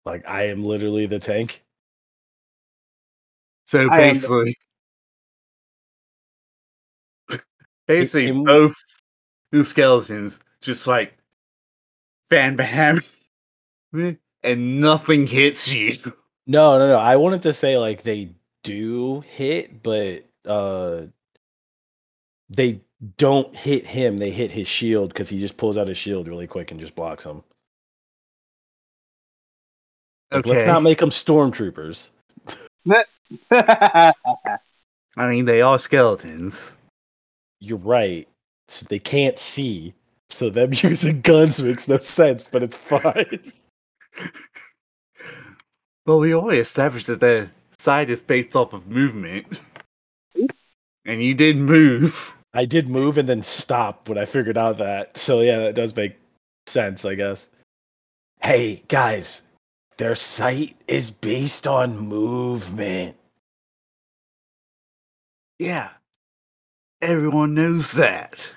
[0.06, 1.64] Like I am literally the tank.
[3.68, 4.56] So I am the- basically,
[7.86, 8.76] basically in- both
[9.52, 11.18] two skeletons just like
[12.30, 13.00] fan bam,
[14.44, 15.92] and nothing hits you.
[16.46, 16.96] No, no, no.
[16.98, 18.32] I wanted to say like they
[18.64, 21.08] do hit, but uh
[22.50, 22.80] they
[23.18, 24.16] don't hit him.
[24.18, 26.96] They hit his shield because he just pulls out his shield really quick and just
[26.96, 27.44] blocks him.
[30.32, 32.12] Like, Let's not make them stormtroopers.
[33.52, 34.14] I
[35.18, 36.76] mean, they are skeletons.
[37.60, 38.28] You're right.
[38.68, 39.94] So they can't see.
[40.30, 43.52] So them using guns makes no sense, but it's fine.
[46.06, 49.60] Well, we already established that their side is based off of movement,
[51.06, 52.34] and you did move.
[52.54, 55.18] I did move and then stop when I figured out that.
[55.18, 56.18] So yeah, that does make
[56.66, 57.50] sense, I guess.
[58.42, 59.47] Hey guys,
[59.98, 63.18] their sight is based on movement.
[65.60, 65.90] Yeah,
[67.02, 68.50] everyone knows that.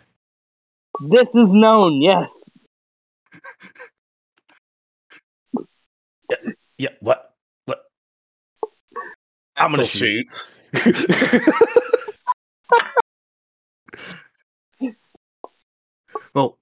[1.00, 2.28] this is known, yes.
[6.78, 7.34] Yeah, what?
[7.64, 7.82] What?
[9.56, 10.46] I'm gonna Axel shoot.
[10.74, 11.70] shoots.
[16.34, 16.58] Well,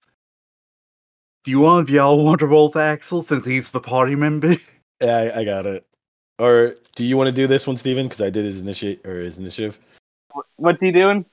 [1.49, 4.57] do you one of y'all want to roll for Axel since he's the party member?
[5.01, 5.83] yeah, I, I got it.
[6.39, 8.05] Or do you want to do this one, Steven?
[8.05, 9.79] Because I did his initiate or his initiative
[10.57, 11.25] What's he doing?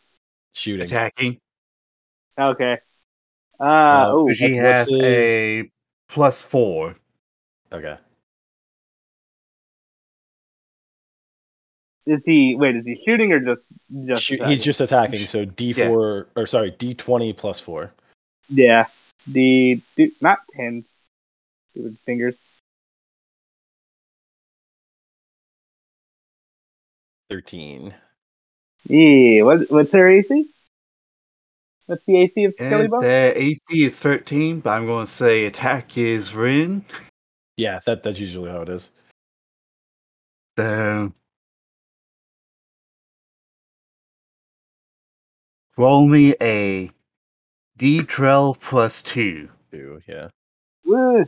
[0.54, 0.86] shooting.
[0.86, 1.38] Attacking.
[2.40, 2.78] Okay.
[3.60, 5.72] Uh, Uh, oh, Because he what's has his- a
[6.08, 6.96] plus four.
[7.74, 7.98] Okay.
[12.06, 12.56] is he?
[12.58, 13.62] Wait, is he shooting or just
[14.08, 14.24] just?
[14.24, 15.20] Shoot, he's just attacking.
[15.28, 17.92] So D4 or sorry, D20 plus four.
[18.48, 18.86] yeah.
[19.27, 20.85] The do, not ten.
[21.72, 22.35] Stupid fingers.
[27.30, 27.93] 13.
[28.88, 29.41] Yeah.
[29.43, 30.45] What what's their AC?
[31.88, 33.02] What's the AC of Skelly And Bone?
[33.02, 36.85] their AC is 13, but I'm going to say attack is Rin.
[37.57, 38.91] Yeah, that that's usually how it is.
[40.57, 41.14] So.
[45.77, 46.89] Roll me a
[47.77, 49.49] D12 plus 2.
[49.72, 50.30] Two, yeah.
[50.85, 51.26] Woo.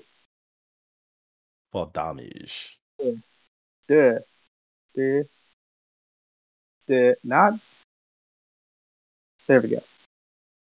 [1.72, 2.80] For damage.
[3.88, 4.20] Duh.
[4.96, 5.24] Duh.
[6.88, 7.14] Duh.
[7.24, 7.60] Not.
[9.48, 9.84] There we go.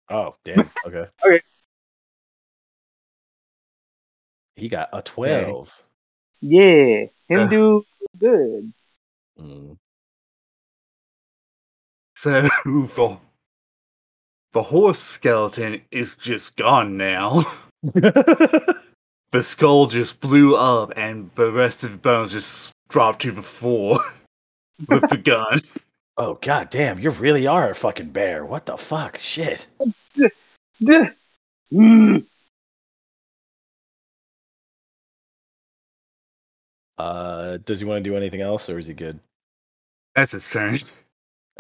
[0.09, 0.71] Oh, damn.
[0.87, 1.07] Okay.
[1.25, 1.41] Okay.
[4.57, 5.83] He got a 12.
[6.41, 7.07] Yeah.
[7.29, 7.85] Him do
[8.19, 8.73] good.
[9.41, 9.77] Mm.
[12.15, 13.19] So, the,
[14.53, 17.45] the horse skeleton is just gone now.
[17.83, 18.77] the
[19.41, 24.05] skull just blew up, and the rest of the bones just dropped to the floor
[24.89, 25.61] with the gun.
[26.19, 28.45] Oh god damn, you really are a fucking bear.
[28.45, 29.17] What the fuck?
[29.17, 29.67] Shit.
[31.73, 32.27] Mm.
[36.99, 39.21] Uh does he want to do anything else or is he good?
[40.15, 40.79] That's his turn.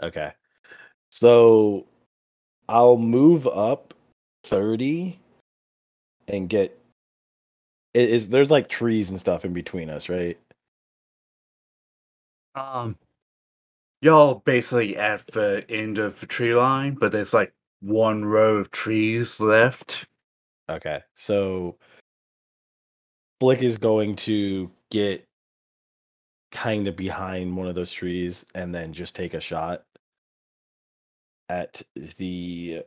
[0.02, 0.32] Okay.
[1.08, 1.86] So
[2.72, 3.92] I'll move up
[4.44, 5.18] 30
[6.26, 6.78] and get
[7.92, 10.38] it is there's like trees and stuff in between us, right?
[12.54, 12.96] Um,
[14.00, 18.70] y'all basically at the end of the tree line, but there's like one row of
[18.70, 20.06] trees left.
[20.70, 21.02] Okay.
[21.12, 21.76] So
[23.38, 25.26] Flick is going to get
[26.50, 29.84] kind of behind one of those trees and then just take a shot
[31.52, 32.80] at the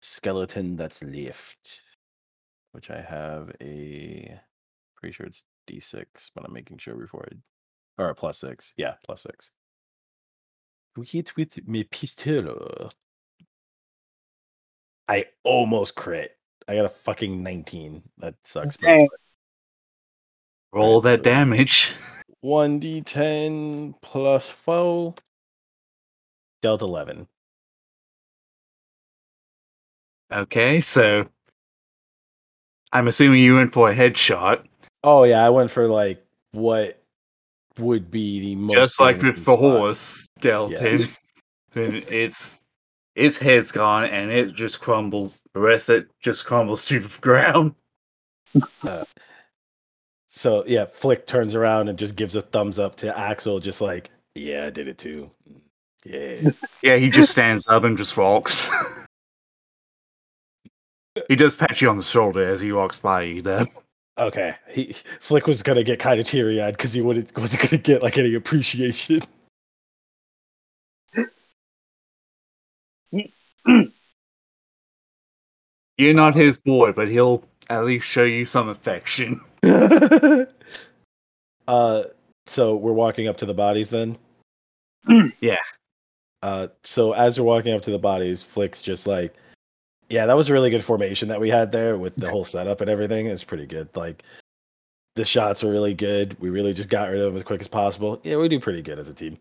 [0.00, 1.82] skeleton that's left.
[2.72, 4.40] Which I have a
[4.96, 7.36] pretty sure it's D6, but I'm making sure before I
[8.02, 8.74] or plus six.
[8.76, 9.52] Yeah, plus six.
[10.94, 12.90] To hit with my pistol.
[15.08, 16.36] I almost crit.
[16.68, 18.02] I got a fucking 19.
[18.18, 18.76] That sucks.
[18.76, 19.08] Dang.
[20.72, 21.94] Roll that damage.
[22.44, 25.14] 1d10 plus 4.
[26.60, 27.28] Dealt 11.
[30.32, 31.28] Okay, so
[32.92, 34.64] I'm assuming you went for a headshot,
[35.04, 35.46] Oh, yeah.
[35.46, 37.00] I went for like what
[37.78, 38.74] would be the most.
[38.74, 41.08] just like with the horse skeleton.
[41.74, 42.62] Then it's
[43.14, 45.40] its head's gone and it just crumbles.
[45.54, 47.74] The rest of it just crumbles to the ground.
[48.82, 49.04] Uh,
[50.26, 54.10] so, yeah, Flick turns around and just gives a thumbs up to Axel, just like,
[54.34, 55.30] yeah, I did it too.
[55.48, 55.60] Mm,
[56.04, 56.50] yeah.
[56.82, 58.68] Yeah, he just stands up and just walks.
[61.28, 63.66] he does pat you on the shoulder as he walks by you, though.
[64.18, 64.54] Okay.
[64.70, 68.02] He Flick was gonna get kind of teary eyed because he wouldn't wasn't gonna get
[68.02, 69.20] like any appreciation.
[75.98, 79.40] You're not his boy, but he'll at least show you some affection.
[81.68, 82.04] uh,
[82.46, 84.18] so we're walking up to the bodies then.
[85.40, 85.56] Yeah.
[86.42, 89.34] Uh, so as we're walking up to the bodies, Flick's just like,
[90.08, 92.80] yeah, that was a really good formation that we had there with the whole setup
[92.80, 93.26] and everything.
[93.26, 93.88] It was pretty good.
[93.96, 94.22] Like
[95.16, 96.38] the shots were really good.
[96.40, 98.20] We really just got rid of them as quick as possible.
[98.22, 99.38] Yeah, we do pretty good as a team.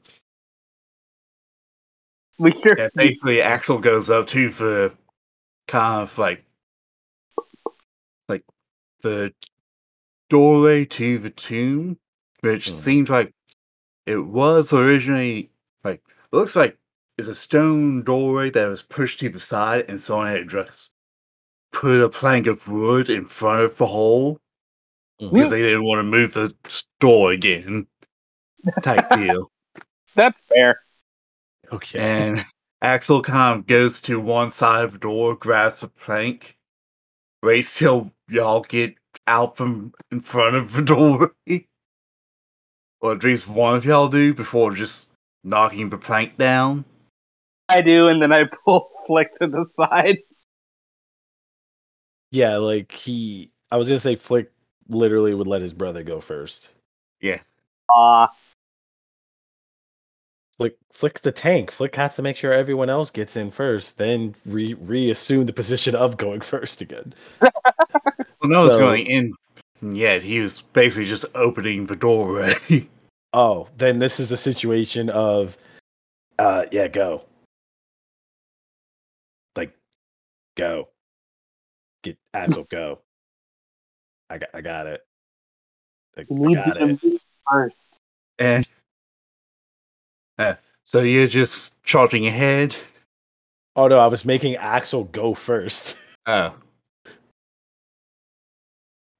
[2.37, 2.77] We sure.
[2.77, 4.93] Yeah, basically, Axel goes up to the
[5.67, 6.43] kind of like,
[8.27, 8.43] like
[9.01, 9.33] the
[10.29, 11.97] doorway to the tomb,
[12.41, 12.73] which Mhm.
[12.73, 13.33] seems like
[14.05, 15.49] it was originally
[15.83, 16.01] like
[16.31, 16.77] looks like
[17.17, 20.91] it's a stone doorway that was pushed to the side, and someone had just
[21.71, 24.39] put a plank of wood in front of the hole
[25.21, 25.31] Mhm.
[25.31, 26.53] because they didn't want to move the
[26.99, 27.87] door again.
[28.81, 29.51] Type deal.
[30.15, 30.81] That's fair.
[31.71, 31.99] Okay.
[31.99, 32.45] And
[32.81, 36.57] Axel kind of goes to one side of the door, grabs the plank,
[37.43, 38.95] waits till y'all get
[39.27, 41.33] out from in front of the door.
[43.01, 45.11] or at least one of y'all do before just
[45.43, 46.85] knocking the plank down.
[47.69, 50.19] I do, and then I pull Flick to the side.
[52.31, 54.51] yeah, like he, I was gonna say Flick
[54.87, 56.69] literally would let his brother go first.
[57.89, 58.27] Aw,
[60.57, 61.71] Flick, Flick's the tank.
[61.71, 65.95] Flick has to make sure everyone else gets in first, then re reassume the position
[65.95, 67.13] of going first again.
[68.41, 69.33] Well, no one's going in
[69.81, 70.21] yet.
[70.21, 72.53] He was basically just opening the doorway.
[73.33, 75.57] Oh, then this is a situation of,
[76.37, 77.25] uh, yeah, go.
[79.55, 79.73] Like,
[80.55, 80.89] go.
[82.03, 82.99] Get Axel, go.
[84.29, 85.01] I got, I got it.
[86.17, 87.21] Like, you I got it.
[87.51, 87.75] first.
[88.39, 88.67] and
[90.39, 92.75] uh, so you're just charging ahead.
[93.75, 96.55] Oh no, I was making Axel go first Oh.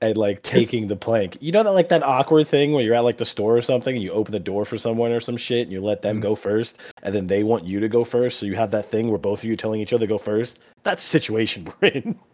[0.06, 1.38] And like taking the plank.
[1.42, 3.96] You know that like that awkward thing where you're at like the store or something
[3.96, 6.22] and you open the door for someone or some shit and you let them Mhm.
[6.22, 9.10] go first and then they want you to go first, so you have that thing
[9.10, 10.60] where both of you telling each other go first.
[10.84, 12.20] That's the situation we're in.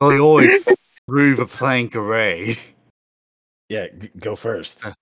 [0.00, 0.64] Always
[1.06, 2.56] threw the plank away.
[3.68, 4.86] Yeah, g- go first.
[4.86, 4.94] Uh.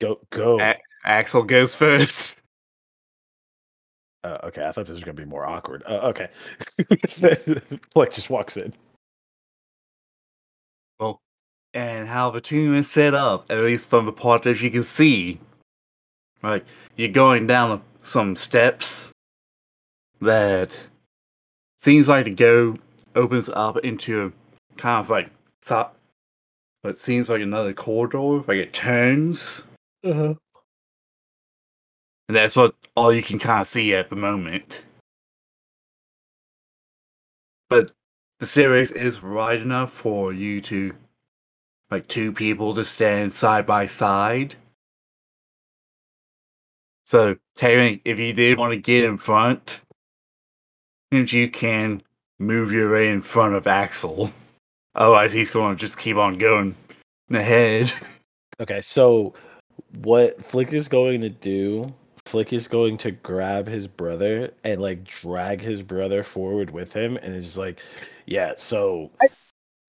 [0.00, 0.60] Go go.
[0.60, 2.38] A- Axel goes first.
[4.26, 5.84] Uh, okay, I thought this was gonna be more awkward.
[5.86, 6.28] Uh, okay,
[7.92, 8.72] Flex just walks in.
[10.98, 11.20] Well,
[11.74, 14.82] and how the tomb is set up, at least from the part that you can
[14.82, 15.38] see.
[16.42, 16.64] Like,
[16.96, 19.12] you're going down some steps
[20.20, 20.76] that
[21.78, 22.74] seems like the go
[23.14, 25.30] opens up into a kind of like
[25.60, 25.88] so,
[26.82, 28.38] but seems like another corridor.
[28.48, 29.62] Like it turns,
[30.02, 30.34] Uh-huh.
[32.28, 34.82] and that's what all you can kind of see at the moment.
[37.68, 37.92] But
[38.40, 40.94] the series is wide enough for you to,
[41.90, 44.54] like, two people to stand side by side.
[47.02, 49.80] So, technically, if you did want to get in front,
[51.12, 52.02] you can
[52.38, 54.32] move your way in front of Axel.
[54.94, 56.74] Otherwise, he's going to just keep on going
[57.30, 57.92] ahead.
[58.58, 59.34] Okay, so
[59.96, 61.92] what Flick is going to do?
[62.26, 67.16] Flick is going to grab his brother and like drag his brother forward with him,
[67.16, 67.80] and it's just like,
[68.26, 68.54] yeah.
[68.56, 69.12] So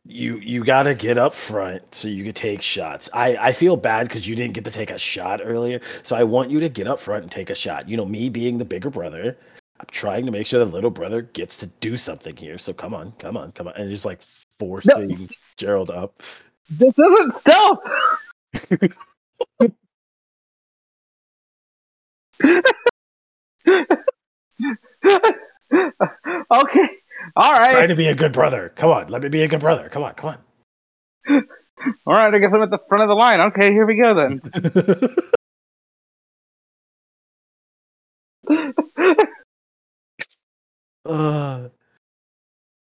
[0.05, 3.09] you you gotta get up front so you could take shots.
[3.13, 6.23] I I feel bad because you didn't get to take a shot earlier, so I
[6.23, 7.89] want you to get up front and take a shot.
[7.89, 9.37] You know, me being the bigger brother,
[9.79, 12.57] I'm trying to make sure the little brother gets to do something here.
[12.57, 14.21] So come on, come on, come on, and just like
[14.59, 16.21] forcing Gerald up.
[16.69, 17.79] This isn't stealth.
[26.51, 26.87] okay.
[27.35, 28.71] All Try to be a good brother.
[28.75, 29.89] Come on, let me be a good brother.
[29.89, 30.37] Come on, come on.
[32.05, 32.33] All right.
[32.33, 33.41] I guess I'm at the front of the line.
[33.41, 34.41] Okay, here we go then.
[41.07, 41.69] Uh,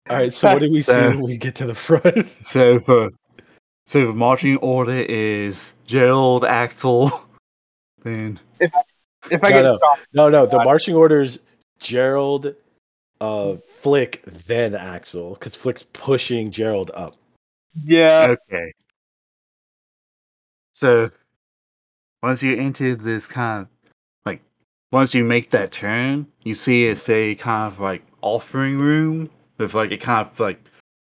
[0.09, 2.27] all right, so what do we see Uh, when we get to the front?
[2.43, 3.11] So, uh,
[3.85, 7.13] so the marching order is Gerald, Axel,
[8.03, 8.81] then if I
[9.31, 9.77] No, get no.
[9.79, 11.39] stopped, no, no, the marching orders
[11.79, 12.55] Gerald,
[13.21, 17.17] uh, Flick, then Axel, because Flick's pushing Gerald up.
[17.85, 18.35] yeah.
[18.51, 18.73] Okay.
[20.73, 21.11] So
[22.23, 23.69] once you enter this kind of
[24.27, 24.43] like
[24.93, 29.75] once you make that turn, you see it's a kind of like offering room with
[29.75, 30.61] like a kind of like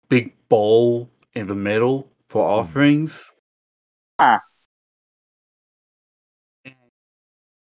[0.10, 3.32] big bowl in the middle for offerings.
[4.18, 4.40] Ah.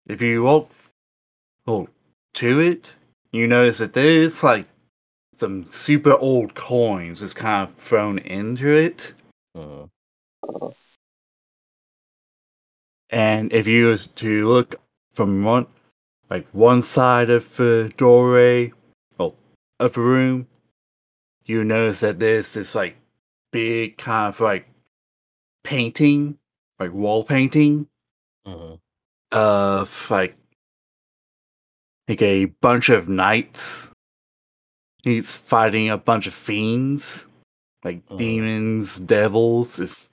[0.10, 0.72] If you walk
[1.68, 1.88] oh,
[2.34, 2.96] to it,
[3.32, 4.66] you notice that there's like
[5.34, 9.14] some super old coins that's kind of thrown into it.
[9.56, 9.86] Uh,
[13.12, 14.76] And if you was to look
[15.14, 15.68] from one,
[16.30, 18.72] like one side of the doorway,
[19.20, 19.36] oh,
[19.80, 20.48] of the room,
[21.46, 22.98] you notice that there's this like
[23.52, 24.68] big kind of like
[25.64, 26.38] painting,
[26.80, 27.88] like wall painting
[28.46, 28.76] uh,
[29.32, 30.36] of like
[32.08, 33.90] like a bunch of knights.
[35.04, 37.28] He's fighting a bunch of fiends,
[37.84, 38.18] like Mhm.
[38.18, 39.80] demons, devils.
[39.80, 40.10] It's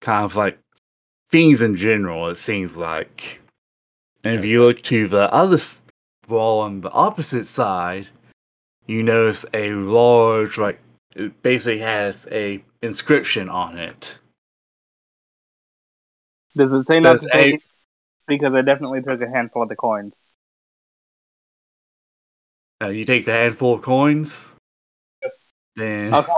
[0.00, 0.58] kind of like
[1.26, 2.28] fiends in general.
[2.28, 3.40] It seems like,
[4.24, 5.58] and if you look to the other
[6.26, 8.08] wall on the opposite side,
[8.86, 10.80] you notice a large, like
[11.14, 14.16] it basically has a inscription on it.
[16.56, 17.20] Does it say not
[18.28, 20.12] Because I definitely took a handful of the coins.
[22.80, 24.52] Uh, you take the handful of coins,
[25.74, 26.32] then Okay.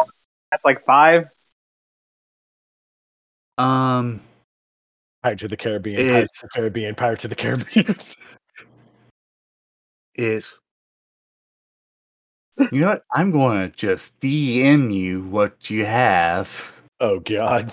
[0.51, 1.27] That's like five.
[3.59, 4.21] um.
[5.23, 7.95] Pirates of the Caribbean, It's- Pirates of the Caribbean, Pirates of the Caribbean.
[10.15, 10.59] is
[12.73, 13.03] you know what?
[13.13, 16.73] I'm going to just DM you what you have.
[17.01, 17.71] oh God.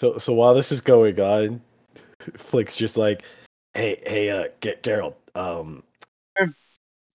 [0.00, 1.60] So so while this is going on,
[2.34, 3.22] Flick's just like,
[3.74, 5.82] hey hey uh get Gerald, um,
[6.38, 6.54] Sure.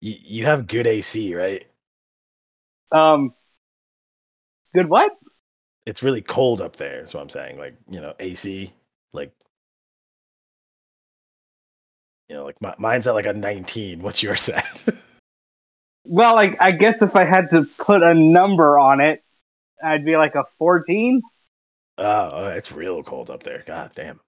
[0.02, 1.66] you, you have good AC, right?
[2.92, 3.34] Um.
[4.76, 4.88] Good.
[4.88, 5.14] What?
[5.88, 7.04] It's really cold up there.
[7.04, 7.58] Is what I'm saying.
[7.58, 8.72] Like you know AC,
[9.14, 9.32] like
[12.30, 14.04] you know like my, mine's at like a 19.
[14.04, 14.88] What's yours at?
[16.04, 19.24] Well, like I guess if I had to put a number on it,
[19.84, 21.24] I'd be like a fourteen.
[21.98, 23.64] Oh, oh, it's real cold up there.
[23.66, 24.20] God damn.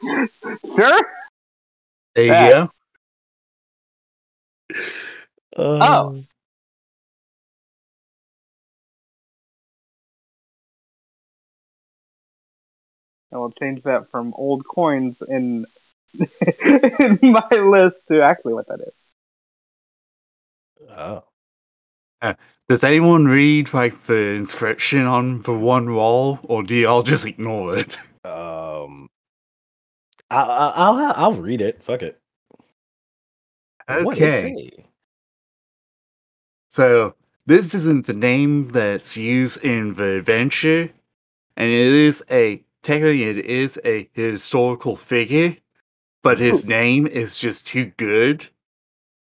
[0.00, 1.06] Sure.
[2.14, 2.48] There you Yeah.
[2.48, 2.70] go.
[5.56, 6.08] Oh.
[6.08, 6.26] Um,
[13.32, 15.66] I will change that from old coins in
[16.14, 18.94] in my list to actually what that is.
[20.90, 21.24] Oh.
[22.68, 27.76] Does anyone read like the inscription on the one wall, or do y'all just ignore
[27.76, 27.98] it?
[28.26, 29.08] Um,
[30.32, 31.80] I'll, I'll I'll I'll read it.
[31.80, 32.18] Fuck it.
[33.88, 34.70] Okay.
[36.68, 37.14] So
[37.46, 40.90] this isn't the name that's used in the adventure,
[41.56, 45.56] and it is a technically it is a historical figure,
[46.24, 48.48] but his name is just too good.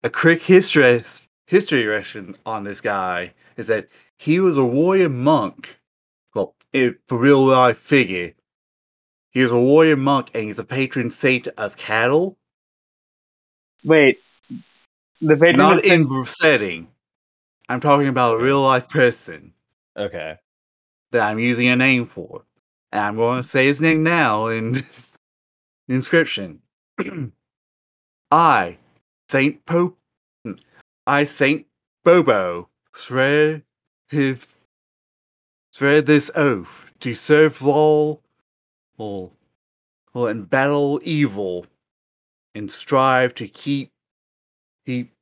[0.03, 1.03] A quick history
[1.47, 3.87] history lesson on this guy is that
[4.17, 5.79] he was a warrior monk.
[6.35, 8.33] Well, it, for real life figure,
[9.31, 12.37] he was a warrior monk and he's a patron saint of cattle.
[13.83, 14.19] Wait,
[15.21, 16.89] the patron Not in the setting.
[17.69, 19.53] I'm talking about a real life person
[19.97, 20.37] Okay.
[21.11, 22.43] that I'm using a name for.
[22.91, 25.17] And I'm going to say his name now in this
[25.87, 26.61] inscription.
[28.31, 28.77] I,
[29.29, 29.96] Saint Pope,
[31.07, 31.65] I, Saint
[32.03, 33.63] Bobo, swear
[34.09, 34.45] his,
[35.71, 38.19] swear this oath to serve law,
[38.97, 39.31] or,
[40.13, 41.65] or and battle evil,
[42.53, 43.89] and strive to keep,
[44.85, 45.13] keep,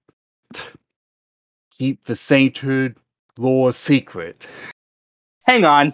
[1.77, 2.97] keep the sainthood
[3.37, 4.47] law secret.
[5.43, 5.93] Hang on.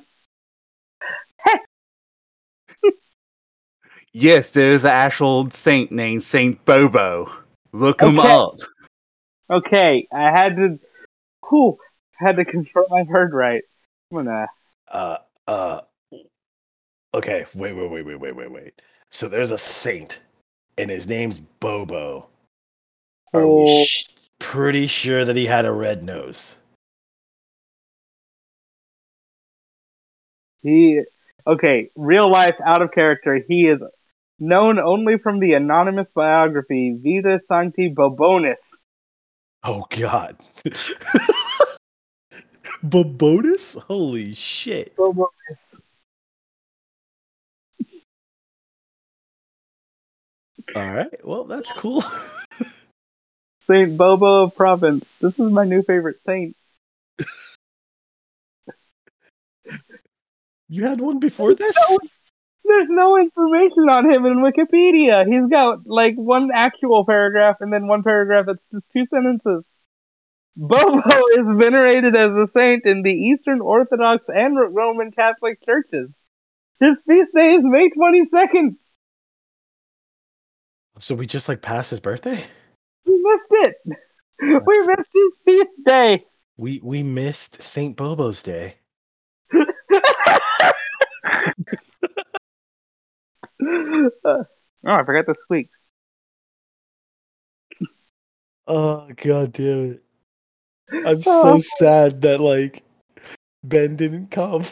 [4.13, 7.31] Yes, there's an actual saint named Saint Bobo.
[7.71, 8.55] Look him up.
[9.51, 10.79] Okay, I had to.
[11.49, 11.77] Whew,
[12.13, 13.63] had to confirm I heard right.
[14.11, 14.47] I'm gonna.
[14.87, 15.17] Uh
[15.47, 15.81] uh
[17.13, 18.81] Okay, wait, wait, wait, wait, wait, wait, wait.
[19.11, 20.21] So there's a saint
[20.77, 22.27] and his name's Bobo.
[23.33, 23.65] Are Oh.
[23.65, 24.07] we sh-
[24.39, 26.59] pretty sure that he had a red nose?
[30.61, 31.01] He
[31.45, 33.41] okay, real life out of character.
[33.45, 33.79] He is
[34.39, 38.55] known only from the anonymous biography Vita Sancti Bobonis.
[39.63, 40.37] Oh god.
[42.83, 43.79] Bobonus?
[43.79, 44.95] Holy shit.
[44.95, 45.31] Bobo-
[50.75, 51.25] All right.
[51.25, 52.03] Well, that's cool.
[53.67, 55.05] Saint Bobo of Province.
[55.21, 56.55] This is my new favorite saint.
[60.69, 61.77] you had one before this?
[62.63, 65.25] There's no information on him in Wikipedia.
[65.25, 69.63] He's got like one actual paragraph and then one paragraph that's just two sentences.
[70.55, 70.97] Bobo
[71.37, 76.09] is venerated as a saint in the Eastern Orthodox and Roman Catholic churches.
[76.79, 78.75] His feast day is May 22nd.
[80.99, 82.43] So we just like passed his birthday?
[83.05, 83.75] We missed it.
[84.41, 86.25] We missed his feast day.
[86.57, 87.95] We we missed St.
[87.95, 88.75] Bobo's day.
[94.25, 94.45] oh,
[94.83, 95.69] I forgot the squeak.
[98.67, 100.03] Oh god damn it.
[101.05, 101.59] I'm Oh.
[101.59, 102.83] so sad that like
[103.63, 104.63] Ben didn't come.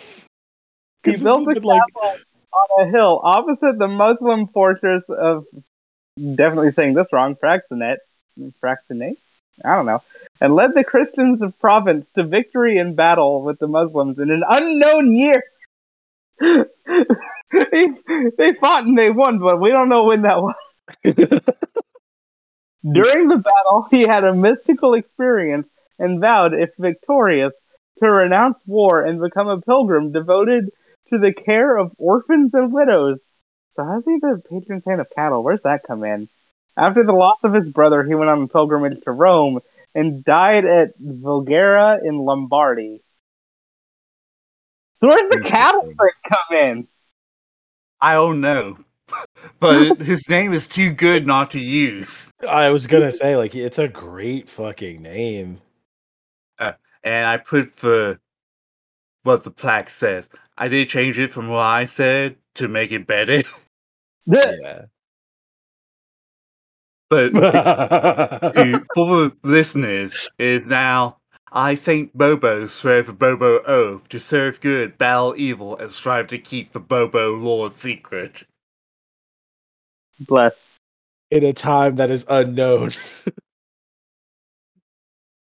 [1.03, 5.45] He built a been, like on a hill opposite the Muslim fortress of
[6.17, 7.97] definitely saying this wrong, Fraxinet.
[8.63, 9.17] Fraxinet?
[9.63, 10.01] I don't know.
[10.41, 14.43] And led the Christians of Provence to victory in battle with the Muslims in an
[14.47, 15.43] unknown year.
[16.39, 17.87] They,
[18.37, 20.55] they fought and they won, but we don't know when that was.
[22.83, 25.67] During the battle, he had a mystical experience
[25.97, 27.51] and vowed, if victorious,
[28.01, 30.69] to renounce war and become a pilgrim devoted
[31.09, 33.19] to the care of orphans and widows.
[33.75, 35.43] So how's he the patron saint of cattle?
[35.43, 36.29] Where's that come in?
[36.77, 39.59] After the loss of his brother, he went on a pilgrimage to Rome
[39.93, 43.01] and died at Volgera in Lombardy.
[45.01, 45.95] So where's the cattle Interesting.
[45.97, 46.87] thing come in?
[48.01, 48.77] I don't know.
[49.59, 52.31] But his name is too good not to use.
[52.47, 55.61] I was gonna say, like, it's a great fucking name.
[56.59, 56.73] Uh,
[57.03, 58.19] and I put the
[59.23, 60.29] what the plaque says.
[60.57, 63.43] I did change it from what I said to make it better.
[64.25, 64.85] Yeah.
[67.09, 71.17] But to, for the listeners, is now
[71.51, 76.37] I Saint Bobo swear the Bobo oath to serve good, battle evil, and strive to
[76.37, 78.43] keep the Bobo lore secret.
[80.19, 80.53] Bless.
[81.31, 82.91] In a time that is unknown.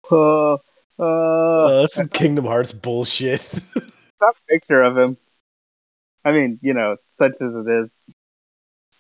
[0.08, 0.58] Uh, uh,
[1.00, 3.40] Uh, that's some Kingdom Hearts bullshit.
[3.40, 5.16] some picture of him.
[6.24, 7.90] I mean, you know, such as it is.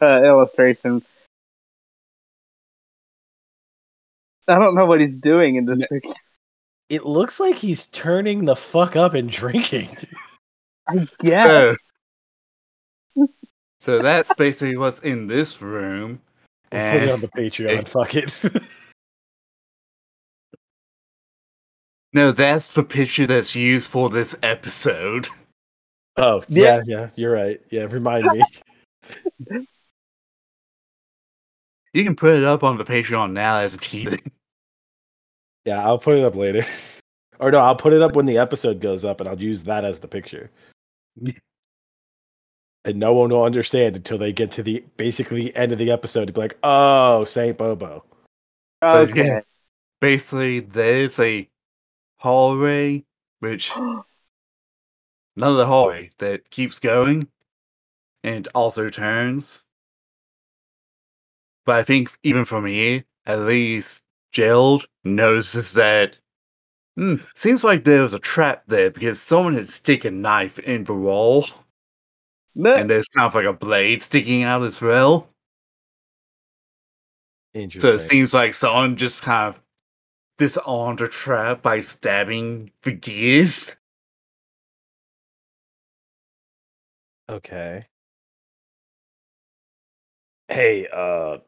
[0.02, 1.02] Uh, illustration.
[4.48, 5.86] I don't know what he's doing in this No.
[5.88, 6.12] picture.
[6.88, 9.88] It looks like he's turning the fuck up and drinking.
[11.22, 11.74] yeah.
[13.16, 13.28] So,
[13.80, 16.20] so that's basically what's in this room.
[16.72, 17.88] We'll put it on the Patreon.
[17.88, 18.44] Fuck it.
[22.16, 25.28] No, that's the picture that's used for this episode.
[26.16, 27.60] oh yeah, yeah, you're right.
[27.70, 28.42] Yeah, remind me.
[31.92, 34.16] You can put it up on the Patreon now as a teaser.
[35.66, 36.64] Yeah, I'll put it up later.
[37.38, 39.84] Or no, I'll put it up when the episode goes up, and I'll use that
[39.84, 40.50] as the picture.
[42.86, 45.90] and no one will understand until they get to the basically the end of the
[45.90, 48.04] episode to be like, "Oh, Saint Bobo."
[48.82, 49.26] Okay.
[49.26, 49.40] yeah,
[50.00, 51.46] basically there's a
[52.16, 53.04] hallway
[53.40, 53.70] which
[55.36, 57.28] another hallway that keeps going
[58.24, 59.62] and also turns.
[61.66, 64.04] But I think even from here, at least
[64.36, 66.18] Gerald notices that
[66.94, 70.84] hmm, seems like there was a trap there because someone had stick a knife in
[70.84, 71.46] the wall
[72.54, 75.30] and there's kind of like a blade sticking out as well.
[77.54, 77.88] Interesting.
[77.88, 79.62] So it seems like someone just kind of
[80.36, 83.76] disarmed a trap by stabbing the gears.
[87.30, 87.86] okay.
[90.48, 91.38] Hey, uh,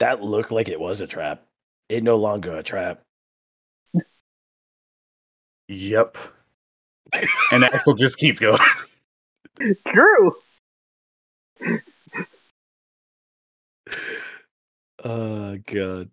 [0.00, 1.46] that looked like it was a trap.
[1.92, 3.02] It no longer a trap.
[5.68, 6.16] Yep.
[7.52, 8.58] And Axel just keeps going.
[9.88, 10.32] True.
[15.04, 16.08] Oh god.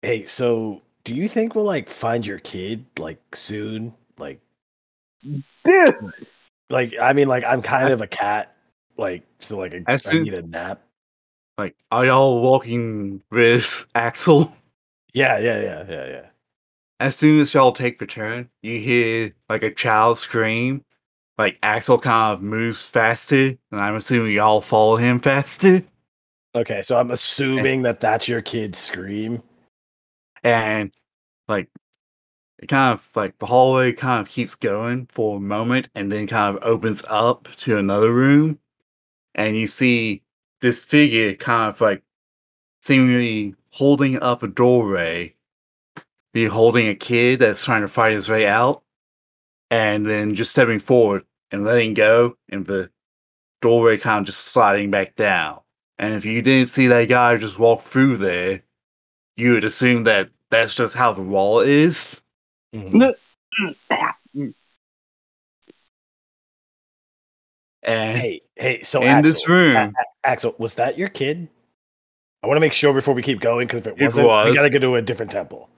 [0.00, 3.92] Hey, so do you think we'll like find your kid like soon?
[4.16, 4.40] Like
[5.22, 6.12] Dude.
[6.70, 8.56] like I mean like I'm kind of a cat.
[8.96, 10.87] Like so like I, As I need a nap.
[11.58, 14.54] Like, are y'all walking with Axel?
[15.12, 16.26] Yeah, yeah, yeah, yeah, yeah.
[17.00, 20.84] As soon as y'all take the turn, you hear like a child scream.
[21.36, 25.82] Like Axel kind of moves faster, and I'm assuming y'all follow him faster.
[26.54, 29.42] Okay, so I'm assuming that that's your kid's scream.
[30.42, 30.92] and
[31.48, 31.68] like
[32.58, 36.26] it kind of like the hallway kind of keeps going for a moment and then
[36.26, 38.58] kind of opens up to another room
[39.34, 40.22] and you see
[40.60, 42.02] this figure kind of like
[42.80, 45.34] seemingly holding up a doorway
[46.32, 48.82] be holding a kid that's trying to fight his way out
[49.70, 52.90] and then just stepping forward and letting go and the
[53.60, 55.60] doorway kind of just sliding back down
[55.98, 58.62] and if you didn't see that guy just walk through there
[59.36, 62.22] you would assume that that's just how the wall is.
[62.74, 63.14] Mhm.
[67.88, 69.94] And Hey, hey, so in Axel, this room,
[70.24, 71.48] Axel, was that your kid?
[72.42, 74.54] I want to make sure before we keep going because if it It wasn't, we
[74.54, 75.68] gotta go to a different temple.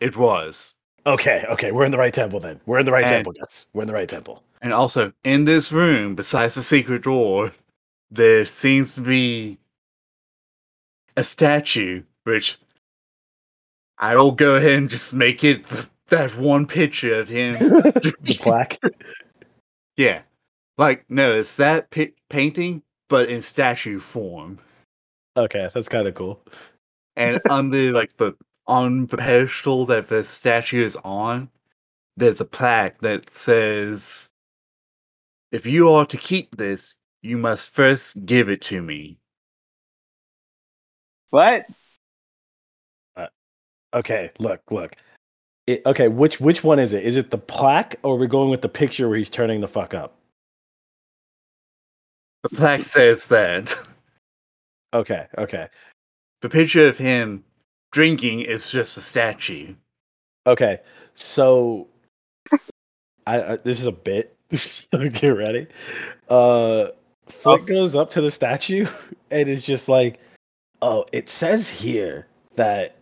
[0.00, 0.74] it was.
[1.06, 2.60] Okay, okay, we're in the right temple then.
[2.66, 3.68] We're in the right And- temple, guys.
[3.72, 4.42] We're in the right temple.
[4.60, 7.52] And also, in this room, besides the secret door,
[8.10, 9.58] there seems to be
[11.16, 12.58] a statue, which
[13.98, 15.64] I will go ahead and just make it
[16.08, 17.52] that one picture of him.
[17.58, 18.78] the plaque.
[19.96, 20.22] yeah.
[20.78, 24.58] Like, no, it's that pi- painting, but in statue form.
[25.36, 26.40] Okay, that's kind of cool.
[27.16, 28.34] and on the like the
[28.66, 31.50] on the pedestal that the statue is on,
[32.16, 34.28] there's a plaque that says,
[35.52, 39.18] "If you are to keep this, you must first give it to me."
[41.30, 41.66] What?
[43.16, 43.26] Uh,
[43.94, 44.96] okay, look, look.
[45.66, 47.04] It, okay, which which one is it?
[47.04, 49.68] Is it the plaque or are we going with the picture where he's turning the
[49.68, 50.16] fuck up?
[52.50, 53.76] The plaque says that
[54.94, 55.68] Okay, okay,
[56.42, 57.44] the picture of him
[57.92, 59.74] drinking is just a statue.
[60.46, 60.78] okay.
[61.14, 61.88] So,
[63.26, 64.36] I, I this is a bit.
[64.50, 65.66] Get ready.
[66.28, 66.88] Uh,
[67.26, 68.86] Flick goes up to the statue
[69.30, 70.20] and is just like,
[70.80, 72.96] "Oh, it says here that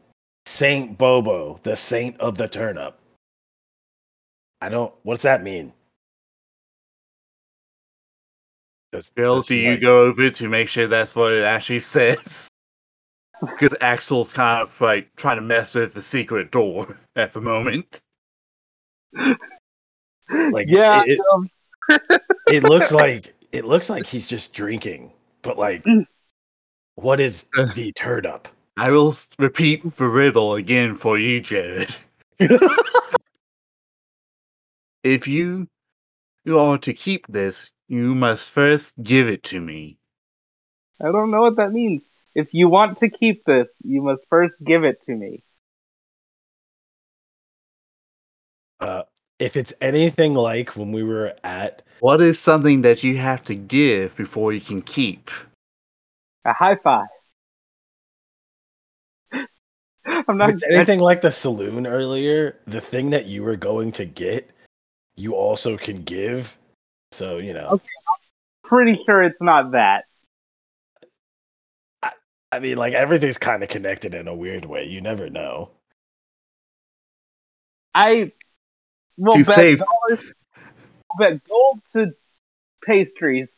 [0.47, 2.99] Saint Bobo, the saint of the turnip."
[4.61, 4.95] I don't.
[5.03, 5.75] What's that mean?
[8.95, 11.79] Does, Bill, does do you like- go over to make sure that's what it actually
[11.81, 12.49] says?
[13.41, 18.01] Because Axel's kind of like trying to mess with the secret door at the moment.
[20.53, 21.03] Like, yeah.
[21.07, 21.51] it- it- um,
[22.49, 25.13] it looks like it looks like he's just drinking,
[25.43, 26.07] but like, Mm.
[26.95, 28.49] what is the turd up?
[28.77, 31.95] I will s- repeat the riddle again for you, Jared.
[35.03, 35.69] If you
[36.45, 39.99] you are to keep this, you must first give it to me.
[41.01, 42.03] I don't know what that means.
[42.35, 45.45] If you want to keep this, you must first give it to me.
[48.81, 49.03] uh,
[49.39, 53.55] if it's anything like when we were at, What is something that you have to
[53.55, 55.31] give before you can keep?
[56.45, 57.07] A high five.
[60.07, 60.51] I'm if not.
[60.51, 64.51] it's anything like the saloon earlier, the thing that you were going to get,
[65.17, 66.57] you also can give.
[67.15, 67.87] So you know, Okay.
[68.65, 70.05] pretty sure it's not that.
[72.53, 74.85] I mean, like everything's kind of connected in a weird way.
[74.85, 75.71] You never know.
[77.95, 78.33] I
[79.17, 80.33] will You bet saved- dollars.
[81.13, 82.15] alphabet gold to
[82.85, 83.49] pastries.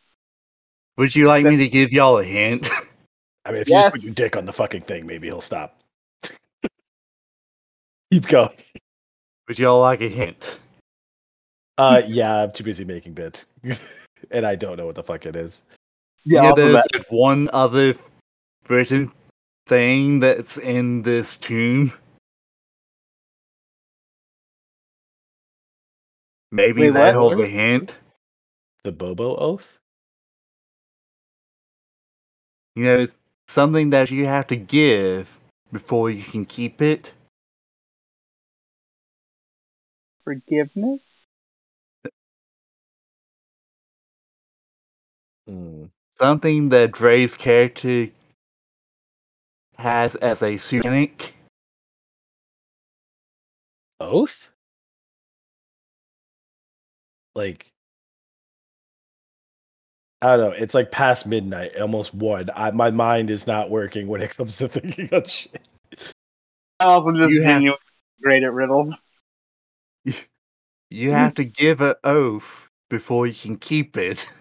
[0.97, 2.71] Would you like me to give y'all a hint?
[3.45, 3.85] I mean, if you Yes.
[3.85, 5.79] just put your dick on the fucking thing, maybe he'll stop.
[8.13, 8.57] Keep going.
[9.49, 10.59] Would y'all like a hint?
[11.79, 13.53] Uh, yeah, I'm too busy making bits,
[14.31, 15.67] and I don't know what the fuck it is.
[16.25, 16.95] The yeah, there's alphabet.
[16.95, 17.95] like one other
[18.69, 19.13] written
[19.67, 21.93] thing that's in this tomb.
[26.51, 27.15] Maybe Wait, that what?
[27.15, 27.99] holds a hint.
[28.85, 29.79] The Bobo Oath.
[32.75, 35.39] You know, it's something that you have to give
[35.73, 37.13] before you can keep it.
[40.25, 41.01] Forgiveness?
[45.49, 45.91] Mm.
[46.19, 48.09] Something that Dre's character
[49.77, 51.33] has as a pseudonic.
[54.01, 54.51] Oath.
[57.35, 57.67] Like,
[60.23, 60.57] I don't know.
[60.57, 62.49] It's like past midnight, almost one.
[62.55, 65.61] I, my mind is not working when it comes to thinking of shit.
[66.81, 67.79] I'm also just You have- genuinely
[68.23, 68.95] great at riddles.
[70.89, 74.29] You have to give an oath before you can keep it.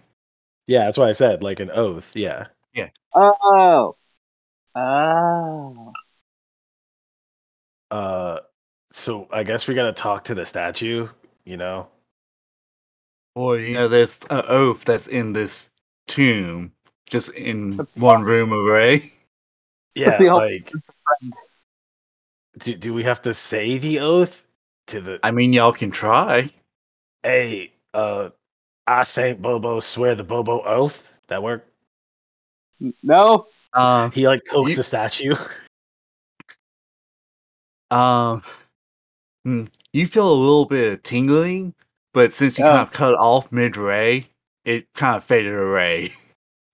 [0.68, 1.44] Yeah, that's what I said.
[1.44, 2.12] Like an oath.
[2.16, 2.48] Yeah.
[2.74, 2.90] Yeah.
[3.14, 3.96] Oh.
[4.76, 5.94] Oh.
[7.92, 8.40] Uh,
[8.92, 11.08] so I guess we gotta talk to the statue.
[11.46, 11.88] You know.
[13.36, 15.70] Or, you know, there's an oath that's in this
[16.08, 16.72] tomb,
[17.06, 19.12] just in one room array.
[19.94, 20.72] Yeah, like.
[22.58, 24.48] Do, do we have to say the oath
[24.88, 25.20] to the?
[25.22, 26.52] I mean, y'all can try.
[27.24, 28.30] hey, uh,
[28.88, 31.12] I Saint Bobo swear the Bobo oath.
[31.28, 31.66] That work?
[33.02, 33.48] No?
[33.74, 35.36] Um, He like pokes You- the statue.
[37.92, 38.44] um,
[39.44, 41.74] hmm, you feel a little bit of tingling,
[42.14, 42.70] but since you Oh.
[42.70, 44.30] kind of cut off mid ray,
[44.66, 46.14] it kind of faded away.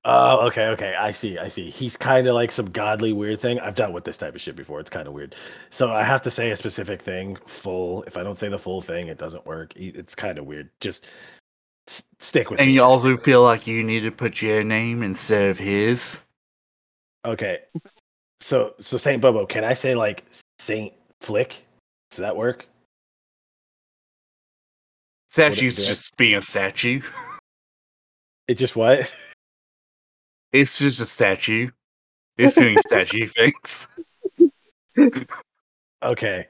[0.03, 0.95] Oh, okay, okay.
[0.95, 1.69] I see, I see.
[1.69, 3.59] He's kind of like some godly weird thing.
[3.59, 4.79] I've dealt with this type of shit before.
[4.79, 5.35] It's kind of weird.
[5.69, 8.01] So I have to say a specific thing full.
[8.07, 9.73] If I don't say the full thing, it doesn't work.
[9.75, 10.71] It's kind of weird.
[10.79, 11.05] Just
[11.87, 12.75] s- stick with And me.
[12.75, 16.21] you also feel like you need to put your name instead of his.
[17.25, 17.59] Okay.
[18.39, 20.23] So so Saint Bobo, can I say like
[20.59, 21.65] Saint Flick?
[22.09, 22.67] Does that work?
[25.29, 27.01] Statue's just being a statue.
[28.47, 29.13] It just what?
[30.51, 31.69] It's just a statue.
[32.37, 33.87] It's doing statue things.
[36.03, 36.47] Okay.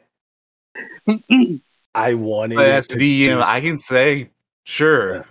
[1.93, 4.29] I wanted But it as to DM, do I can say,
[4.72, 5.26] sure.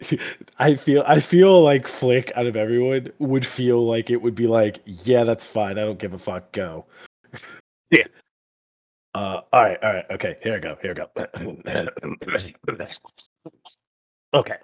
[0.58, 4.46] I feel I feel like Flick out of everyone would feel like it would be
[4.46, 5.78] like, yeah, that's fine.
[5.78, 6.52] I don't give a fuck.
[6.52, 6.84] Go.
[7.90, 8.04] Yeah.
[9.14, 9.40] Uh.
[9.52, 9.82] All right.
[9.82, 10.04] All right.
[10.10, 10.36] Okay.
[10.42, 10.76] Here we go.
[10.82, 11.08] Here we go.
[14.34, 14.56] okay.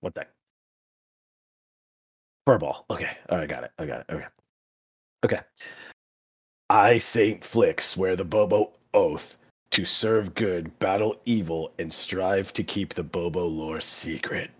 [0.00, 0.30] What that?
[2.48, 2.84] Furball.
[2.90, 3.16] Okay.
[3.30, 3.48] All right.
[3.48, 3.72] Got it.
[3.78, 4.06] I got it.
[4.10, 4.26] Okay.
[5.24, 5.40] Okay.
[6.68, 9.36] I, Saint Flick, swear the Bobo oath
[9.74, 14.52] to serve good, battle evil, and strive to keep the Bobo lore secret.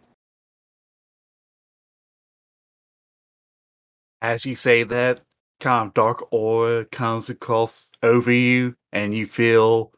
[4.20, 5.20] As you say that,
[5.61, 9.93] kind of dark aura comes across over you, and you feel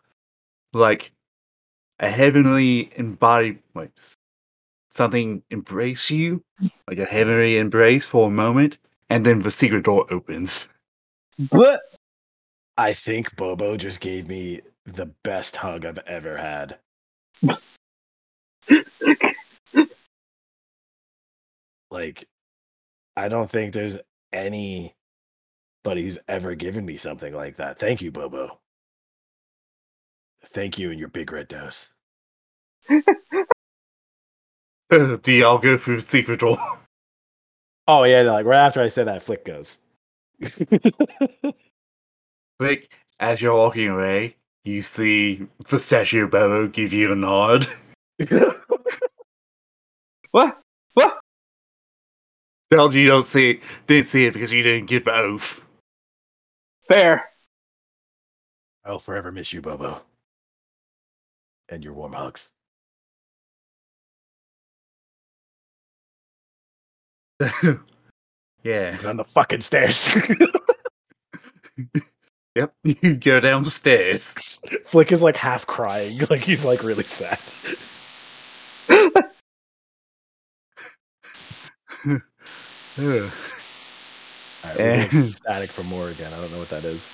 [0.74, 1.12] like
[1.98, 3.92] a heavenly embodied, like
[4.90, 6.44] something embrace you,
[6.86, 8.76] like a heavenly embrace for a moment,
[9.08, 10.68] and then the secret door opens.
[11.38, 11.80] but
[12.76, 16.78] I think Bobo just gave me the best hug I've ever had.
[21.90, 22.28] Like,
[23.16, 23.98] I don't think there's
[24.32, 24.92] anybody
[25.84, 27.78] who's ever given me something like that.
[27.78, 28.58] Thank you, Bobo.
[30.44, 31.94] Thank you and your big red dose.
[34.90, 36.58] Do y'all go through secret door?
[37.88, 39.78] Oh yeah, like right after I said that, Flick goes.
[42.58, 42.90] Flick,
[43.20, 44.36] as you're walking away,
[44.66, 47.68] you see the statue of Bobo give you a nod.
[50.30, 50.58] what?
[50.94, 51.18] What?
[52.70, 55.62] Well, you don't see it, didn't see it because you didn't give the oath.
[56.88, 57.30] Fair.
[58.84, 60.02] I'll forever miss you, Bobo.
[61.68, 62.52] And your warm hugs.
[68.62, 68.96] yeah.
[68.96, 70.16] Get on the fucking stairs.
[72.56, 72.72] Yep.
[73.02, 74.58] You go downstairs.
[74.86, 77.38] Flick is like half crying, like he's like really sad.
[78.90, 79.12] Ugh.
[82.98, 86.32] All right, we're And- getting static from more again.
[86.32, 87.12] I don't know what that is.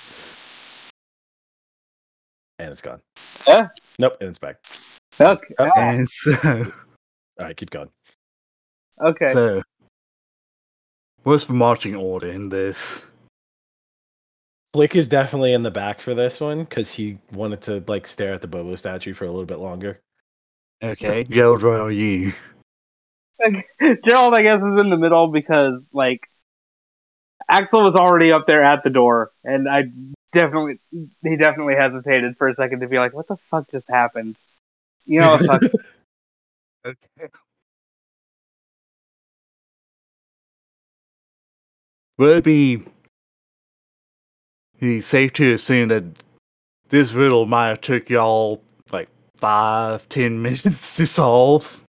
[2.58, 3.00] And it's gone.
[3.46, 3.68] Yeah.
[3.98, 4.56] Nope, and it's back.
[5.20, 5.54] Okay.
[5.58, 6.32] Oh, And so,
[7.38, 7.90] All right, keep going.
[9.04, 9.32] okay.
[9.32, 9.62] so
[11.24, 13.04] what's the marching order in this?
[14.72, 18.32] Flick is definitely in the back for this one because he wanted to like stare
[18.32, 20.00] at the Bobo statue for a little bit longer.
[20.82, 22.32] Okay, Gerald, where are you?
[24.06, 26.20] Gerald, I guess, is in the middle because like
[27.48, 29.82] Axel was already up there at the door, and I
[30.32, 34.36] definitely he definitely hesitated for a second to be like, "What the fuck just happened?"
[35.04, 35.62] You know, fuck.
[36.84, 37.28] Okay.
[42.18, 42.42] Would
[44.82, 46.04] it be, be safe to assume that
[46.88, 51.84] this riddle might have took y'all like five, ten minutes to solve?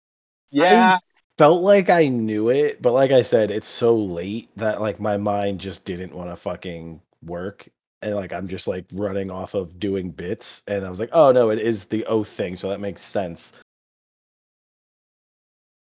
[0.51, 0.99] yeah,
[1.41, 5.17] Felt like I knew it, but like I said, it's so late that like my
[5.17, 7.67] mind just didn't want to fucking work.
[8.03, 10.63] And like I'm just like running off of doing bits.
[10.69, 13.59] And I was like, oh no, it is the oath thing, so that makes sense.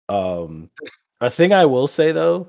[0.07, 0.69] Um
[1.19, 2.47] a thing I will say though,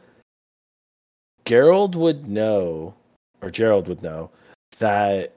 [1.45, 2.95] Gerald would know,
[3.43, 4.31] or Gerald would know,
[4.81, 5.33] that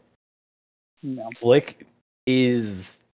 [1.02, 1.30] no.
[1.36, 1.86] Flick
[2.26, 3.06] is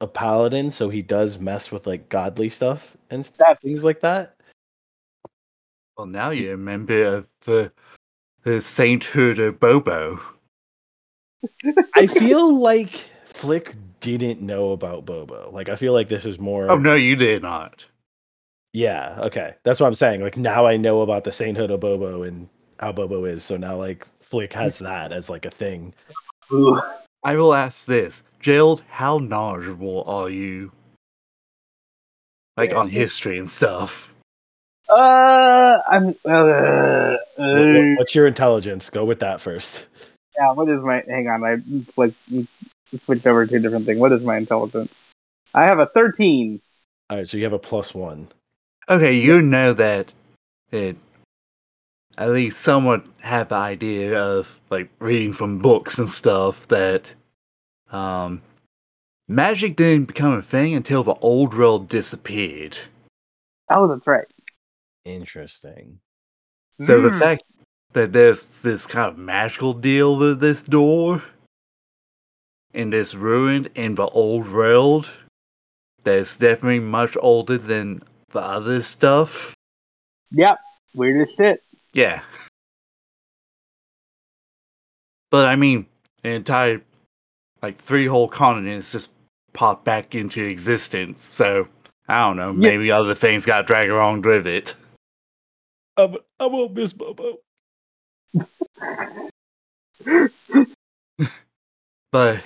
[0.00, 4.36] a paladin, so he does mess with like godly stuff and stuff, things like that.
[5.96, 7.72] Well, now you're a member of the,
[8.42, 10.20] the Sainthood of Bobo.
[11.94, 12.90] I feel like
[13.24, 15.50] Flick didn't know about Bobo.
[15.52, 17.86] Like I feel like this is more Oh, no, you did not.
[18.72, 19.54] Yeah, okay.
[19.62, 20.20] That's what I'm saying.
[20.20, 22.48] Like now I know about the sainthood of Bobo and
[22.80, 23.44] how Bobo is.
[23.44, 25.92] So now like Flick has that as like a thing.
[26.52, 26.80] Ooh.
[27.24, 28.22] I will ask this.
[28.40, 30.70] Gerald, how knowledgeable are you?
[32.56, 32.76] Like Yeah.
[32.78, 34.14] on history and stuff.
[34.88, 36.14] Uh, I'm.
[36.24, 38.88] Uh, uh, what- what's your intelligence?
[38.90, 39.88] Go with that first.
[40.38, 40.52] yeah.
[40.52, 41.02] What is my?
[41.08, 41.56] Hang on, I
[41.96, 42.14] like
[43.04, 43.98] switched over to a different thing.
[43.98, 44.92] What is my intelligence?
[45.54, 46.60] I have a thirteen.
[47.10, 48.28] All right, so you have a plus one.
[48.88, 50.12] Okay, you know that
[50.70, 50.96] it
[52.18, 57.14] at least somewhat have the idea of like reading from books and stuff that
[57.90, 58.42] um
[59.28, 62.78] magic didn't become a thing until the old world disappeared.
[63.72, 64.26] Oh, that's right.
[65.04, 66.00] Interesting.
[66.80, 67.18] So the Hmm.
[67.18, 67.42] fact
[67.92, 71.22] that there's this kind of magical deal with this door
[72.74, 75.10] in this ruined in the old world
[76.04, 79.54] that's definitely much older than the other stuff.
[80.32, 80.58] Yep.
[80.94, 81.62] Weird as shit.
[81.96, 82.20] Yeah.
[85.30, 85.86] But I mean,
[86.22, 86.82] an entire
[87.62, 89.10] like three whole continents just
[89.54, 91.24] popped back into existence.
[91.24, 91.68] So
[92.06, 92.68] I don't know, Yeah.
[92.68, 94.74] maybe other things got dragged along with it.
[95.96, 97.38] I'm, I won't miss Bobo.
[102.12, 102.42] But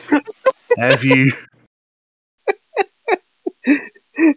[0.78, 1.30] as you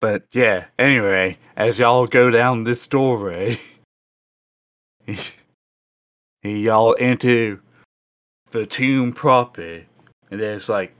[0.00, 3.58] But yeah, anyway, as y'all go down this doorway,
[6.42, 7.60] y'all enter
[8.50, 9.82] the tomb proper,
[10.30, 10.92] and there's like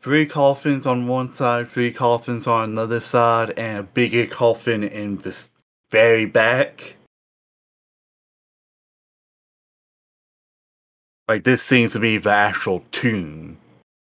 [0.00, 5.18] three coffins on one side, three coffins on another side, and a bigger coffin in
[5.18, 5.50] this
[5.90, 6.96] very back.
[11.26, 13.58] Like this seems to be the actual tomb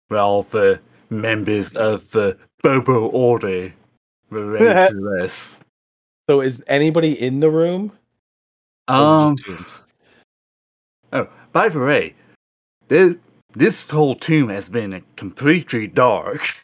[0.09, 0.79] where all the
[1.09, 3.73] members of the Bobo Order
[4.29, 5.59] were relate to this.
[6.29, 7.91] So is anybody in the room?
[8.87, 9.83] Or is it
[11.13, 11.25] Um.
[11.27, 12.15] Oh, by the way,
[12.87, 13.17] this
[13.53, 16.41] this whole tomb has been completely dark.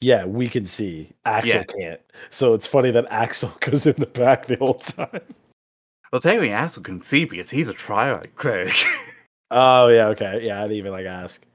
[0.00, 1.12] Yeah, we can see.
[1.24, 1.62] Axel Yeah.
[1.64, 2.00] can't.
[2.28, 5.22] So it's funny that Axel goes in the back the whole time.
[6.12, 8.74] Well, technically, Axel can see because he's a triad cleric.
[9.50, 10.44] Oh yeah, okay.
[10.44, 11.46] Yeah, I didn't even like ask.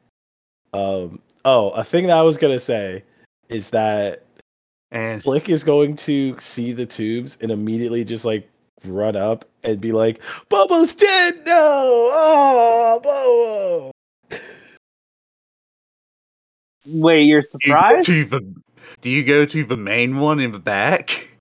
[0.74, 3.04] Um oh, a thing that I was gonna say
[3.50, 4.26] is that
[4.92, 8.50] and Flick is going to see the tubes and immediately just like
[8.86, 11.42] run up and be like, Bobo's dead!
[11.46, 12.10] No!
[12.12, 13.92] Oh
[14.32, 14.40] Bobo!
[16.86, 18.08] Wait, you're do you, surprised?
[18.08, 18.56] the,
[19.02, 21.38] do you go to the main one in the back?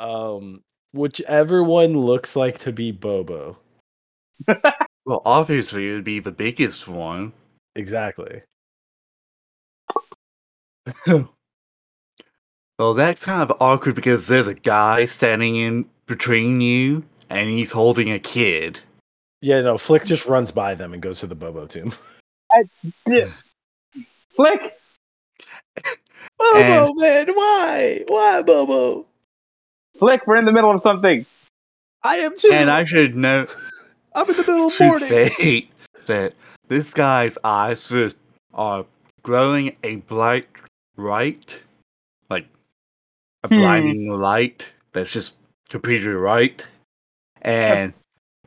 [0.00, 0.62] Um
[0.92, 3.58] whichever one looks like to be Bobo.
[5.06, 7.34] Well, obviously, it would be the biggest one.
[7.76, 8.40] Exactly.
[12.76, 17.72] Well, that's kind of awkward because there's a guy standing in between you, and he's
[17.72, 18.80] holding a kid.
[19.40, 21.92] Yeah, no, Flick just runs by them and goes to the Bobo tomb.
[23.06, 23.30] Yeah,
[24.36, 24.60] Flick.
[26.38, 28.04] Bobo, man, why?
[28.08, 29.06] Why, Bobo?
[29.98, 30.26] Flick.
[30.26, 31.26] We're in the middle of something.
[32.02, 32.50] I am too.
[32.52, 33.46] And I should know
[34.14, 35.08] I'm in the middle of to morning.
[35.08, 35.70] state
[36.06, 36.34] that
[36.68, 38.16] this guy's eyes just
[38.52, 38.84] are
[39.22, 40.46] glowing a bright
[40.96, 41.62] light,
[42.30, 42.46] like
[43.42, 43.54] a Hmm.
[43.56, 45.34] blinding light that's just
[45.74, 46.64] completely right.
[47.42, 47.94] And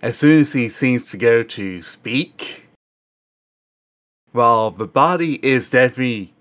[0.01, 2.63] as soon as he seems to go to speak,
[4.31, 6.33] well, the body is definitely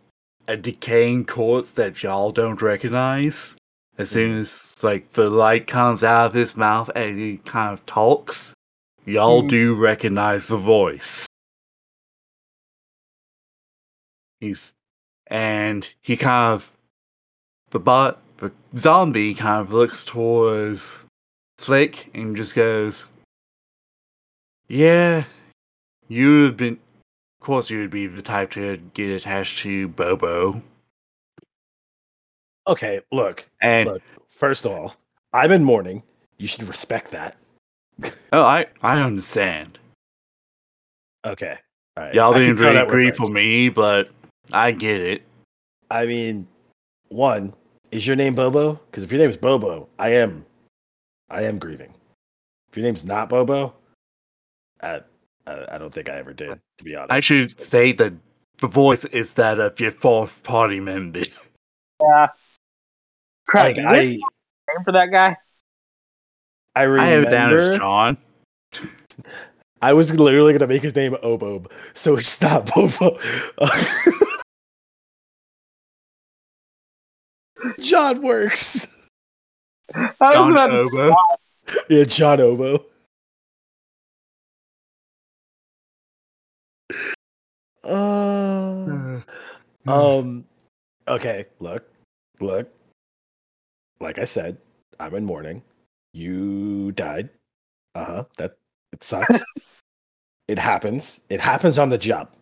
[0.46, 3.56] a decaying corpse that y'all don't recognize.
[3.98, 7.84] As soon as like the light comes out of his mouth as he kind of
[7.86, 8.54] talks,
[9.04, 9.48] y'all Mhm.
[9.48, 11.26] do recognize the voice.
[14.38, 14.76] He's
[15.26, 16.70] and he kind of
[17.70, 21.00] the bot the zombie kind of looks towards
[21.58, 23.06] Flick and just goes,
[24.68, 25.24] "Yeah,
[26.08, 26.78] you have been.
[27.40, 30.62] Of course, you would be the type to get attached to Bobo."
[32.66, 34.02] Okay, look, And look.
[34.28, 34.96] First of all,
[35.32, 36.02] I'm in mourning.
[36.38, 37.36] You should respect that.
[38.32, 39.78] oh, I I understand.
[41.24, 41.56] Okay.
[41.96, 42.14] All right.
[42.14, 44.10] Y'all didn't really agree for me, but
[44.52, 45.22] I get it.
[45.90, 46.46] I mean,
[47.08, 47.54] one,
[47.90, 48.80] is your name Bobo?
[48.90, 50.44] Because if your name's Bobo, I am,
[51.30, 51.94] I am grieving.
[52.70, 53.74] If your name's not Bobo,
[54.80, 55.00] I,
[55.46, 57.12] I, I don't think I ever did, to be honest.
[57.12, 58.12] I should say that
[58.58, 61.22] the voice is that of your fourth party member.
[61.98, 62.26] Yeah.
[63.48, 63.64] Crap.
[63.64, 64.20] like is there a I, name
[64.84, 65.34] for that guy?
[66.74, 67.10] I I remember.
[67.10, 68.18] have it down as John.
[69.80, 73.18] I was literally gonna make his name Obob, so it's not Bobo.
[77.80, 78.86] John works.
[79.94, 81.14] I was John about to- Obo.
[81.88, 82.84] Yeah, John Obo.
[87.84, 89.20] Uh,
[89.86, 90.44] um.
[91.08, 91.46] Okay.
[91.60, 91.88] Look.
[92.40, 92.68] Look.
[94.00, 94.58] Like I said,
[95.00, 95.62] I'm in mourning.
[96.12, 97.30] You died.
[97.94, 98.24] Uh huh.
[98.38, 98.56] That
[98.92, 99.44] it sucks.
[100.48, 101.24] it happens.
[101.30, 102.32] It happens on the job.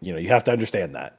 [0.00, 1.18] You know, you have to understand that.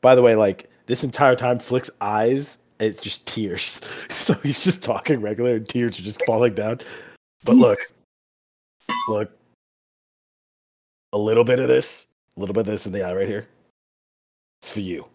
[0.00, 3.62] By the way, like this entire time, Flick's eyes, it's just tears.
[4.10, 6.80] so he's just talking regular, and tears are just falling down.
[7.44, 7.78] But look,
[9.08, 9.30] look,
[11.12, 13.46] a little bit of this, a little bit of this in the eye right here.
[14.60, 15.06] It's for you.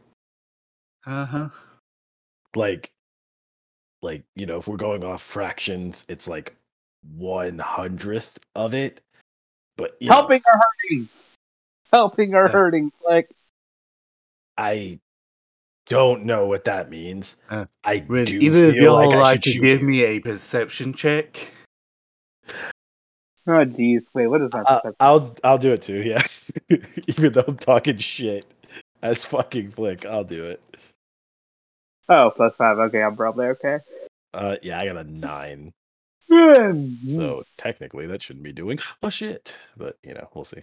[1.06, 1.50] Uh huh.
[2.56, 2.92] Like,
[4.02, 6.56] like you know, if we're going off fractions, it's like
[7.16, 9.02] one hundredth of it.
[9.78, 11.10] But you know, helping or hurting?
[11.92, 12.52] Helping or Yeah.
[12.52, 12.92] hurting?
[13.08, 13.30] Like,
[14.58, 15.00] I
[15.90, 17.38] don't know what that means.
[17.50, 19.82] Uh, I Would do either of feel y'all like I like should to shoot give
[19.82, 19.88] you.
[19.88, 21.52] me a perception check?
[23.48, 24.64] oh jeez, wait, what is that?
[24.68, 26.02] Uh, I'll I'll do it too.
[26.02, 26.24] Yeah,
[27.08, 28.46] even though I'm talking shit
[29.02, 30.62] as fucking flick, I'll do it.
[32.08, 32.78] oh, plus five.
[32.78, 33.80] Okay, I'm probably okay.
[34.34, 35.74] Uh, yeah, I got a nine,
[37.08, 39.58] so technically that shouldn't be doing oh shit.
[39.76, 40.62] But you know, we'll see.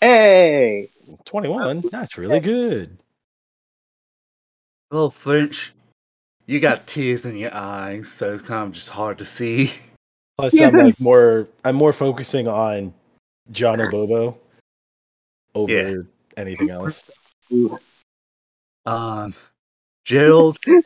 [0.00, 0.90] Hey,
[1.24, 1.84] Twenty-one.
[1.90, 2.98] That's really good.
[4.90, 5.72] Well, Flinch,
[6.46, 9.72] you got tears in your eyes, so it's kind of just hard to see.
[10.38, 10.68] Plus, Yeah.
[10.68, 11.48] I'm like more.
[11.64, 12.94] I'm more focusing on
[13.50, 14.36] John Obobo
[15.54, 15.96] over Yeah.
[16.36, 17.10] anything else.
[18.86, 19.34] Um,
[20.04, 20.82] Gerald, you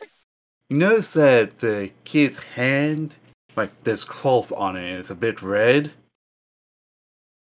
[0.69, 3.15] notice that the kid's hand,
[3.55, 5.91] like there's cloth on it, is a bit red.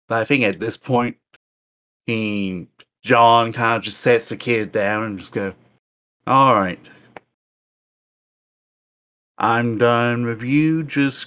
[0.09, 1.18] But I think at this point,
[2.09, 2.66] he
[3.02, 5.55] John kind of just sets the kid down and just go,
[6.26, 6.80] "All right,
[9.36, 10.82] I'm done with you.
[10.82, 11.26] Just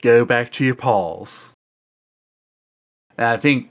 [0.00, 1.52] go back to your paws."
[3.18, 3.70] And I think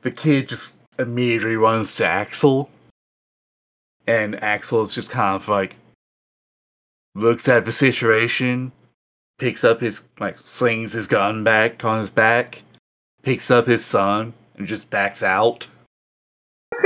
[0.00, 2.70] the kid just immediately runs to Axel
[4.06, 5.76] and Axel is just kind of like
[7.14, 8.72] looks at the situation,
[9.38, 12.62] picks up his like slings his gun back on his back,
[13.22, 15.66] picks up his son, and just backs out.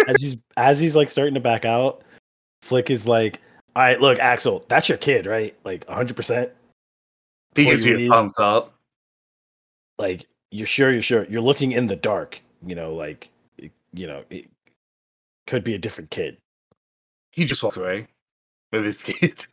[0.06, 2.02] as he's as he's like starting to back out,
[2.62, 3.40] Flick is like,
[3.74, 5.56] "All right, look, Axel, that's your kid, right?
[5.64, 6.16] Like 100.
[6.16, 6.52] percent
[7.54, 8.74] He gives you you a thumbs up.
[9.98, 12.40] Like you're sure, you're sure, you're looking in the dark.
[12.64, 13.30] You know, like
[13.92, 14.48] you know, it
[15.46, 16.36] could be a different kid.
[17.32, 18.08] He just walks away
[18.70, 19.46] with his kid.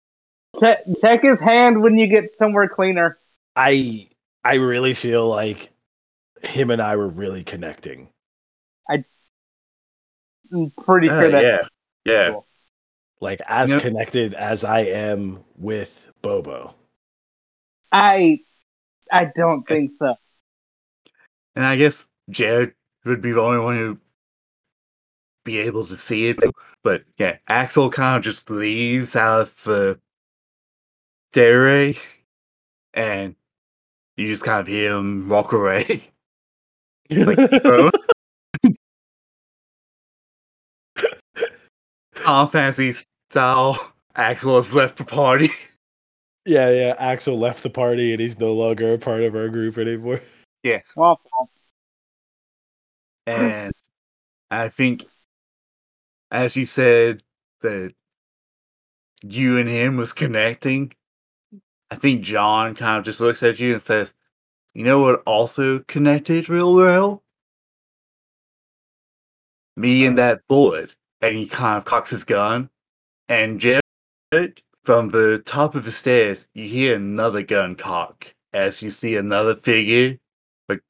[0.60, 3.18] check, check his hand when you get somewhere cleaner.
[3.54, 4.08] I
[4.44, 5.70] I really feel like
[6.42, 8.08] him and I were really connecting.
[10.52, 11.42] I'm pretty Uh, that.
[11.42, 11.68] yeah,
[12.04, 12.30] yeah.
[12.30, 12.46] Cool.
[13.20, 13.82] Like as Yep.
[13.82, 16.74] connected as I am with Bobo.
[17.90, 18.40] I,
[19.10, 20.14] I don't think so.
[21.56, 23.98] And I guess Jared would be the only one who
[25.44, 26.38] be able to see it.
[26.84, 30.00] But yeah, Axel kind of just leaves out for the
[31.32, 31.96] stairway,
[32.94, 33.34] and
[34.16, 36.12] you just kind of hear him walk away.
[37.10, 37.90] Bro.
[42.14, 42.92] Final Fantasy
[43.30, 43.92] style.
[44.14, 45.50] Axel has left the party.
[46.46, 46.94] yeah, yeah.
[46.98, 50.20] Axel left the party and he's no longer a part of our group anymore.
[50.62, 50.80] Yeah.
[50.96, 51.20] Well,
[53.26, 53.72] And
[54.50, 55.04] I think,
[56.30, 57.22] as you said,
[57.62, 57.92] that
[59.22, 60.92] you and him was connecting.
[61.90, 64.12] I think John kind of just looks at you and says,
[64.76, 67.22] You know what also connected real well?
[69.74, 70.94] Me and that bullet.
[71.22, 72.68] And he kind of cocks his gun.
[73.26, 78.90] And Jared, from the top of the stairs, you hear another gun cock as you
[78.90, 80.18] see another figure,
[80.68, 80.82] like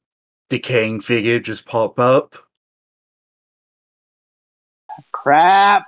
[0.49, 2.35] decaying figure, just pop up.
[5.13, 5.85] crap.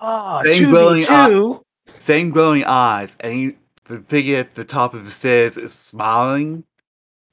[0.00, 1.62] Ah, Same glowing v two.
[2.00, 6.64] Same glowing eyes, and he, the figure at the top of the stairs is smiling,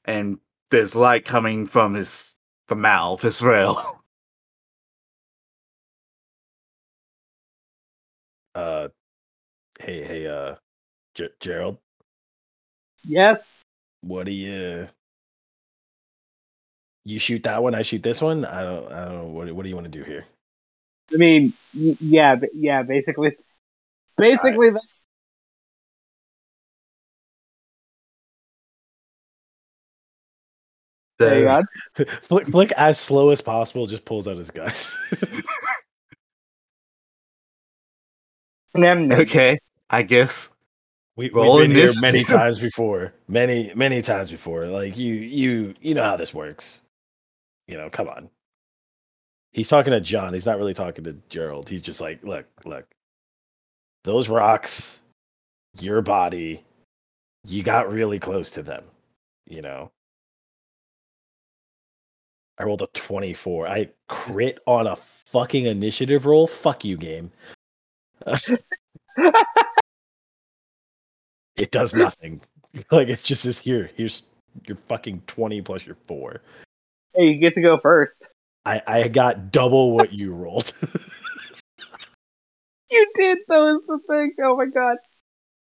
[0.06, 0.38] and
[0.70, 2.36] there's light coming from his
[2.68, 4.02] from mouth as well.
[8.54, 8.88] Uh,
[9.80, 10.56] hey, hey, uh,
[11.14, 11.78] Ger- Gerald,
[13.04, 13.38] Yes.
[14.00, 14.86] what do you?
[17.04, 18.44] You shoot that one, I shoot this one.
[18.44, 19.24] I don't, I don't know.
[19.26, 20.24] What, what do you want to do here?
[21.12, 22.82] I mean, yeah, yeah.
[22.82, 23.36] Basically,
[24.16, 24.95] basically, that- there
[31.20, 31.62] So,
[31.96, 32.04] go.
[32.20, 34.70] Flick, Flick, as slow as possible, just pulls out his gun.
[38.74, 39.20] Nem, nem.
[39.20, 40.50] okay, I guess.
[41.16, 44.66] We, we've been here many times before, many, many times before.
[44.66, 46.84] Like you, you, you know how this works.
[47.66, 48.28] You know, come on.
[49.52, 50.34] He's talking to John.
[50.34, 51.70] He's not really talking to Gerald.
[51.70, 52.84] He's just like, look, look,
[54.04, 55.00] those rocks,
[55.80, 56.62] your body,
[57.44, 58.84] you got really close to them.
[59.46, 59.90] You know.
[62.58, 63.68] I rolled a 24.
[63.68, 66.46] I crit on a fucking initiative roll.
[66.46, 67.32] Fuck you, game.
[71.56, 72.40] it does nothing.
[72.90, 73.90] Like it's just this here.
[73.96, 74.28] Here's
[74.66, 76.42] your fucking 20 plus your four.
[77.14, 78.12] hey, you get to go first.
[78.66, 80.70] I, I got double what you rolled.
[82.90, 83.76] You did though.
[83.76, 84.34] Is the thing.
[84.42, 84.96] Oh my god.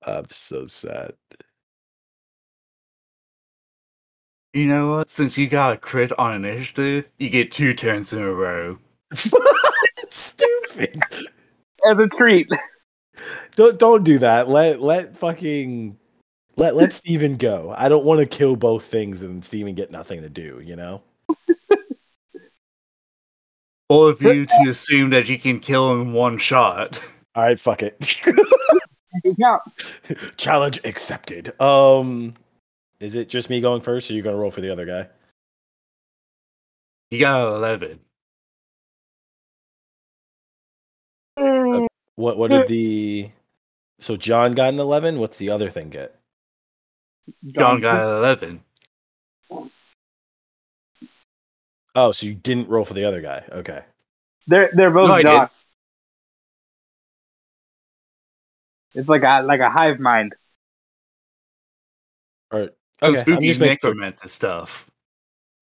[0.06, 1.14] I'm so sad.
[4.58, 5.12] You know what?
[5.12, 8.80] Since you got a crit on initiative, you get two turns in a row.
[10.10, 11.00] Stupid.
[11.88, 12.48] As a treat.
[13.56, 14.50] Don't don't do that.
[14.50, 15.96] Let let fucking
[16.56, 17.72] let let Steven go.
[17.78, 21.04] I don't want to kill both things and Steven get nothing to do, you know?
[23.90, 27.00] All of you to assume that you can kill him in one shot.
[27.36, 28.16] All right, fuck it.
[29.38, 29.60] Yeah.
[30.38, 31.54] Challenge accepted.
[31.62, 32.34] Um
[33.00, 35.08] is it just me going first or are you gonna roll for the other guy?
[37.12, 38.00] You got an 11.
[41.38, 41.86] Hmm.
[42.16, 43.32] What what did the
[44.00, 45.20] so John got an eleven?
[45.20, 46.20] What's the other thing get?
[47.46, 48.64] John got an 11.
[51.94, 53.44] Oh, so you didn't roll for the other guy.
[53.52, 53.84] Okay.
[54.48, 55.50] They're they're both No, I
[58.94, 60.36] It's like a like a hive mind.
[62.52, 62.70] Or
[63.00, 64.14] Some okay, spooky just making sure.
[64.28, 64.90] stuff.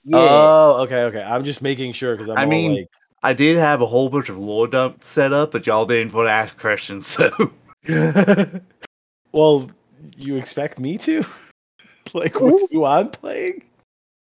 [0.04, 0.18] Yeah.
[0.22, 1.24] Oh, okay, okay.
[1.24, 2.90] I'm just making sure because I'm I all mean- like
[3.24, 6.28] I did have a whole bunch of lore dump set up, but y'all didn't want
[6.28, 7.32] to ask questions, so
[9.32, 9.70] well,
[10.18, 11.24] you expect me to?
[12.14, 13.64] like with who I'm playing?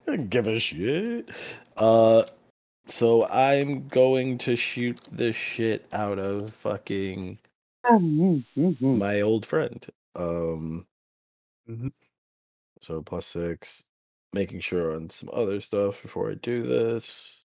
[0.06, 1.28] I don't give a shit.
[1.76, 2.24] Uh
[2.86, 7.38] so I'm going to shoot the shit out of fucking
[7.84, 8.98] Mm-hmm.
[8.98, 9.84] my old friend.
[10.14, 10.86] Um
[11.68, 11.92] Mhm.
[12.86, 13.86] So plus six.
[14.32, 17.44] Making sure on some other stuff before I do this.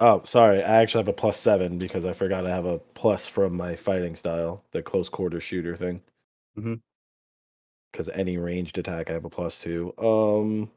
[0.00, 0.62] Oh, sorry.
[0.62, 3.76] I actually have a plus seven because I forgot I have a plus from my
[3.76, 6.02] fighting style, the close quarter shooter thing.
[7.92, 9.92] Because any ranged attack, I have a plus two.
[9.98, 10.70] Um.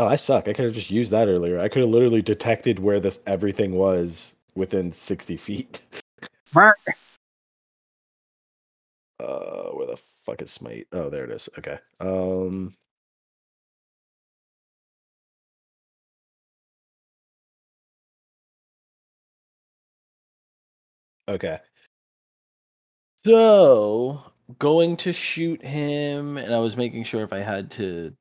[0.00, 0.48] Oh, I suck.
[0.48, 1.60] I could have just used that earlier.
[1.60, 5.82] I could have literally detected where this everything was within sixty feet.
[6.54, 6.78] Mark.
[9.20, 10.86] Uh, where the fuck is smite?
[10.92, 11.50] Oh, there it is.
[11.58, 11.78] Okay.
[12.00, 12.74] Um.
[21.28, 21.58] Okay.
[23.26, 28.14] So going to shoot him, and I was making sure if I had to.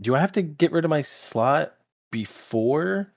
[0.00, 1.74] Do I have to get rid of my slot
[2.10, 3.12] before,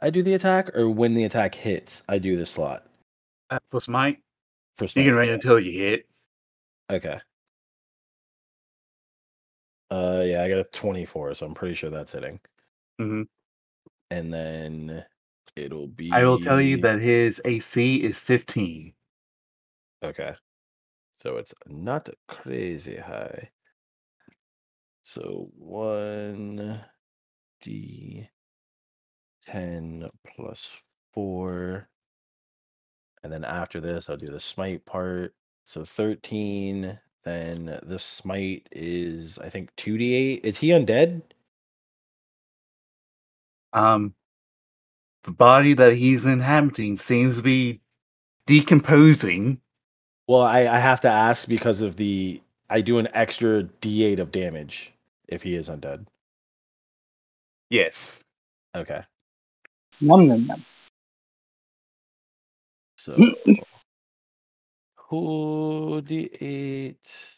[0.00, 2.86] I do the attack, or when the attack hits, I do the slot
[3.50, 4.18] Uh, for smite,
[4.76, 6.06] for smite, you can wait until you hit.
[6.90, 7.18] Okay.
[9.90, 12.40] Uh, yeah, I got a twenty-four, so I'm pretty sure that's hitting.
[13.00, 13.26] Mhm.
[14.10, 15.04] And then
[15.56, 16.12] it'll be.
[16.12, 18.94] I will tell you that his AC is 15.
[20.02, 20.34] Okay.
[21.16, 23.50] So it's not crazy high.
[25.10, 26.82] So one
[27.62, 28.28] D
[29.42, 30.70] ten plus
[31.14, 31.88] four.
[33.22, 35.34] And then after this, I'll do the smite part.
[35.64, 37.00] So 13.
[37.24, 40.44] Then the smite is, I think, 2d8.
[40.44, 41.22] Is he undead?
[43.72, 44.12] Um,
[45.24, 47.80] the body that he's inhabiting seems to be
[48.44, 49.62] decomposing.
[50.26, 52.42] Well, I, I have to ask because of the.
[52.68, 54.92] I do an extra d8 of damage
[55.28, 56.06] if he is undead.
[57.70, 58.18] Yes.
[58.74, 59.02] Okay.
[60.00, 60.64] Nom, nom, nom.
[62.96, 63.16] So
[65.08, 67.36] who the eight,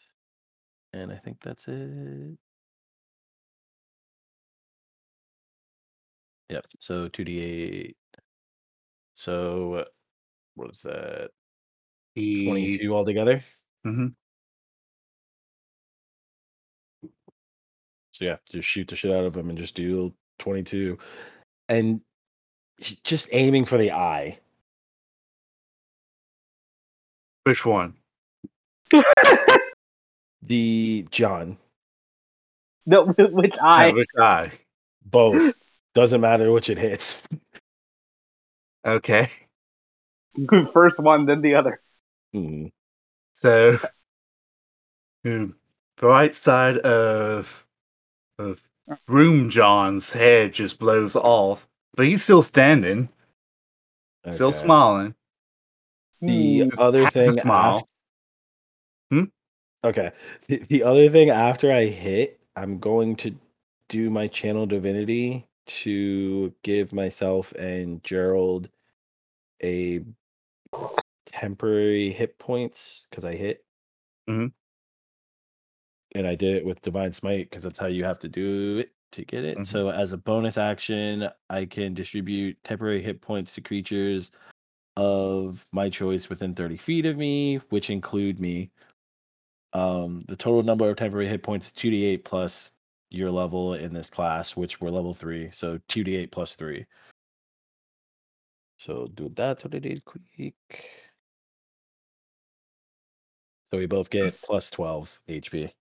[0.93, 2.37] and I think that's it.
[6.49, 6.65] Yep.
[6.79, 7.97] So two d eight.
[9.13, 9.85] So
[10.55, 11.29] what is that?
[12.15, 13.41] Twenty two altogether.
[13.85, 14.15] Mhm.
[18.21, 20.99] So yeah, just shoot the shit out of him and just do twenty two,
[21.67, 22.01] and
[23.03, 24.39] just aiming for the eye.
[27.43, 27.95] Which one?
[30.43, 31.57] The John.
[32.87, 33.91] No, which eye?
[33.91, 34.51] which eye?
[35.05, 35.53] Both.
[35.93, 37.21] Doesn't matter which it hits.
[38.83, 39.29] Okay.
[40.73, 41.79] First one, then the other.
[42.33, 42.71] Mhm.
[43.33, 43.77] So,
[45.23, 45.53] the
[46.01, 47.67] right side of
[48.39, 48.61] of
[49.07, 53.09] Room John's head just blows off, but he's still standing,
[54.29, 55.15] still smiling.
[56.21, 57.77] The other thing, smile.
[57.77, 57.83] af-
[59.11, 59.23] Hmm?
[59.83, 60.11] okay.
[60.47, 63.35] The, the other thing after I hit, I'm going to
[63.89, 68.69] do my channel divinity to give myself and Gerald
[69.63, 70.03] a
[71.25, 73.63] temporary hit points because I hit.
[74.29, 74.51] Mhm.
[76.13, 78.93] And I did it with divine smite because that's how you have to do it
[79.13, 79.59] to get it.
[79.59, 79.65] Mhm.
[79.65, 84.31] So as a bonus action, I can distribute temporary hit points to creatures
[84.97, 88.71] of my choice within 30 feet of me, which include me.
[89.73, 92.73] Um, the total number of temporary hit points is 2d8 plus
[93.09, 95.49] your level in this class, which we're level 3.
[95.51, 96.85] So 2d8 plus 3.
[98.77, 100.55] So do that really quick.
[103.71, 105.71] So we both get plus 12 HP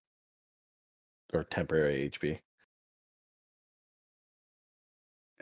[1.32, 2.38] or temporary HP.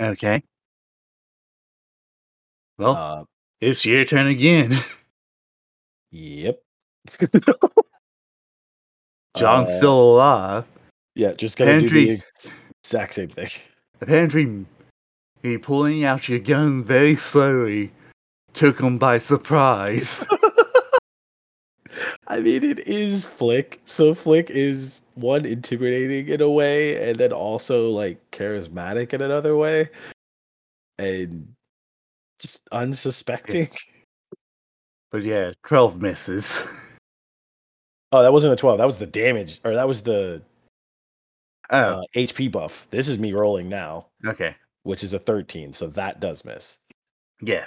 [0.00, 0.42] Okay.
[2.78, 3.24] Well, Uh,
[3.60, 4.78] it's your turn again.
[6.10, 6.62] yep.
[9.36, 10.64] John's Uh, still alive.
[11.14, 12.20] Yeah, just gonna do the
[12.82, 13.48] exact same thing.
[14.00, 14.66] Apparently,
[15.42, 17.90] he pulling out your gun very slowly
[18.54, 20.24] took him by surprise.
[22.28, 23.80] I mean, it is Flick.
[23.84, 29.56] So Flick is one intimidating in a way, and then also like charismatic in another
[29.56, 29.88] way,
[30.98, 31.54] and
[32.38, 33.68] just unsuspecting.
[35.10, 36.64] but yeah, 12 misses.
[38.10, 38.78] Oh, that wasn't a twelve.
[38.78, 40.40] That was the damage, or that was the
[41.70, 42.86] Oh, uh, HP buff.
[42.90, 44.56] This is me rolling now, okay.
[44.82, 45.72] which is a thirteen.
[45.74, 46.78] So that does miss.
[47.42, 47.66] Yeah.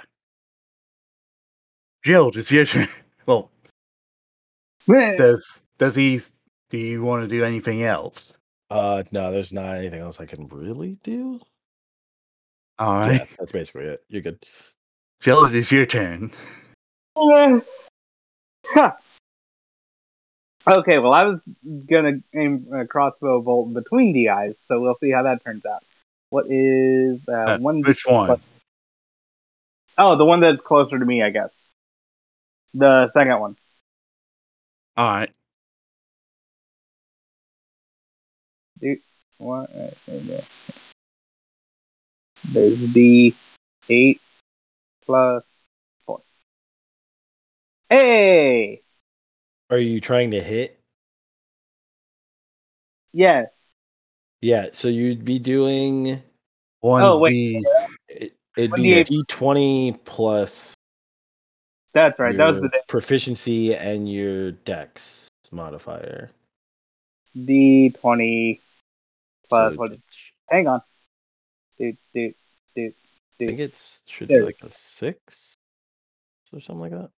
[2.04, 2.88] Gerald, it's your turn.
[3.26, 3.52] Well.
[4.88, 6.20] Does does he?
[6.70, 8.32] Do you want to do anything else?
[8.70, 11.40] Uh, no, there's not anything else I can really do.
[12.78, 14.02] All right, Yeah, that's basically it.
[14.08, 14.42] You're good.
[15.20, 16.32] Gerald, it's your turn.
[17.14, 17.60] Huh.
[20.66, 21.40] Okay, well, I was
[21.90, 25.82] gonna aim a crossbow bolt between the eyes, so we'll see how that turns out.
[26.30, 27.82] What is uh, Uh, one?
[27.82, 28.40] which one?
[29.98, 31.50] Oh, the one that's closer to me, I guess.
[32.74, 33.56] The second one.
[34.96, 35.30] All right.
[39.38, 39.70] What?
[39.74, 40.40] uh, uh,
[42.52, 43.34] There's the
[43.88, 44.20] eight
[45.04, 45.44] plus
[46.06, 46.22] four.
[47.88, 48.82] Hey,
[49.70, 50.78] Are you trying to hit?
[53.12, 53.48] yes.
[54.40, 54.68] Yeah.
[54.72, 56.22] So you'd be doing.
[56.80, 57.32] One Oh, wait.
[57.32, 57.64] D.
[58.08, 59.26] It, it'd be a D8.
[59.28, 60.74] d20 plus
[61.94, 62.36] That's right.
[62.36, 66.30] That was your the proficiency and your dex modifier.
[67.34, 68.60] D twenty
[69.48, 69.88] plus So?
[70.48, 70.82] Hang on.
[71.78, 72.32] Do do
[72.74, 72.92] do
[73.38, 73.64] do I think see.
[73.64, 75.54] it's should be like a six
[76.52, 77.10] or something like that.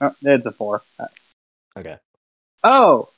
[0.00, 0.82] Oh, it's a four.
[1.76, 1.96] Okay.
[2.64, 3.08] Oh,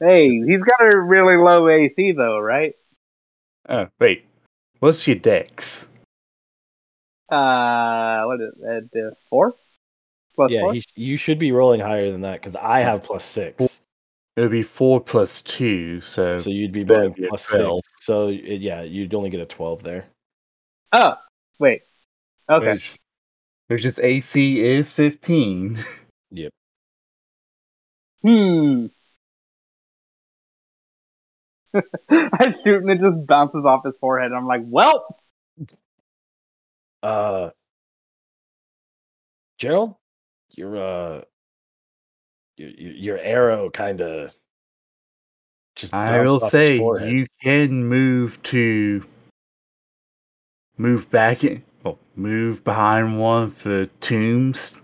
[0.00, 2.74] hey, he's got a really low AC though, right?
[3.68, 4.24] Oh, wait.
[4.78, 5.86] What's your dex?
[7.28, 8.90] Uh, what is it?
[8.94, 9.54] Uh, four
[10.36, 13.80] plus yeah, he, you should be rolling higher than that because I have plus six.
[14.36, 17.48] It would be four plus two, so, So you'd be that'd rolling be a plus
[17.48, 17.80] 12.
[17.82, 18.04] six.
[18.04, 20.06] So it, yeah, you'd only get a twelve there.
[20.92, 21.14] Oh,
[21.58, 21.82] wait.
[22.48, 22.72] Okay.
[22.74, 22.96] which,
[23.68, 25.78] which is AC is fifteen.
[26.32, 26.52] Yep.
[28.22, 28.86] Hmm.
[32.10, 34.32] I shoot and it just bounces off his forehead.
[34.32, 35.06] I'm like, well,
[37.02, 37.50] Uh,
[39.58, 39.94] Gerald,
[40.56, 41.22] your uh,
[42.56, 44.34] your your your arrow kind of
[45.74, 45.94] just.
[45.94, 49.04] I will say you can move to
[50.78, 54.76] move back in, well, move behind one of the tombs.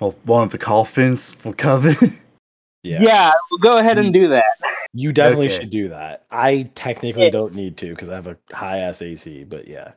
[0.00, 1.90] Well, one of the coffins for cover.
[2.82, 4.44] yeah, Yeah, we'll go ahead and do that.
[4.92, 5.60] you definitely Okay.
[5.60, 6.26] should do that.
[6.30, 7.30] I technically Yeah.
[7.30, 9.92] don't need to because I have a high ass AC, but yeah.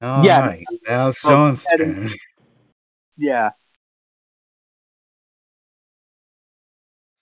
[0.00, 0.38] All Yeah.
[0.40, 2.14] right, now it's John's ahead turn.
[3.20, 3.50] Yeah.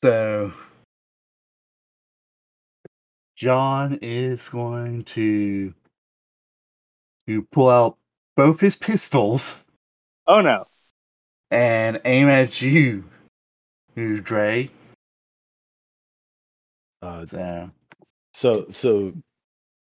[0.02, 0.52] So,
[3.34, 5.72] John is going to
[7.26, 7.96] to pull out
[8.36, 9.64] both his pistols
[10.26, 10.66] Oh no.
[11.50, 13.04] and aim at you,
[13.94, 14.70] you Dre.
[17.00, 17.70] Uh, So,
[18.34, 19.14] so so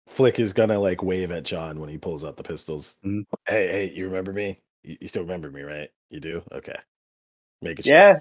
[0.08, 2.98] Flick is gonna like wave at John when he pulls out the pistols.
[3.04, 3.26] Mhm.
[3.48, 4.60] Hey, hey, you remember me?
[4.84, 5.90] You, you still remember me, right?
[6.10, 6.44] You do?
[6.52, 6.76] Okay.
[7.62, 7.94] Making sure.
[7.94, 8.20] Yeah.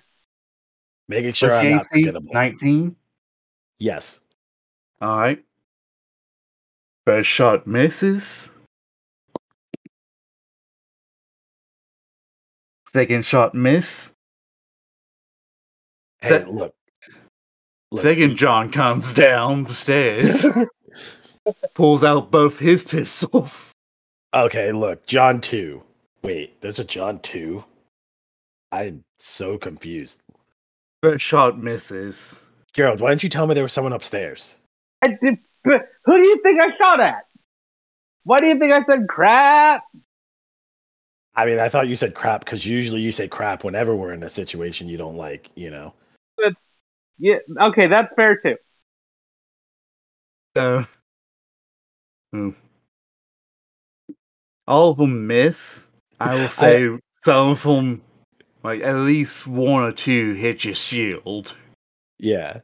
[1.08, 2.32] Making sure I'm not forgettable.
[2.32, 2.96] 19.
[3.78, 4.20] Yes.
[5.00, 5.44] All right.
[7.04, 8.48] First shot misses.
[12.88, 14.14] Second shot miss.
[16.22, 16.74] Hey, Se- look.
[17.90, 20.44] Look, Second John comes down the stairs,
[21.74, 23.72] pulls out both his pistols.
[24.32, 25.82] Okay, look, John 2.
[26.22, 27.64] Wait, there's a John 2?
[28.72, 30.22] I'm so confused.
[31.02, 32.40] First shot misses.
[32.72, 34.58] Gerald, why didn't you tell me there was someone upstairs?
[35.02, 37.26] I did, who do you think I shot at?
[38.24, 39.84] Why do you think I said crap?
[41.36, 44.22] I mean, I thought you said crap because usually you say crap whenever we're in
[44.22, 45.92] a situation you don't like, you know.
[47.18, 47.38] Yeah.
[47.60, 48.56] Okay, that's fair too.
[50.56, 50.84] So,
[52.34, 52.50] hmm.
[54.66, 55.86] all of them miss.
[56.20, 56.88] I will say
[57.22, 58.02] some of them,
[58.62, 61.54] like at least one or two, hit your shield.
[62.18, 62.60] Yeah.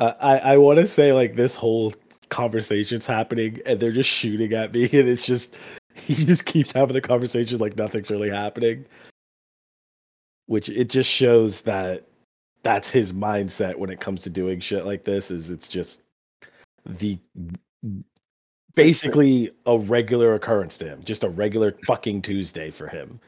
[0.00, 1.92] Uh, I, I want to say, like, this whole
[2.28, 5.58] conversation's happening and they're just shooting at me, and it's just,
[5.94, 8.86] he just keeps having the conversations like nothing's really happening.
[10.46, 12.08] Which it just shows that
[12.62, 16.04] that's his mindset when it comes to doing shit like this is it's just
[16.84, 17.18] the
[18.74, 23.20] basically a regular occurrence to him just a regular fucking tuesday for him.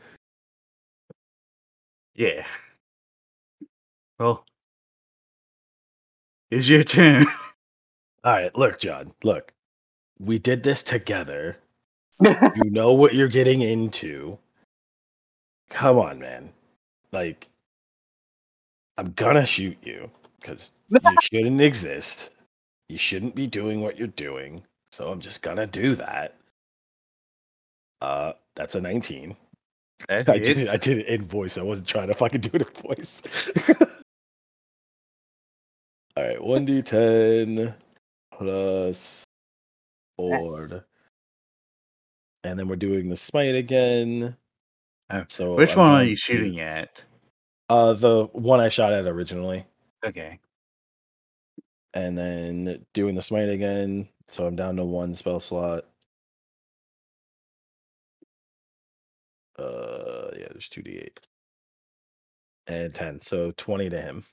[2.15, 2.47] Yeah.
[4.19, 4.45] Well,
[6.51, 7.27] it's your turn.
[8.25, 9.53] all right look john look.
[10.19, 11.59] We did this together.
[12.55, 14.39] You know what you're getting into.
[15.69, 16.53] Come on man.
[17.13, 17.49] Like
[18.97, 22.31] i'm gonna shoot you because you shouldn't exist.
[22.89, 24.63] You shouldn't be doing what you're doing
[24.95, 26.37] so i'm just gonna do that
[28.01, 29.37] uh that's a 19
[30.09, 30.69] That I did it.
[30.69, 31.59] I did it in voice.
[31.59, 33.23] I wasn't trying to fucking do it in voice.
[36.17, 37.75] All right, one d ten
[38.33, 39.25] plus
[40.17, 40.85] four,
[42.45, 44.37] and then we're doing the smite again.
[45.11, 47.03] Oh, So Which one are you shooting at?
[47.69, 49.65] Uh, the one I shot at originally,
[50.07, 50.39] Okay.
[51.95, 54.09] And then doing the smite again.
[54.29, 55.85] So I'm down to one spell slot.
[59.59, 61.21] Uh, yeah, there's two d eight
[62.67, 64.25] and ten, so twenty to him.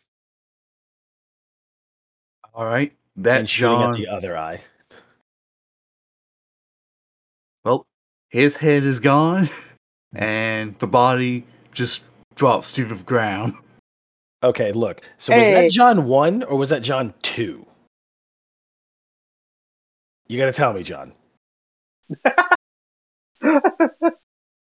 [2.53, 2.91] All right.
[3.17, 3.89] That and shooting John.
[3.89, 4.61] at the other eye.
[7.63, 7.85] Well,
[8.29, 9.49] his head is gone,
[10.15, 12.03] and the body just
[12.35, 13.53] drops to the ground.
[14.43, 15.01] Okay, look.
[15.17, 15.53] So was Hey.
[15.53, 17.65] that John one or was that John two?
[20.27, 21.13] You gotta tell me, John.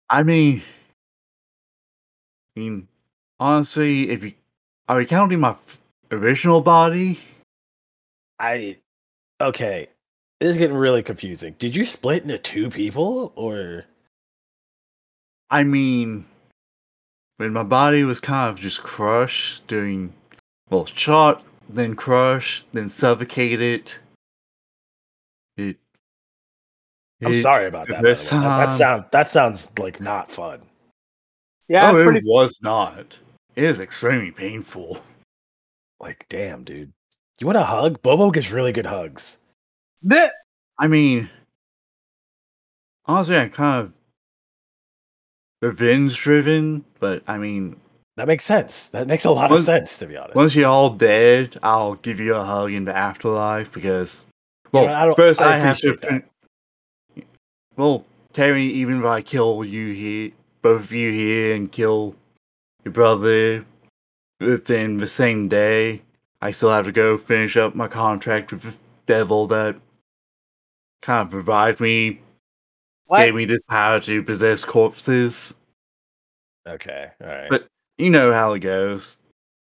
[0.09, 0.63] I mean,
[2.55, 2.87] I mean,
[3.39, 4.33] honestly, if you
[4.87, 5.55] are you counting my
[6.11, 7.19] original body,
[8.39, 8.77] I
[9.39, 9.87] okay.
[10.39, 11.55] This is getting really confusing.
[11.59, 13.85] Did you split into two people or
[15.49, 16.25] I mean,
[17.39, 20.13] when my body was kind of just crushed during,
[20.69, 23.93] well, shot, then crushed, then suffocated.
[25.55, 25.77] It.
[27.23, 27.93] I'm it- sorry about that.
[27.93, 28.09] by the way.
[28.11, 30.59] first That, that sound that sounds like not fun.
[31.69, 33.17] Yeah, oh, it's it was not.
[33.55, 35.01] It was extremely painful.
[36.01, 36.91] Like, damn, dude.
[37.39, 38.01] You want a hug?
[38.01, 39.37] Bobo gets really good hugs.
[40.07, 40.31] Th-
[40.77, 41.29] I mean,
[43.05, 43.93] honestly, I'm kind of
[45.61, 47.77] revenge driven, but I mean,
[48.17, 48.87] That makes sense.
[48.89, 50.35] That makes a lot Once- of sense, to be honest.
[50.35, 54.25] once you're all dead, I'll give you a hug in the afterlife because,
[54.73, 55.95] well, know, I first I I, have to.
[55.95, 56.23] Fin-
[57.77, 60.31] well, Terry, even if I kill you here,
[60.61, 62.13] both of you here, and kill
[62.83, 63.65] your brother
[64.41, 66.01] within the same day,
[66.41, 69.77] I still have to go finish up my contract with the devil that
[71.01, 72.19] kind of provides me,
[73.09, 73.19] what?
[73.25, 75.55] gave me this power to possess corpses.
[76.67, 77.49] okay, all right.
[77.49, 79.17] But- You know how it goes.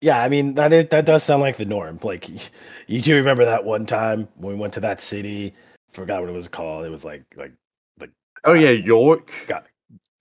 [0.01, 1.99] Yeah, I mean that is that does sound like the norm.
[2.03, 2.29] Like
[2.87, 5.53] you do remember that one time when we went to that city,
[5.93, 6.85] forgot what it was called.
[6.87, 7.53] It was like like
[8.01, 8.11] like
[8.45, 9.31] Oh yeah, York.
[9.47, 9.67] Got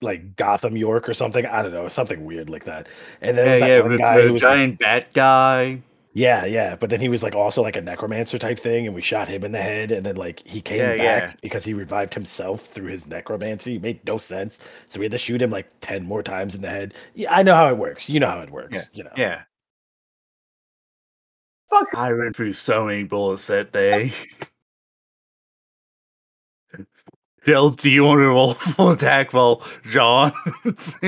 [0.02, 1.44] like Gotham York or something.
[1.46, 2.88] I don't know, something weird like that.
[3.22, 4.78] And then Yeah, there was that yeah, one with guy who the was like, giant
[4.78, 5.82] bat guy.
[6.14, 6.76] Yeah, yeah.
[6.76, 9.44] But then he was like also like a necromancer type thing, and we shot him
[9.44, 10.98] in the head, and then like he came Yeah, back
[11.30, 11.34] yeah.
[11.42, 13.76] because he revived himself through his necromancy.
[13.76, 14.60] It made no sense.
[14.86, 16.94] So we had to shoot him like ten more times in the head.
[17.14, 18.08] Yeah, I know how it works.
[18.08, 18.90] You know how it works.
[18.94, 19.10] You know.
[19.16, 19.42] Yeah.
[21.70, 21.88] Fuck.
[21.94, 24.12] I went through so many bullets that day.
[27.44, 30.32] Bill, do you want to roll full attack while John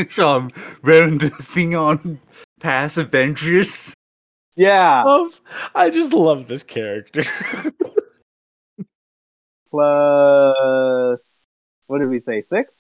[0.09, 0.51] John
[0.83, 2.20] reminiscing on
[2.60, 3.94] past adventures?
[4.57, 5.02] Yeah.
[5.05, 5.41] Love,
[5.75, 7.23] I just love this character.
[9.70, 11.18] Plus,
[11.86, 12.44] what did we say?
[12.51, 12.73] Six.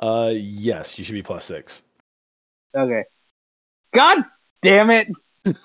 [0.00, 1.84] uh, yes, you should be plus six.
[2.76, 3.04] Okay.
[3.94, 4.18] God
[4.62, 5.08] damn it!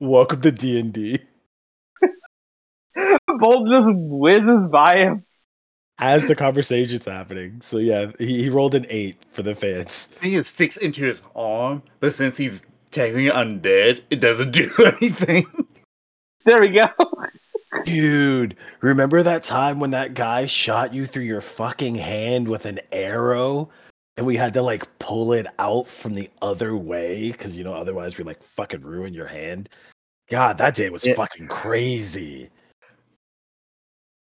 [0.00, 1.20] Welcome to D and D.
[3.38, 5.24] Bolt just whizzes by him.
[6.00, 10.14] As the conversation's happening, so yeah, he, he rolled an eight for the fans.
[10.16, 14.70] I think it sticks into his arm, but since he's technically undead, it doesn't do
[15.00, 15.46] anything.
[16.44, 16.88] There we go.
[17.84, 22.80] Dude, remember that time when that guy shot you through your fucking hand with an
[22.92, 23.68] arrow?
[24.16, 27.74] And we had to like pull it out from the other way because you know,
[27.74, 29.68] otherwise we like fucking ruin your hand.
[30.28, 31.14] God, that day was Yeah.
[31.14, 32.50] fucking crazy.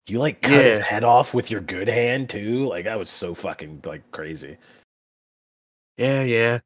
[0.08, 2.68] You like cut his head off with your good hand too?
[2.68, 4.58] Like that was so fucking like crazy.
[5.98, 6.60] Yeah, yeah.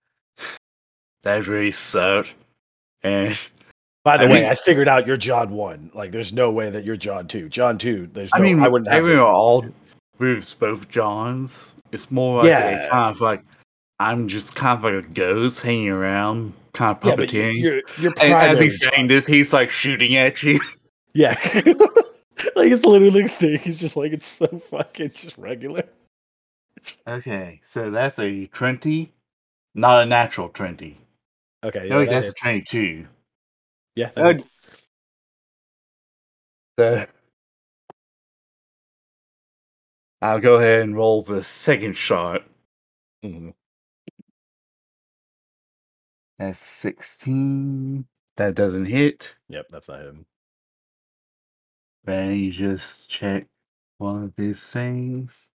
[1.24, 2.34] That really sucked.
[3.02, 3.38] And
[4.04, 5.92] By the I way, mean- I figured out you're John one.
[5.94, 7.50] Like there's no way that you're John two.
[7.50, 9.66] John two, there's no I mean, I wouldn't have we this were all
[10.20, 11.76] with both Johns.
[11.92, 12.86] It's more like Yeah.
[12.86, 13.44] a kind of like
[14.00, 17.62] I'm just kind of like a ghost hanging around, kind of yeah, you- puppeteering.
[17.62, 20.60] you're you're and as he's saying this, he's like shooting at you.
[21.16, 21.36] Yeah.
[22.56, 23.60] like it's literally the thing.
[23.66, 25.84] It's just like it's so fucking just regular.
[27.08, 29.14] Okay, so that's a twenty,
[29.76, 30.98] not a natural twenty.
[31.64, 31.88] Okay.
[31.90, 32.42] no, yeah, that that's a hits.
[32.42, 33.08] twenty-two.
[33.96, 34.12] Yeah.
[34.16, 34.44] that Uh.
[36.80, 37.06] So
[40.22, 42.44] I'll go ahead and roll the second shot.
[43.24, 43.54] Mhm.
[46.38, 48.08] That's sixteen.
[48.38, 49.38] That doesn't hit.
[49.50, 50.26] Yep, that's not him.
[52.06, 53.48] Then me just check
[53.98, 55.52] one of these things.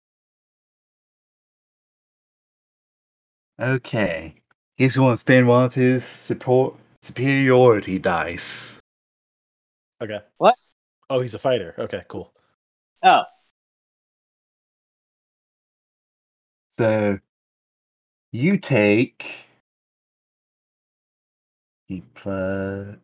[3.61, 4.35] Okay.
[4.79, 8.79] He's going to spend one of his support superiority dice.
[10.01, 10.21] Okay.
[10.39, 10.55] What?
[11.11, 11.75] Oh, he's a fighter.
[11.79, 12.33] Okay, cool.
[13.03, 13.23] Oh,
[16.69, 17.19] So
[18.31, 19.25] you take
[21.89, 22.97] he plus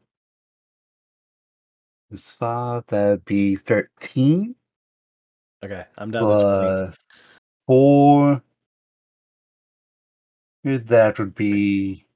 [2.13, 4.55] is five, that'd be thirteen
[5.65, 6.67] Okay, I'm down to twenty.
[6.69, 6.99] plus
[7.67, 8.43] four.
[10.65, 12.07] That would be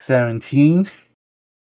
[0.00, 0.88] seventeen.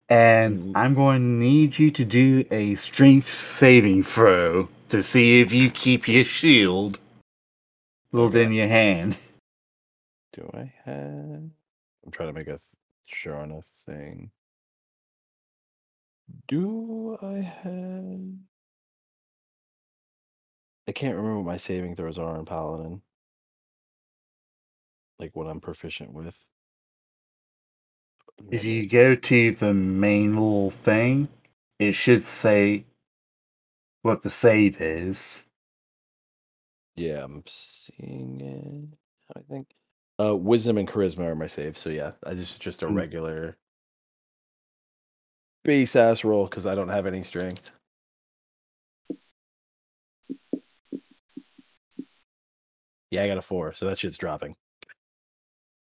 [0.10, 0.72] And Mhm.
[0.76, 5.72] I'm going to need you to do a strength saving throw to see if you
[5.72, 7.00] keep your shield
[8.12, 9.18] within your hand.
[10.34, 11.52] Do I have?
[12.04, 12.60] I'm trying to make a
[13.06, 14.32] sure on a thing.
[16.48, 18.22] Do I have?
[20.88, 23.02] I can't remember what my saving throws are in Paladin.
[25.22, 26.36] Like what I'm proficient with.
[28.50, 31.30] If you go to the main little thing,
[31.78, 32.86] it should say
[34.02, 35.44] what the save is.
[36.96, 38.98] Yeah, I'm seeing it.
[39.38, 39.68] I think
[40.20, 41.78] uh wisdom and charisma are my saves.
[41.78, 42.96] So yeah, I just just a Mm.
[42.96, 43.58] regular
[45.64, 47.72] base ass roll because I don't have any strength.
[53.12, 54.56] Yeah, I got a four, so that shit's dropping.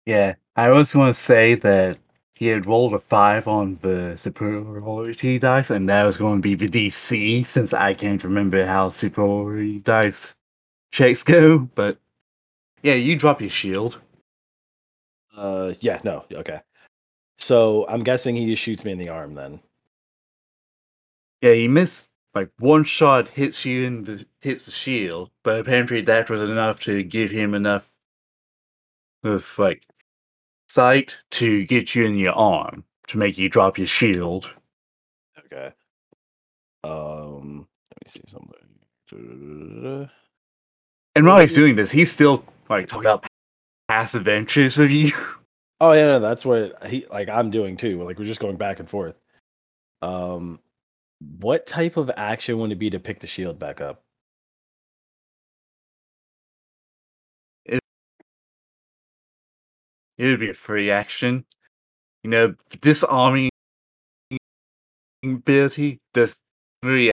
[0.09, 1.99] Yeah, I also want to say that
[2.35, 6.55] he had rolled a five on the superiority dice, and that was going to be
[6.55, 10.33] the DC since I can't remember how superiority dice
[10.91, 11.59] checks go.
[11.59, 11.99] But
[12.81, 13.99] yeah, you drop your shield.
[15.37, 16.61] Uh yeah, no, okay.
[17.37, 19.59] So I'm guessing he just shoots me in the arm then.
[21.43, 26.01] Yeah, he missed like one shot hits you in the hits the shield, but apparently
[26.01, 27.87] that was enough to give him enough
[29.23, 29.85] of like
[30.69, 34.53] sight to get you in your arm to make you drop your shield.
[35.39, 35.73] Okay.
[36.83, 40.09] Um let me see something.
[41.15, 43.25] And while he's doing this, he's still like talking about
[43.87, 45.11] past adventures with you.
[45.81, 48.03] Oh yeah, no, that's what he like I'm doing too.
[48.03, 49.17] Like we're just going back and forth.
[50.01, 50.59] Um
[51.39, 54.03] what type of action would it be to pick the shield back up?
[60.19, 61.45] It would be a free action.
[62.23, 63.49] You know, disarming
[65.23, 66.41] ability does
[66.83, 67.11] really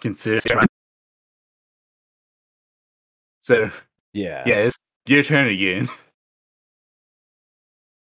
[0.00, 0.40] consider.
[3.40, 3.70] So
[4.12, 4.44] Yeah.
[4.46, 4.76] yeah, it's
[5.06, 5.88] your turn again.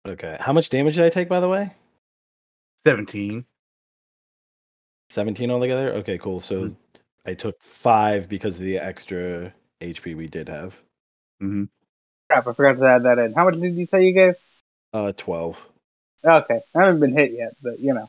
[0.04, 0.36] Okay.
[0.40, 1.74] How much damage did I take by the way?
[2.76, 3.46] Seventeen.
[5.10, 5.92] 17 altogether?
[5.92, 6.40] Okay, cool.
[6.40, 6.76] So Mhm.
[7.24, 10.82] I took 5 because of the extra HP we did have.
[11.42, 11.64] Hmm
[12.30, 13.32] Crap, I forgot to add that in.
[13.34, 14.34] How much did you say you gave?
[14.94, 15.68] Uh 12.
[16.24, 18.08] Okay, I haven't been hit yet, but you know.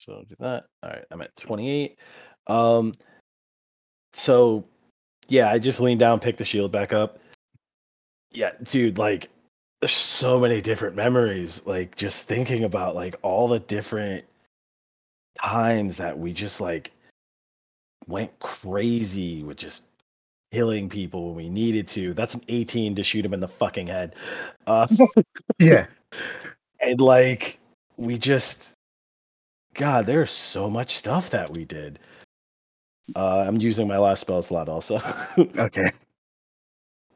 [0.00, 0.66] So I'll do that.
[0.82, 1.96] All right, I'm at 28.
[2.46, 2.92] Um
[4.12, 4.64] so
[5.28, 7.18] yeah, I just leaned down, picked the shield back up.
[8.32, 9.30] Yeah, dude, like
[9.80, 14.26] there's so many different memories like just thinking about like all the different
[15.42, 16.90] times that we just like
[18.06, 19.89] went crazy with just
[20.52, 22.14] killing people when we needed to.
[22.14, 24.14] That's an 18 to shoot him in the fucking head.
[24.66, 24.86] Uh
[25.58, 25.86] Yeah.
[26.80, 27.58] and like
[27.96, 28.74] we just
[29.74, 31.98] god there's so much stuff that we did
[33.14, 34.98] uh i'm using my last spell slot also
[35.58, 35.90] Okay.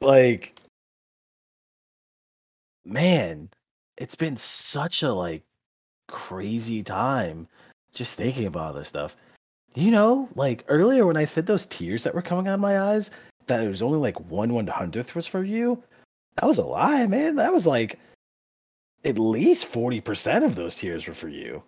[0.00, 0.54] like
[2.84, 3.48] man
[3.96, 5.42] it's been such a like
[6.08, 7.48] crazy time
[7.92, 9.16] just thinking about all this stuff
[9.74, 12.78] you know like earlier when i said those tears that were coming out of my
[12.78, 13.10] eyes
[13.46, 15.82] that it was only like one one hundredth was for you
[16.36, 17.36] that was a lie man.
[17.36, 17.96] That was like
[19.04, 21.62] at least 40% of those tears were for you.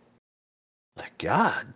[0.96, 1.66] Like god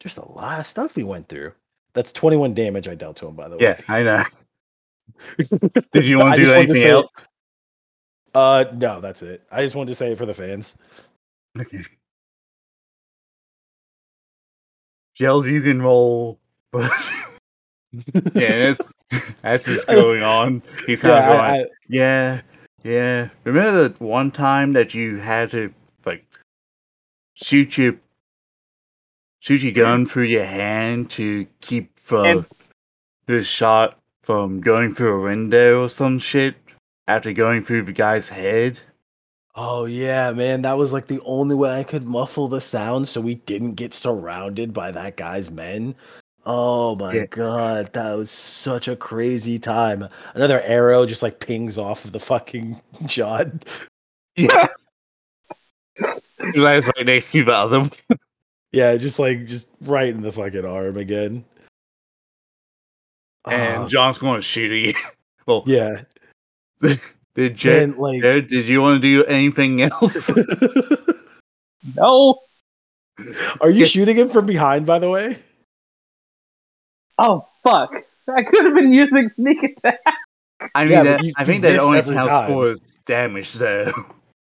[0.00, 1.52] just a lot of stuff we went through.
[1.94, 3.62] That's 21 damage i dealt to him by the way.
[3.64, 4.24] Yeah, I know.
[5.92, 7.10] Did you want to do to anything say- else?
[8.34, 9.42] uh no that's it.
[9.50, 10.78] I just wanted to say it for the fans.
[11.58, 11.82] Okay.
[15.14, 16.38] Gels, you can roll.
[18.34, 18.92] Yeah, that's
[19.42, 20.62] that's just going on.
[20.86, 21.40] He's kind yeah of going.
[21.40, 22.40] I, I, Yeah,
[22.82, 23.28] yeah.
[23.44, 25.74] Remember that one time that you had to
[26.06, 26.24] like
[27.34, 27.96] shoot your
[29.40, 32.46] shoot your gun through your hand to keep And-
[33.26, 36.54] the shot from going through a window or some shit
[37.08, 38.80] after going through the guy's head?
[39.54, 43.20] Oh yeah, man, that was like the only way I could muffle the sound so
[43.20, 45.94] we didn't get surrounded by that guy's men.
[46.46, 47.26] Oh my Yeah.
[47.26, 50.08] god, that was such a crazy time.
[50.34, 53.60] Another arrow just like pings off of the fucking John.
[54.36, 54.68] Yeah.
[56.56, 57.90] Right next to the other.
[58.72, 61.44] Yeah, just like just right in the fucking arm again.
[63.46, 65.00] And Oh, John's going to shoot again.
[65.46, 66.02] Well, yeah,
[67.34, 70.30] did Jared, man, like Jared, did you want to do anything else?
[71.96, 72.38] No.
[73.60, 73.86] Are you Yeah.
[73.86, 75.38] shooting him from behind by the way?
[77.18, 77.92] Oh fuck!
[78.28, 79.98] I could have been using sneak attack.
[80.74, 82.46] I mean, Yeah, that, you- I you think that only every counts time.
[82.48, 83.92] for damage, though.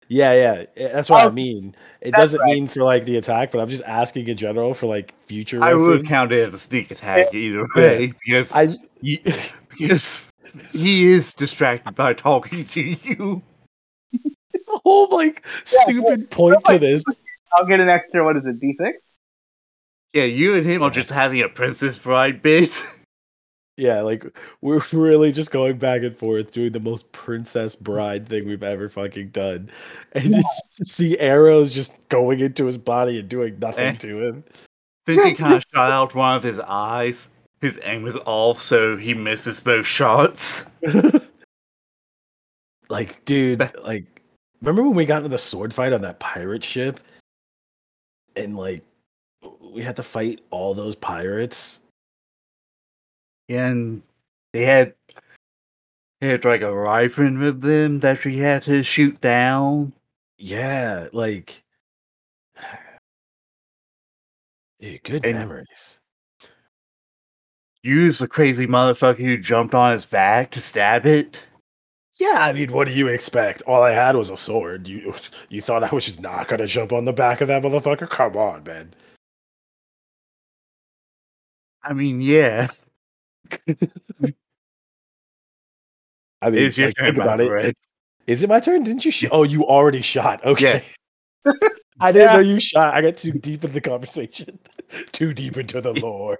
[0.08, 0.90] Yeah, yeah.
[0.92, 1.74] That's what I Oh, mean.
[2.02, 2.52] It doesn't right.
[2.54, 5.62] mean for like the attack, but I'm just asking in general for like future.
[5.64, 8.68] I would count it as a sneak attack either way because I
[9.00, 9.22] he,
[9.70, 10.26] because
[10.72, 13.42] he is distracted by talking to you.
[14.12, 17.04] the whole like stupid point to this.
[17.54, 18.24] I'll get an extra.
[18.24, 18.60] What is it?
[18.60, 18.98] D six.
[20.12, 22.80] Yeah, you and him are just having a Princess Bride bit.
[23.76, 24.24] Yeah, like
[24.60, 28.88] we're really just going back and forth doing the most princess bride thing we've ever
[28.88, 29.68] fucking done.
[30.12, 33.92] And you just see arrows just going into his body and doing nothing Eh.
[33.96, 34.44] to him.
[35.06, 37.28] Since he kind of shot out one of his eyes,
[37.64, 40.66] his aim was off, so he misses both shots.
[42.90, 44.04] like, dude, like
[44.60, 47.00] remember when we got into the sword fight on that pirate ship?
[48.36, 48.82] And like
[49.60, 51.86] we had to fight all those pirates.
[53.48, 54.02] And
[54.52, 54.94] they had
[56.20, 59.92] they had like a rifle with them that she had to shoot down.
[60.38, 61.62] Yeah, like
[64.80, 66.00] Dude, good And- memories.
[67.84, 71.44] Use the crazy motherfucker who jumped on his back to stab it.
[72.18, 73.60] Yeah, I mean, what do you expect?
[73.66, 74.88] All I had was a sword.
[74.88, 75.14] You
[75.50, 78.08] you thought I was not gonna jump on the back of that motherfucker?
[78.08, 78.94] Come on, man.
[81.82, 82.68] I mean, yeah.
[86.40, 87.48] I mean, It's your like, turn, think about it.
[87.48, 87.74] friend.
[88.26, 88.84] Is it my turn?
[88.84, 89.28] Didn't you shoot?
[89.30, 90.42] Oh, you already shot.
[90.46, 90.82] Okay.
[91.44, 91.52] Yeah.
[92.00, 92.36] I didn't Yeah.
[92.36, 92.94] know you shot.
[92.94, 94.58] I got too deep in the conversation.
[95.12, 96.38] too deep into the lore.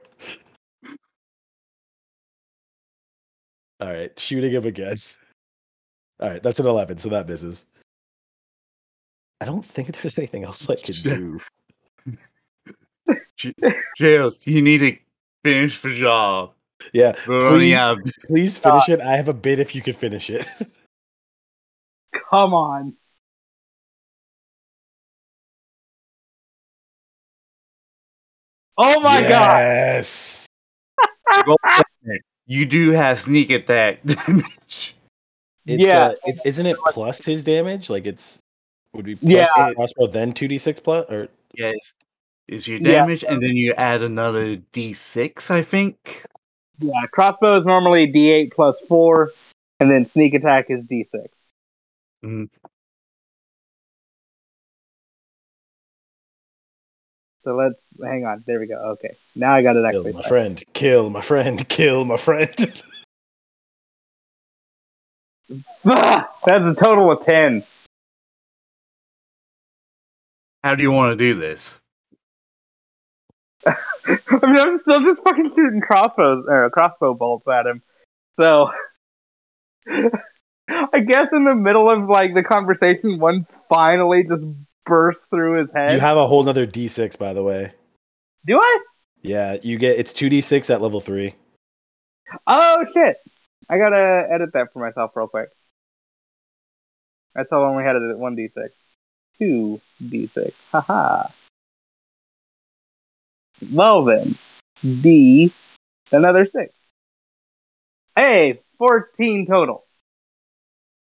[3.81, 4.97] All right, shooting him again.
[6.21, 7.67] All right, that's an 11, so that misses.
[9.41, 11.05] I don't think there's anything else I can Shit.
[11.05, 11.41] do.
[13.99, 14.97] Jail, you need to
[15.43, 16.53] finish the job.
[16.93, 17.79] Yeah, We're please,
[18.27, 19.01] please finish it.
[19.01, 20.47] I have a bid if you can finish it.
[22.31, 22.95] Come on.
[28.77, 29.59] Oh my god.
[29.59, 30.47] yes.
[31.47, 31.85] Roll damage.
[32.47, 34.95] You do have sneak attack damage.
[35.67, 36.07] It's, Yeah.
[36.09, 37.89] uh, it's, isn't it plus his damage?
[37.89, 38.41] Like it's
[38.93, 39.47] would be plus Yeah.
[39.71, 41.95] the crossbow then two d six plus or Yes.
[42.47, 42.93] Is your Yeah.
[42.93, 46.27] damage, and then you add another d6, I think.
[46.79, 49.31] Yeah, crossbow is normally D8 plus 4,
[49.81, 51.29] and then sneak attack is D6.
[52.25, 52.51] Mhm.
[57.45, 58.43] So let's hang on.
[58.47, 58.77] There we go.
[58.93, 59.17] Okay.
[59.35, 60.05] Now I got it actually.
[60.05, 60.29] kill my typed.
[60.29, 62.83] friend, kill my friend, kill my friend.
[65.85, 67.65] That's a total of 10.
[70.63, 71.79] How do you want to do this?
[73.67, 77.83] I mean, I'm still just fucking shooting crossbows or crossbow bolts at him.
[78.41, 78.71] So
[79.87, 84.43] I guess in the middle of like the conversation, one finally just
[84.87, 85.93] bursts through his head.
[85.93, 87.73] you have a whole nother d six by the way.
[88.47, 88.79] Do I?
[89.23, 91.35] Yeah, you get it's two d six at level three.
[92.47, 93.17] Oh shit!
[93.69, 95.49] I gotta edit that for myself real quick.
[97.35, 98.75] That's I still only had it at one d six,
[99.39, 100.53] two d six.
[100.71, 101.29] Haha.
[103.73, 104.39] Well then,
[104.83, 105.53] D
[106.13, 106.75] another six.
[108.17, 109.85] Hey, fourteen total.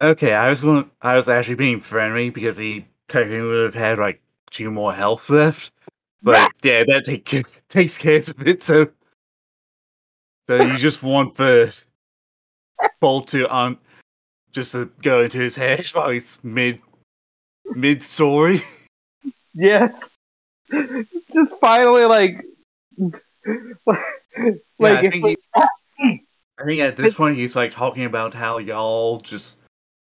[0.02, 0.92] Okay, I was going.
[1.02, 5.30] I was actually being friendly because he technically would have had like two more health
[5.30, 5.72] left.
[6.22, 7.26] But yeah, that take,
[7.70, 8.64] takes care of it.
[8.64, 8.88] So,
[10.48, 11.78] so you just want the
[13.02, 13.78] bolt to um,
[14.52, 16.80] just to go into his head while he's mid
[17.76, 18.62] mid story.
[19.54, 19.90] Yeah.
[20.72, 22.44] Just finally like
[23.86, 24.00] like
[24.80, 25.36] Yeah, I think we-
[26.60, 29.58] I think at this point he's like talking about how y'all just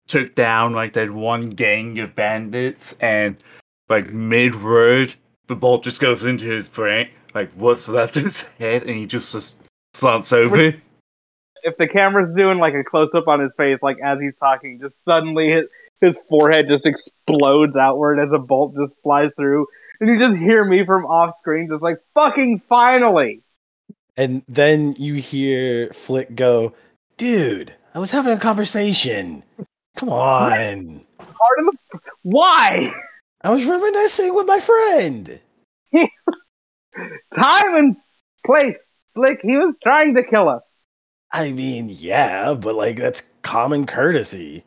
[0.08, 3.36] took down like that one gang of bandits and
[3.88, 5.14] like mid road
[5.48, 9.06] the bolt just goes into his brain, like what's left of his head and he
[9.06, 9.60] just, just
[9.94, 10.74] slumps over.
[11.62, 14.78] if the camera's doing like a close up on his face, like as he's talking,
[14.80, 15.64] just suddenly his
[16.00, 19.66] his forehead just explodes outward as a bolt just flies through,
[20.00, 23.42] and you just hear me from off screen just like fucking finally.
[24.16, 26.72] And then you hear Flick go,
[27.16, 29.42] dude, I was having a conversation.
[29.98, 31.04] Come on.
[31.18, 32.92] Part of the why
[33.42, 35.40] I was reminiscing with my friend.
[37.34, 37.96] time and
[38.46, 38.76] place.
[39.14, 40.62] Slick, he was trying to kill us.
[41.32, 44.62] I mean, yeah, but like that's common courtesy.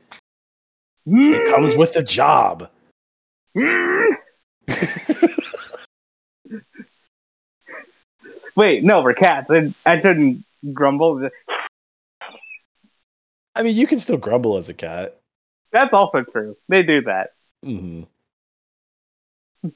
[1.06, 1.50] It mm.
[1.50, 2.70] comes with the job.
[8.58, 9.48] Wait, no, we're cats.
[9.50, 10.44] I, I shouldn't
[10.74, 11.30] grumble.
[13.56, 15.21] I mean, you can still grumble as a cat.
[15.72, 16.58] That's also true.
[16.68, 17.30] They do that.
[17.66, 18.04] Mm-hmm.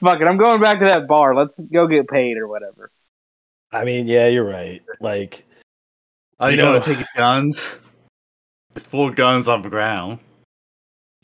[0.00, 1.34] Fuck it, I'm going back to that bar.
[1.34, 2.90] Let's go get paid or whatever.
[3.72, 4.82] I mean, yeah, you're right.
[5.00, 5.44] Like,
[6.38, 7.78] Oh, You you know, know- take his guns.
[8.74, 10.20] There's four guns on the ground.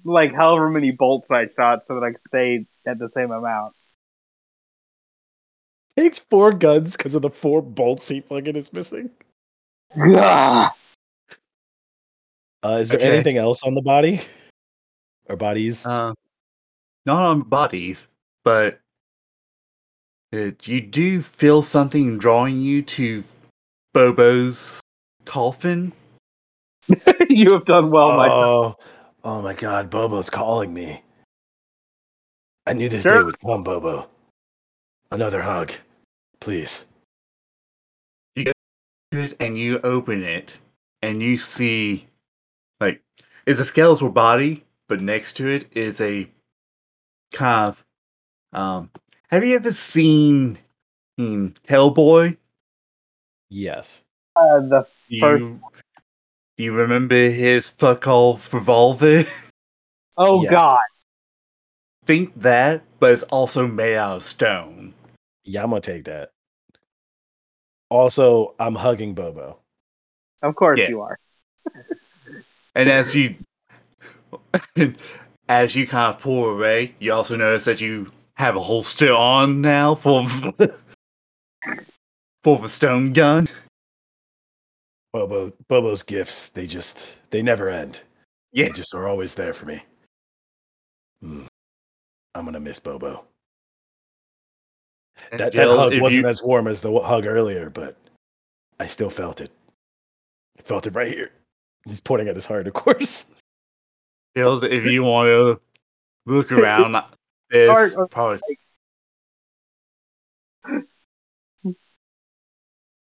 [0.04, 3.74] Like however many bolts I shot so that I could stay at the same amount.
[5.96, 9.10] takes four guns because of the four bolts he fucking is missing.
[9.96, 10.70] Gah.
[12.66, 13.08] Uh, is there Okay.
[13.14, 14.20] anything else on the body
[15.28, 15.86] or bodies?
[15.86, 16.12] Uh,
[17.04, 18.08] not on bodies,
[18.42, 18.80] but
[20.34, 23.22] uh, you do feel something drawing you to
[23.94, 24.80] Bobo's
[25.24, 25.92] coffin.
[27.28, 28.32] you have done well, my friend.
[28.34, 28.76] oh,
[29.22, 31.02] oh my God, Bobo's calling me.
[32.66, 33.20] I knew this Sure.
[33.20, 34.10] day would come, Bobo.
[35.12, 35.72] Another hug,
[36.40, 36.86] please.
[38.34, 38.52] You go
[39.20, 40.54] it and you open it
[41.00, 42.08] and you see
[43.46, 46.28] like it's a skeletal body but next to it is a
[47.32, 47.84] kind of
[48.52, 48.90] um
[49.28, 50.58] have you ever seen
[51.18, 52.36] hmm, hellboy
[53.48, 54.02] Yes.
[54.34, 55.60] Uh, the do First- you
[56.56, 59.24] do you remember his fuck off revolver
[60.16, 60.50] oh Yes.
[60.50, 60.76] god,
[62.06, 64.94] think that but it's also made out of stone
[65.44, 66.30] Yeah, I'm gonna take that.
[67.88, 69.58] Also, I'm hugging Bobo.
[70.42, 70.88] of course Yeah.
[70.88, 71.18] you are.
[72.76, 73.34] and as you
[75.48, 79.60] as you kind of pull away you also notice that you have a holster on
[79.60, 80.28] now for
[82.44, 83.48] for the stone gun
[85.12, 88.02] Bobo, Bobo's gifts, they just, they never end.
[88.52, 88.66] Yeah.
[88.66, 89.82] They just are always there for me.
[91.24, 91.46] Mm.
[92.34, 93.24] I'm gonna miss Bobo.
[95.30, 97.96] And That, that hug wasn't you- as warm as the hug earlier, but
[98.78, 99.50] I still felt it.
[100.58, 101.30] I felt it right here.
[101.86, 103.40] He's pointing at his heart, of course.
[104.36, 105.60] Jill, if you want to
[106.26, 106.96] look around,
[107.50, 108.58] there's Or- or- probably.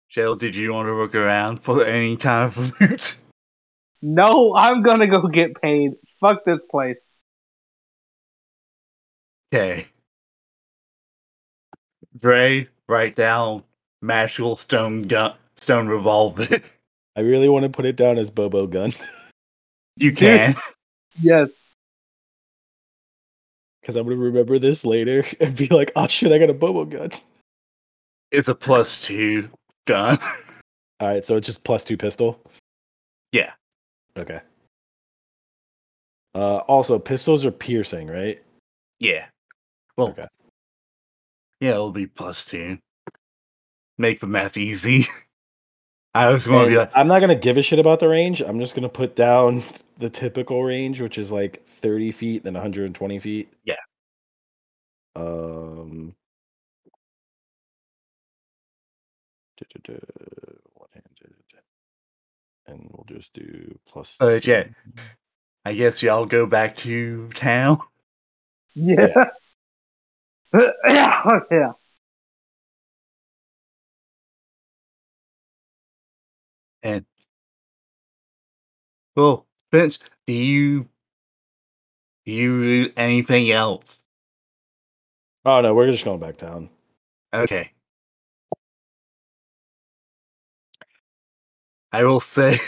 [0.09, 3.15] Jill, did you want to look around for any kind of loot?
[4.05, 5.93] No, I'm gonna go get paid.
[6.19, 6.97] Fuck this place.
[9.55, 9.85] Okay.
[12.19, 13.63] Dre, write down
[14.01, 16.47] magical stone gun, stone revolver.
[17.15, 18.91] I really want to put it down as Bobo gun
[19.97, 20.55] you can.
[21.21, 21.49] Yes.
[23.81, 26.85] because I'm gonna remember this later and be like, "Oh shit, I got a Bobo
[26.85, 27.11] gun."
[28.31, 29.49] It's a plus two
[29.85, 30.17] gun.
[30.99, 32.41] All right, so it's just plus two pistol.
[33.31, 33.51] Yeah.
[34.17, 34.39] Okay.
[36.33, 38.41] Uh, also, pistols are piercing, right?
[38.99, 39.25] yeah.
[39.95, 40.27] Well, Okay.
[41.59, 42.79] yeah, it'll be plus two.
[43.99, 45.05] Make the math easy.
[46.13, 48.41] I was going to be like, I'm not gonna give a shit about the range.
[48.41, 49.63] I'm just gonna put down
[49.97, 53.51] the typical range, which is like 30 feet, then 120 feet.
[53.63, 53.75] Yeah.
[55.15, 56.15] Um.
[59.57, 59.99] duh-duh-duh,
[60.73, 61.35] one-handed.
[62.65, 64.17] And we'll just do plus.
[64.21, 64.51] Uh, two.
[64.51, 64.63] yeah.
[65.65, 67.79] I guess y'all go back to town.
[68.73, 69.25] Yeah.
[70.53, 70.71] Yeah.
[71.51, 71.71] yeah.
[76.83, 77.05] And
[79.15, 80.89] well, Finch, do you
[82.25, 84.01] do you do anything else?
[85.45, 86.69] Oh no, we're just going back down.
[87.33, 87.71] Okay.
[91.93, 92.59] I will say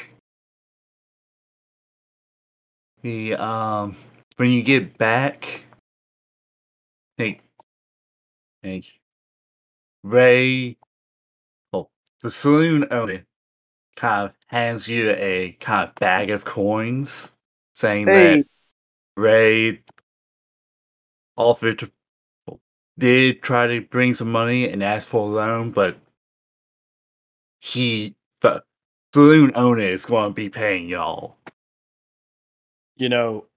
[3.01, 3.97] the um
[4.37, 5.63] when you get back
[7.17, 7.41] think
[8.63, 8.99] think
[10.03, 10.77] Ray
[11.73, 11.89] oh
[12.21, 13.25] the saloon owner
[13.95, 17.31] kind of hands you a kind of bag of coins
[17.73, 18.45] saying Hey, that
[19.17, 19.81] Ray
[21.35, 21.91] offered to
[22.97, 25.97] did try to bring some money and ask for a loan, but
[27.59, 28.63] he the
[29.13, 31.37] saloon owner is going to be paying y'all.
[32.95, 33.47] You know,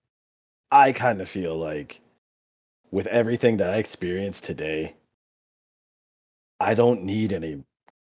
[0.70, 2.00] I kind of feel like
[2.91, 4.97] with everything that I experienced today,
[6.58, 7.62] I don't need any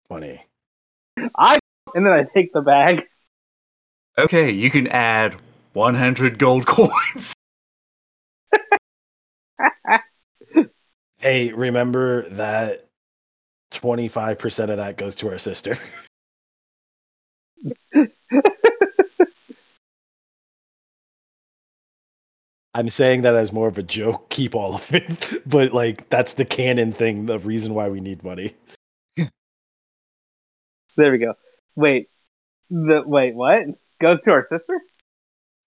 [0.10, 0.46] money.
[1.38, 1.60] I
[1.96, 3.02] and then I take the bag.
[4.18, 5.36] Okay, you can add
[5.74, 7.34] 100 gold coins.
[11.20, 12.88] Hey, remember that
[13.74, 15.78] 25% of that goes to our sister.
[22.74, 25.34] I'm saying that as more of a joke, keep all of it.
[25.46, 28.54] But like that's the canon thing, the reason why we need money.
[30.96, 31.34] There we go.
[31.76, 32.10] Wait.
[32.70, 33.64] The wait, what?
[34.02, 34.82] Goes to our sister?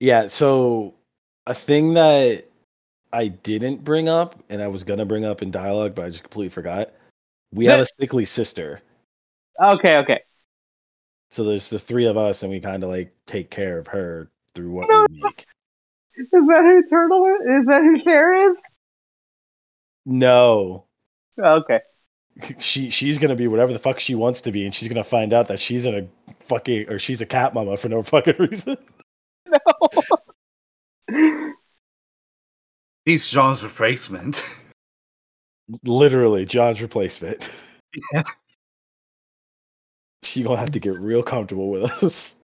[0.00, 0.94] Yeah, so
[1.46, 2.44] a thing that
[3.12, 6.22] I didn't bring up and I was gonna bring up in dialogue, but I just
[6.24, 6.92] completely forgot.
[7.52, 8.80] We have a sickly sister.
[9.62, 10.20] Okay, okay.
[11.30, 14.30] So there's the three of us and we kind of like take care of her
[14.54, 15.46] through what No, we make.
[16.16, 17.60] Is that who Turtle is?
[17.60, 18.56] Is that who Cher is?
[20.04, 20.86] No.
[21.38, 21.80] Okay.
[22.58, 25.32] She she's gonna be whatever the fuck she wants to be, and she's gonna find
[25.32, 28.76] out that she's in a fucking or she's a cat mama for no fucking reason.
[31.10, 31.54] No.
[33.04, 34.42] He's John's replacement.
[35.84, 37.50] Literally, John's replacement.
[38.14, 38.22] Yeah.
[40.22, 42.40] She gonna have to get real comfortable with us.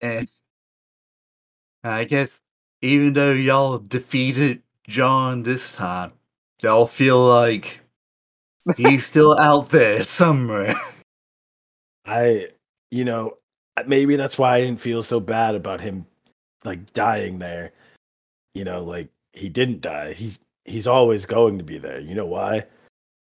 [0.00, 0.41] And eh.
[1.84, 2.40] I guess
[2.80, 6.12] even though y'all defeated John this time,
[6.60, 7.80] y'all feel like
[8.76, 10.74] he's still out there somewhere.
[12.04, 12.48] I,
[12.90, 13.38] you know,
[13.86, 16.06] maybe that's why I didn't feel so bad about him
[16.64, 17.72] like dying there.
[18.54, 20.12] You know, like he didn't die.
[20.12, 22.00] He's he's always going to be there.
[22.00, 22.66] You know why?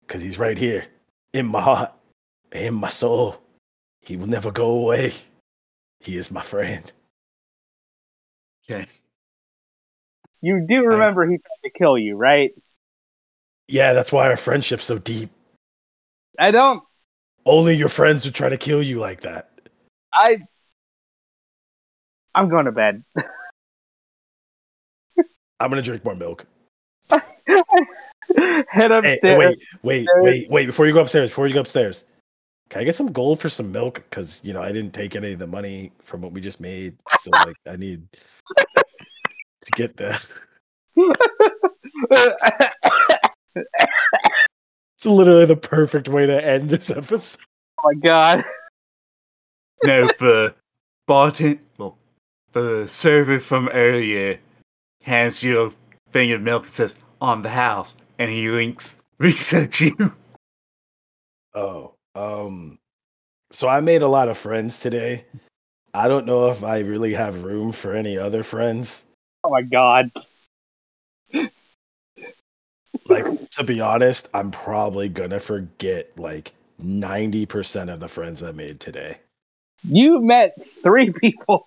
[0.09, 0.87] Cuz he's right here
[1.33, 1.93] in my heart,
[2.53, 3.41] in my soul.
[4.03, 5.13] He will never go away.
[6.01, 6.91] He is my friend.
[8.71, 8.87] Okay.
[10.41, 12.53] You do remember he tried to kill you, right?
[13.69, 15.31] Yeah, that's why our friendship's so deep.
[16.39, 16.83] I don't.
[17.45, 19.51] Only your friends would try to kill you like that.
[20.15, 20.39] I.
[22.35, 23.05] I'm going to bed.
[25.61, 26.47] I'm gonna drink more milk.
[27.11, 27.21] Head
[28.93, 29.19] upstairs.
[29.23, 30.67] Hey, wait, wait, wait, wait!
[30.67, 32.07] Before you go upstairs, before you go upstairs,
[32.71, 34.05] can I get some gold for some milk?
[34.09, 36.97] Because you know I didn't take any of the money from what we just made,
[37.19, 38.09] so like I need
[38.57, 40.27] to get that.
[45.01, 47.43] It's literally the perfect way to end this episode.
[47.79, 48.45] oh my god.
[49.83, 50.55] No, for
[51.09, 51.97] bartend, well,
[52.53, 54.41] the server from earlier
[55.01, 55.71] hands you a
[56.13, 60.13] thing of milk and says, on the house, and he winks, winks at you.
[61.55, 62.79] Oh, um,
[63.51, 65.25] so I made a lot of friends today.
[65.93, 69.07] I don't know if I really have room for any other friends.
[69.43, 70.11] Oh my god.
[73.07, 78.79] Like to be honest, I'm probably gonna forget like 90% of the friends I made
[78.79, 79.19] today.
[79.83, 81.67] You met three people.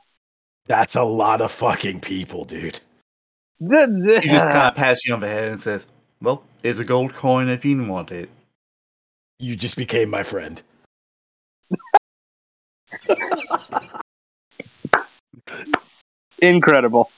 [0.68, 2.80] That's a lot of fucking people, dude.
[3.60, 5.86] He just kind of pats you on the head and says,
[6.22, 8.30] well, there's a gold coin if you want it.
[9.44, 10.62] You just became my friend.
[16.40, 17.12] Incredible.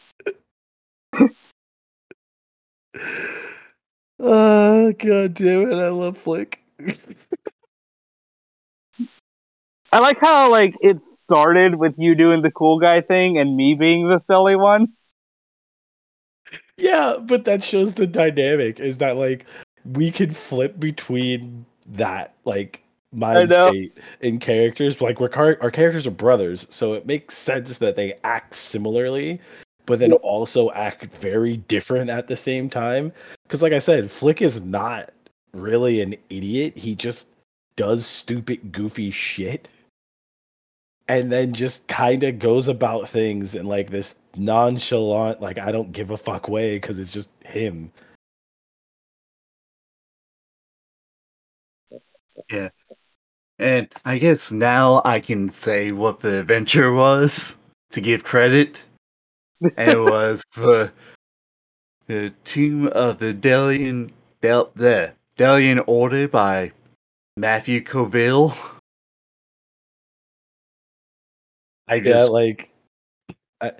[4.19, 6.63] Oh god damn it, I love Flick.
[9.91, 13.75] I like how like it started with you doing the cool guy thing and me
[13.75, 14.87] being the silly one.
[16.75, 19.45] yeah, but that shows the dynamic is that like
[19.85, 25.01] we can flip between that like mind state in characters.
[25.01, 29.39] Like we're car- our characters are brothers, so it makes sense that they act similarly,
[29.85, 33.11] but then also act very different at the same time.
[33.43, 35.11] Because like I said, Flick is not
[35.53, 36.77] really an idiot.
[36.77, 37.29] He just
[37.75, 39.67] does stupid, goofy shit.
[41.07, 45.91] And then just kind of goes about things in like this nonchalant, like I don't
[45.91, 47.91] give a fuck way because it's just him.
[52.49, 52.69] Yeah.
[53.57, 57.57] And I guess now I can say what the adventure was
[57.91, 58.83] to give credit.
[59.77, 60.91] And it was the
[62.07, 66.71] the Tomb of the Delian Del the Delian Order by
[67.37, 68.55] Matthew Colville.
[71.87, 72.71] I Yeah, like
[73.61, 73.71] I,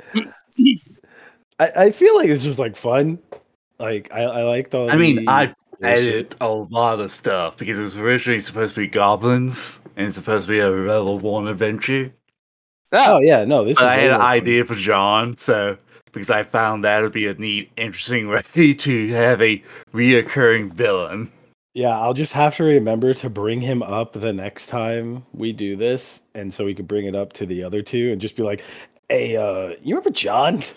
[1.59, 3.19] I I feel like it's just like fun.
[3.79, 4.89] Like I, I liked all.
[4.89, 5.53] I mean the I
[5.85, 6.03] bullshit.
[6.03, 10.15] edited a lot of stuff because it was originally supposed to be goblins and it's
[10.15, 12.13] supposed to be a level one adventure.
[12.91, 13.77] Oh yeah, no, this.
[13.77, 15.77] But is I way had an idea for John, so
[16.11, 19.61] because I found that would be a neat, interesting way to have a
[19.93, 21.31] reoccurring villain.
[21.73, 25.75] Yeah, I'll just have to remember to bring him up the next time we do
[25.75, 28.43] this, and so we can bring it up to the other two and just be
[28.43, 28.63] like,
[29.09, 30.61] "Hey, uh, you remember John?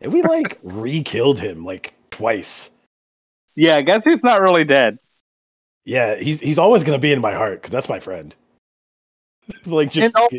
[0.00, 2.70] And we like re-killed him like twice.
[3.54, 4.98] Yeah, I guess he's not really dead?
[5.84, 8.34] Yeah, he's he's always gonna be in my heart because that's my friend.
[9.66, 10.36] like just also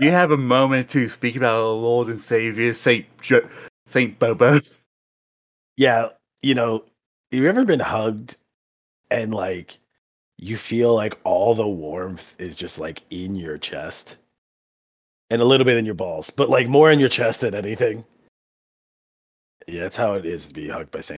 [0.00, 3.48] you have a moment to speak about our Lord and Savior, Saint jo-
[3.86, 4.60] Saint Bobo?
[5.76, 6.08] yeah,
[6.42, 6.84] you know,
[7.30, 8.36] you ever been hugged
[9.10, 9.78] and like
[10.38, 14.16] you feel like all the warmth is just like in your chest
[15.30, 18.04] and a little bit in your balls, but like more in your chest than anything.
[19.66, 21.18] Yeah, that's how it is to be hugged by Saint.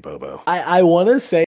[0.00, 0.42] Bobo.
[0.46, 1.44] I I want to say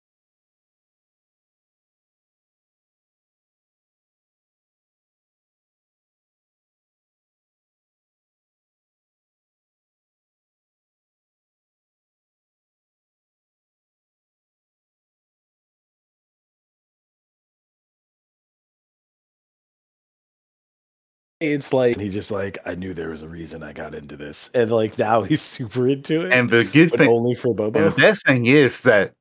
[21.40, 24.50] it's like he's just like I knew there was a reason I got into this,
[24.54, 27.90] and like now he's super into it, And the good but thing, only for Bobo.
[27.90, 29.14] the best thing is that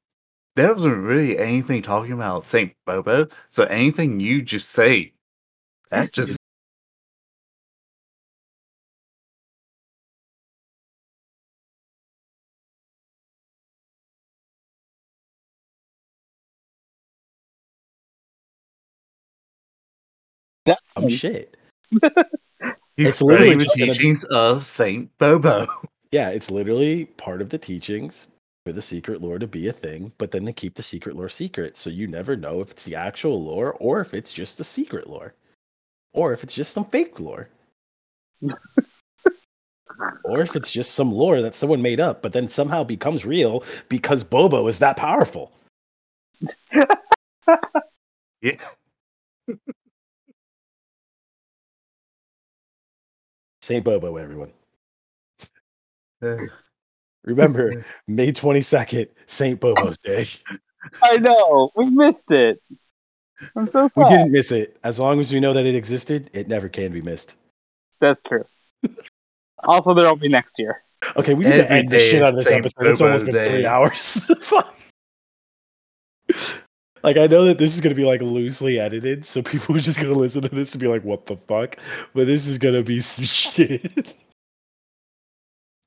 [0.56, 3.28] there wasn't really anything talking about Saint Bobo.
[3.48, 5.14] So anything you just say,
[5.90, 6.38] that's just
[20.64, 21.56] That's some oh, shit.
[22.96, 25.66] he's It's literally the gonna be- teachings of Saint Bobo.
[26.12, 28.28] Yeah, it's literally part of the teachings
[28.64, 31.28] for the secret lore to be a thing, but then to keep the secret lore
[31.28, 34.64] secret, so you never know if it's the actual lore or if it's just the
[34.64, 35.34] secret lore,
[36.14, 37.48] or if it's just some fake lore.
[40.24, 43.64] or if it's just some lore that someone made up, but then somehow becomes real
[43.88, 45.52] because Bobo is that powerful.
[48.40, 48.56] Yeah.
[53.66, 54.52] Saint Bobo, everyone.
[57.24, 60.24] Remember, May 22nd, Saint Bobo's Day.
[61.02, 62.62] I know we missed it.
[63.56, 64.76] I'm so We didn't miss it.
[64.84, 67.34] As long as we know that it existed, it never can be missed.
[68.00, 68.44] That's true.
[69.64, 70.84] also, there'll be next year.
[71.16, 72.86] Okay, we need to end the shit is out of this Saint episode.
[72.86, 74.30] It's almost Bobo's been three hours.
[74.42, 74.78] Fuck.
[77.06, 80.00] Like I know that this is gonna be like loosely edited, so people are just
[80.00, 81.76] gonna listen to this and be like, "What the fuck?"
[82.12, 83.84] But this is gonna be some shit.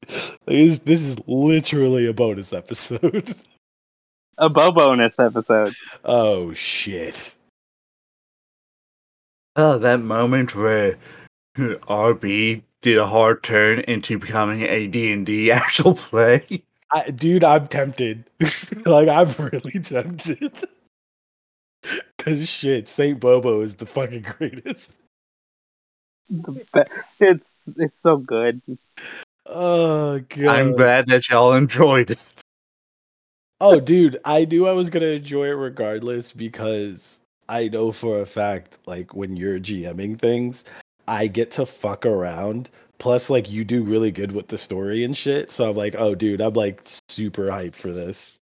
[0.07, 3.35] Like, this, this is literally a bonus episode.
[4.41, 5.73] A Bo bonus episode.
[6.05, 7.35] oh shit!
[9.57, 10.95] oh, that moment where
[11.57, 16.63] RB did a hard turn into becoming a D&D actual play.
[16.89, 18.23] I, dude, I'm tempted.
[18.85, 20.53] like I'm really tempted.
[22.19, 24.97] Cause shit, Saint Bobo is the fucking greatest.
[26.29, 26.65] The be-
[27.19, 27.45] It's
[27.77, 28.61] it's so good.
[29.45, 30.47] Oh god.
[30.47, 32.19] I'm glad that y'all enjoyed it.
[33.61, 38.25] Oh, dude, I knew I was gonna enjoy it regardless because I know for a
[38.25, 40.65] fact, like when you're GMing things,
[41.07, 42.69] I get to fuck around.
[42.99, 45.51] Plus, like you do really good with the story and shit.
[45.51, 48.35] So I'm like, oh, dude, I'm like super hyped for this.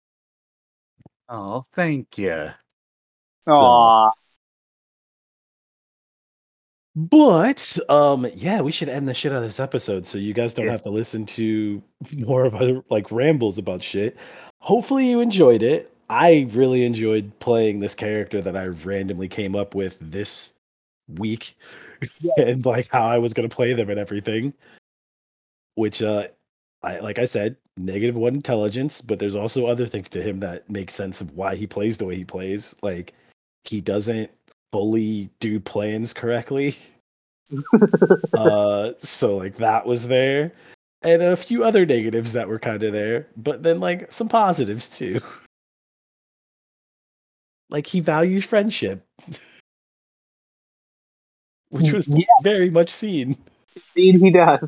[1.28, 2.50] Oh, thank you.
[3.47, 4.10] Aw,
[6.94, 10.55] But um, yeah, we should end the shit out of this episode so you guys
[10.55, 10.73] don't Yeah.
[10.73, 11.83] have to listen to
[12.18, 14.16] more of other like rambles about shit.
[14.60, 15.92] Hopefully, you enjoyed it.
[16.08, 20.55] I really enjoyed playing this character that I randomly came up with this
[21.08, 21.57] week,
[22.39, 24.55] and like how I was gonna play them and everything.
[25.75, 26.28] Which, uh,
[26.83, 30.70] I like I said, negative one intelligence, but there's also other things to him that
[30.70, 32.75] make sense of why he plays the way he plays.
[32.83, 33.12] Like
[33.68, 34.30] he doesn't
[34.72, 36.76] fully do plans correctly.
[38.36, 40.50] uh so like that was there
[41.02, 44.88] and a few other negatives that were kind of there but then like some positives
[44.98, 45.20] too
[47.70, 49.06] like he values friendship
[51.70, 52.24] which was Yeah.
[52.42, 53.36] very much seen
[53.94, 54.58] indeed he does.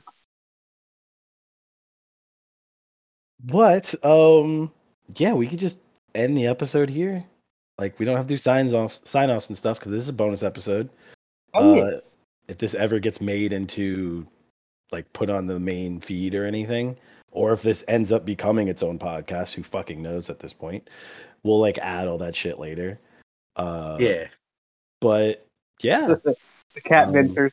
[3.45, 4.71] but um
[5.17, 5.81] yeah we could just
[6.15, 7.25] end the episode here
[7.79, 10.09] like we don't have to do signs off sign offs and stuff because this is
[10.09, 10.89] a bonus episode
[11.55, 11.83] Oh, yeah.
[11.83, 12.01] uh,
[12.49, 14.27] if this ever gets made into
[14.93, 16.97] like put on the main feed or anything,
[17.31, 20.89] or if this ends up becoming its own podcast, who fucking knows at this point,
[21.43, 22.99] we'll like add all that shit later.
[23.57, 24.29] Uh, Yeah.
[25.01, 25.47] but
[25.83, 27.53] yeah, the cat um, ventures.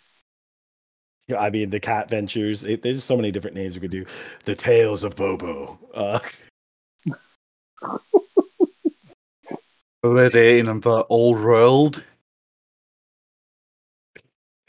[1.27, 2.63] yeah, I mean the cat ventures.
[2.63, 4.05] It, there's so many different names we could do.
[4.45, 5.77] The tales of Bobo.
[5.93, 6.19] Uh,
[10.13, 12.03] It in the old world.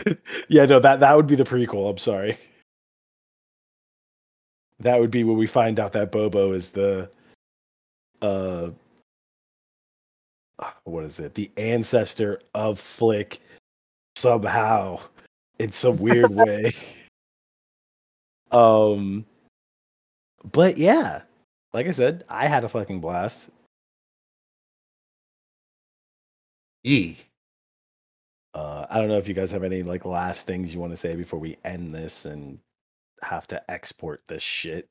[0.48, 1.90] yeah, no, that that would be the prequel.
[1.90, 2.38] I'm sorry.
[4.80, 7.10] That would be where we find out that Bobo is the
[8.22, 8.70] uh
[10.84, 11.34] what is it?
[11.34, 13.40] The ancestor of Flick
[14.16, 15.00] somehow
[15.58, 16.72] in some weird way.
[18.50, 19.26] Um
[20.50, 21.22] but yeah,
[21.72, 23.50] like I said, I had a fucking blast.
[26.86, 27.18] Yee.
[28.54, 30.96] Uh, I don't know if you guys have any like last things you want to
[30.96, 32.60] say before we end this and
[33.22, 34.88] have to export this shit.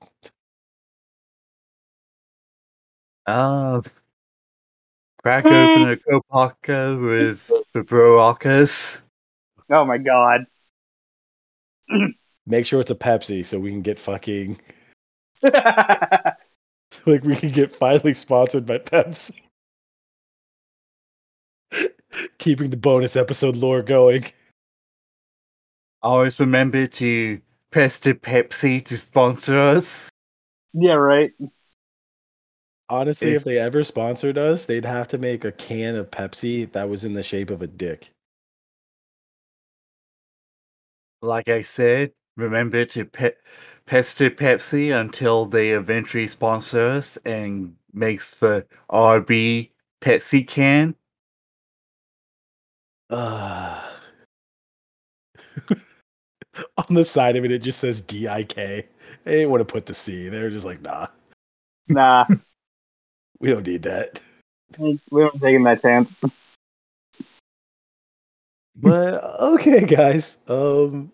[3.26, 3.82] Uh,
[5.24, 9.00] crack open a Kopaka with the Broakas.
[9.70, 10.48] Oh my god.
[12.46, 14.60] Make sure it's a Pepsi so we can get fucking
[15.44, 19.45] like we can get finally sponsored by Pepsi.
[22.46, 24.24] Keeping the bonus episode lore going.
[26.04, 27.42] Always remember to
[27.72, 30.12] press the Pepsi to sponsor us.
[30.72, 31.32] yeah, right.
[32.88, 36.72] Honestly, If- if they ever sponsored us, they'd have to make a can of Pepsi
[36.74, 38.12] that was in the shape of a dick.
[41.24, 43.34] Like I said, remember to pe-
[43.88, 50.94] pester Pepsi until they eventually sponsor us and makes the RB Pepsi can.
[53.10, 53.82] Uh,
[56.78, 58.56] on the side of it, it just says DIK.
[58.56, 58.86] They
[59.26, 60.30] didn't want to put the C.
[60.30, 61.08] They were just like, nah,
[61.88, 62.26] Nah,
[63.40, 64.20] we don't need that.
[64.80, 66.10] we don't taking that chance.
[68.76, 70.40] But okay, guys.
[70.48, 71.12] Um,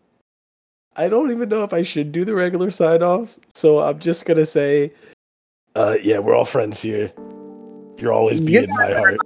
[0.95, 3.38] I don't even know if I should do the regular sign off.
[3.53, 4.94] So I'm just gonna say,
[5.76, 7.11] uh, yeah, we're all friends here.
[7.98, 9.18] You're always be Good in my heart.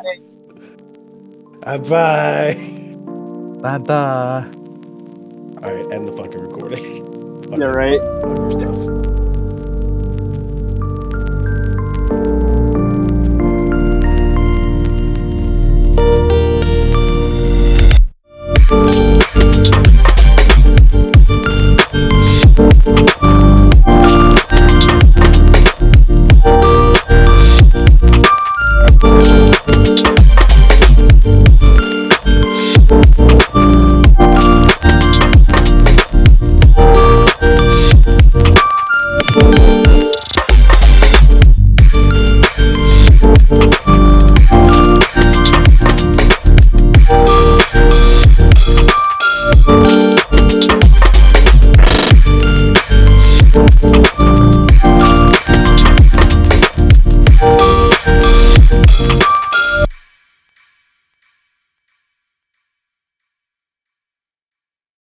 [1.66, 1.80] Bye.
[3.61, 3.77] Bye bye.
[3.80, 4.45] Bye.
[5.64, 7.53] All right, end the fucking recording.
[7.60, 8.00] Yeah, right.
[8.22, 8.94] Fuck your stuff.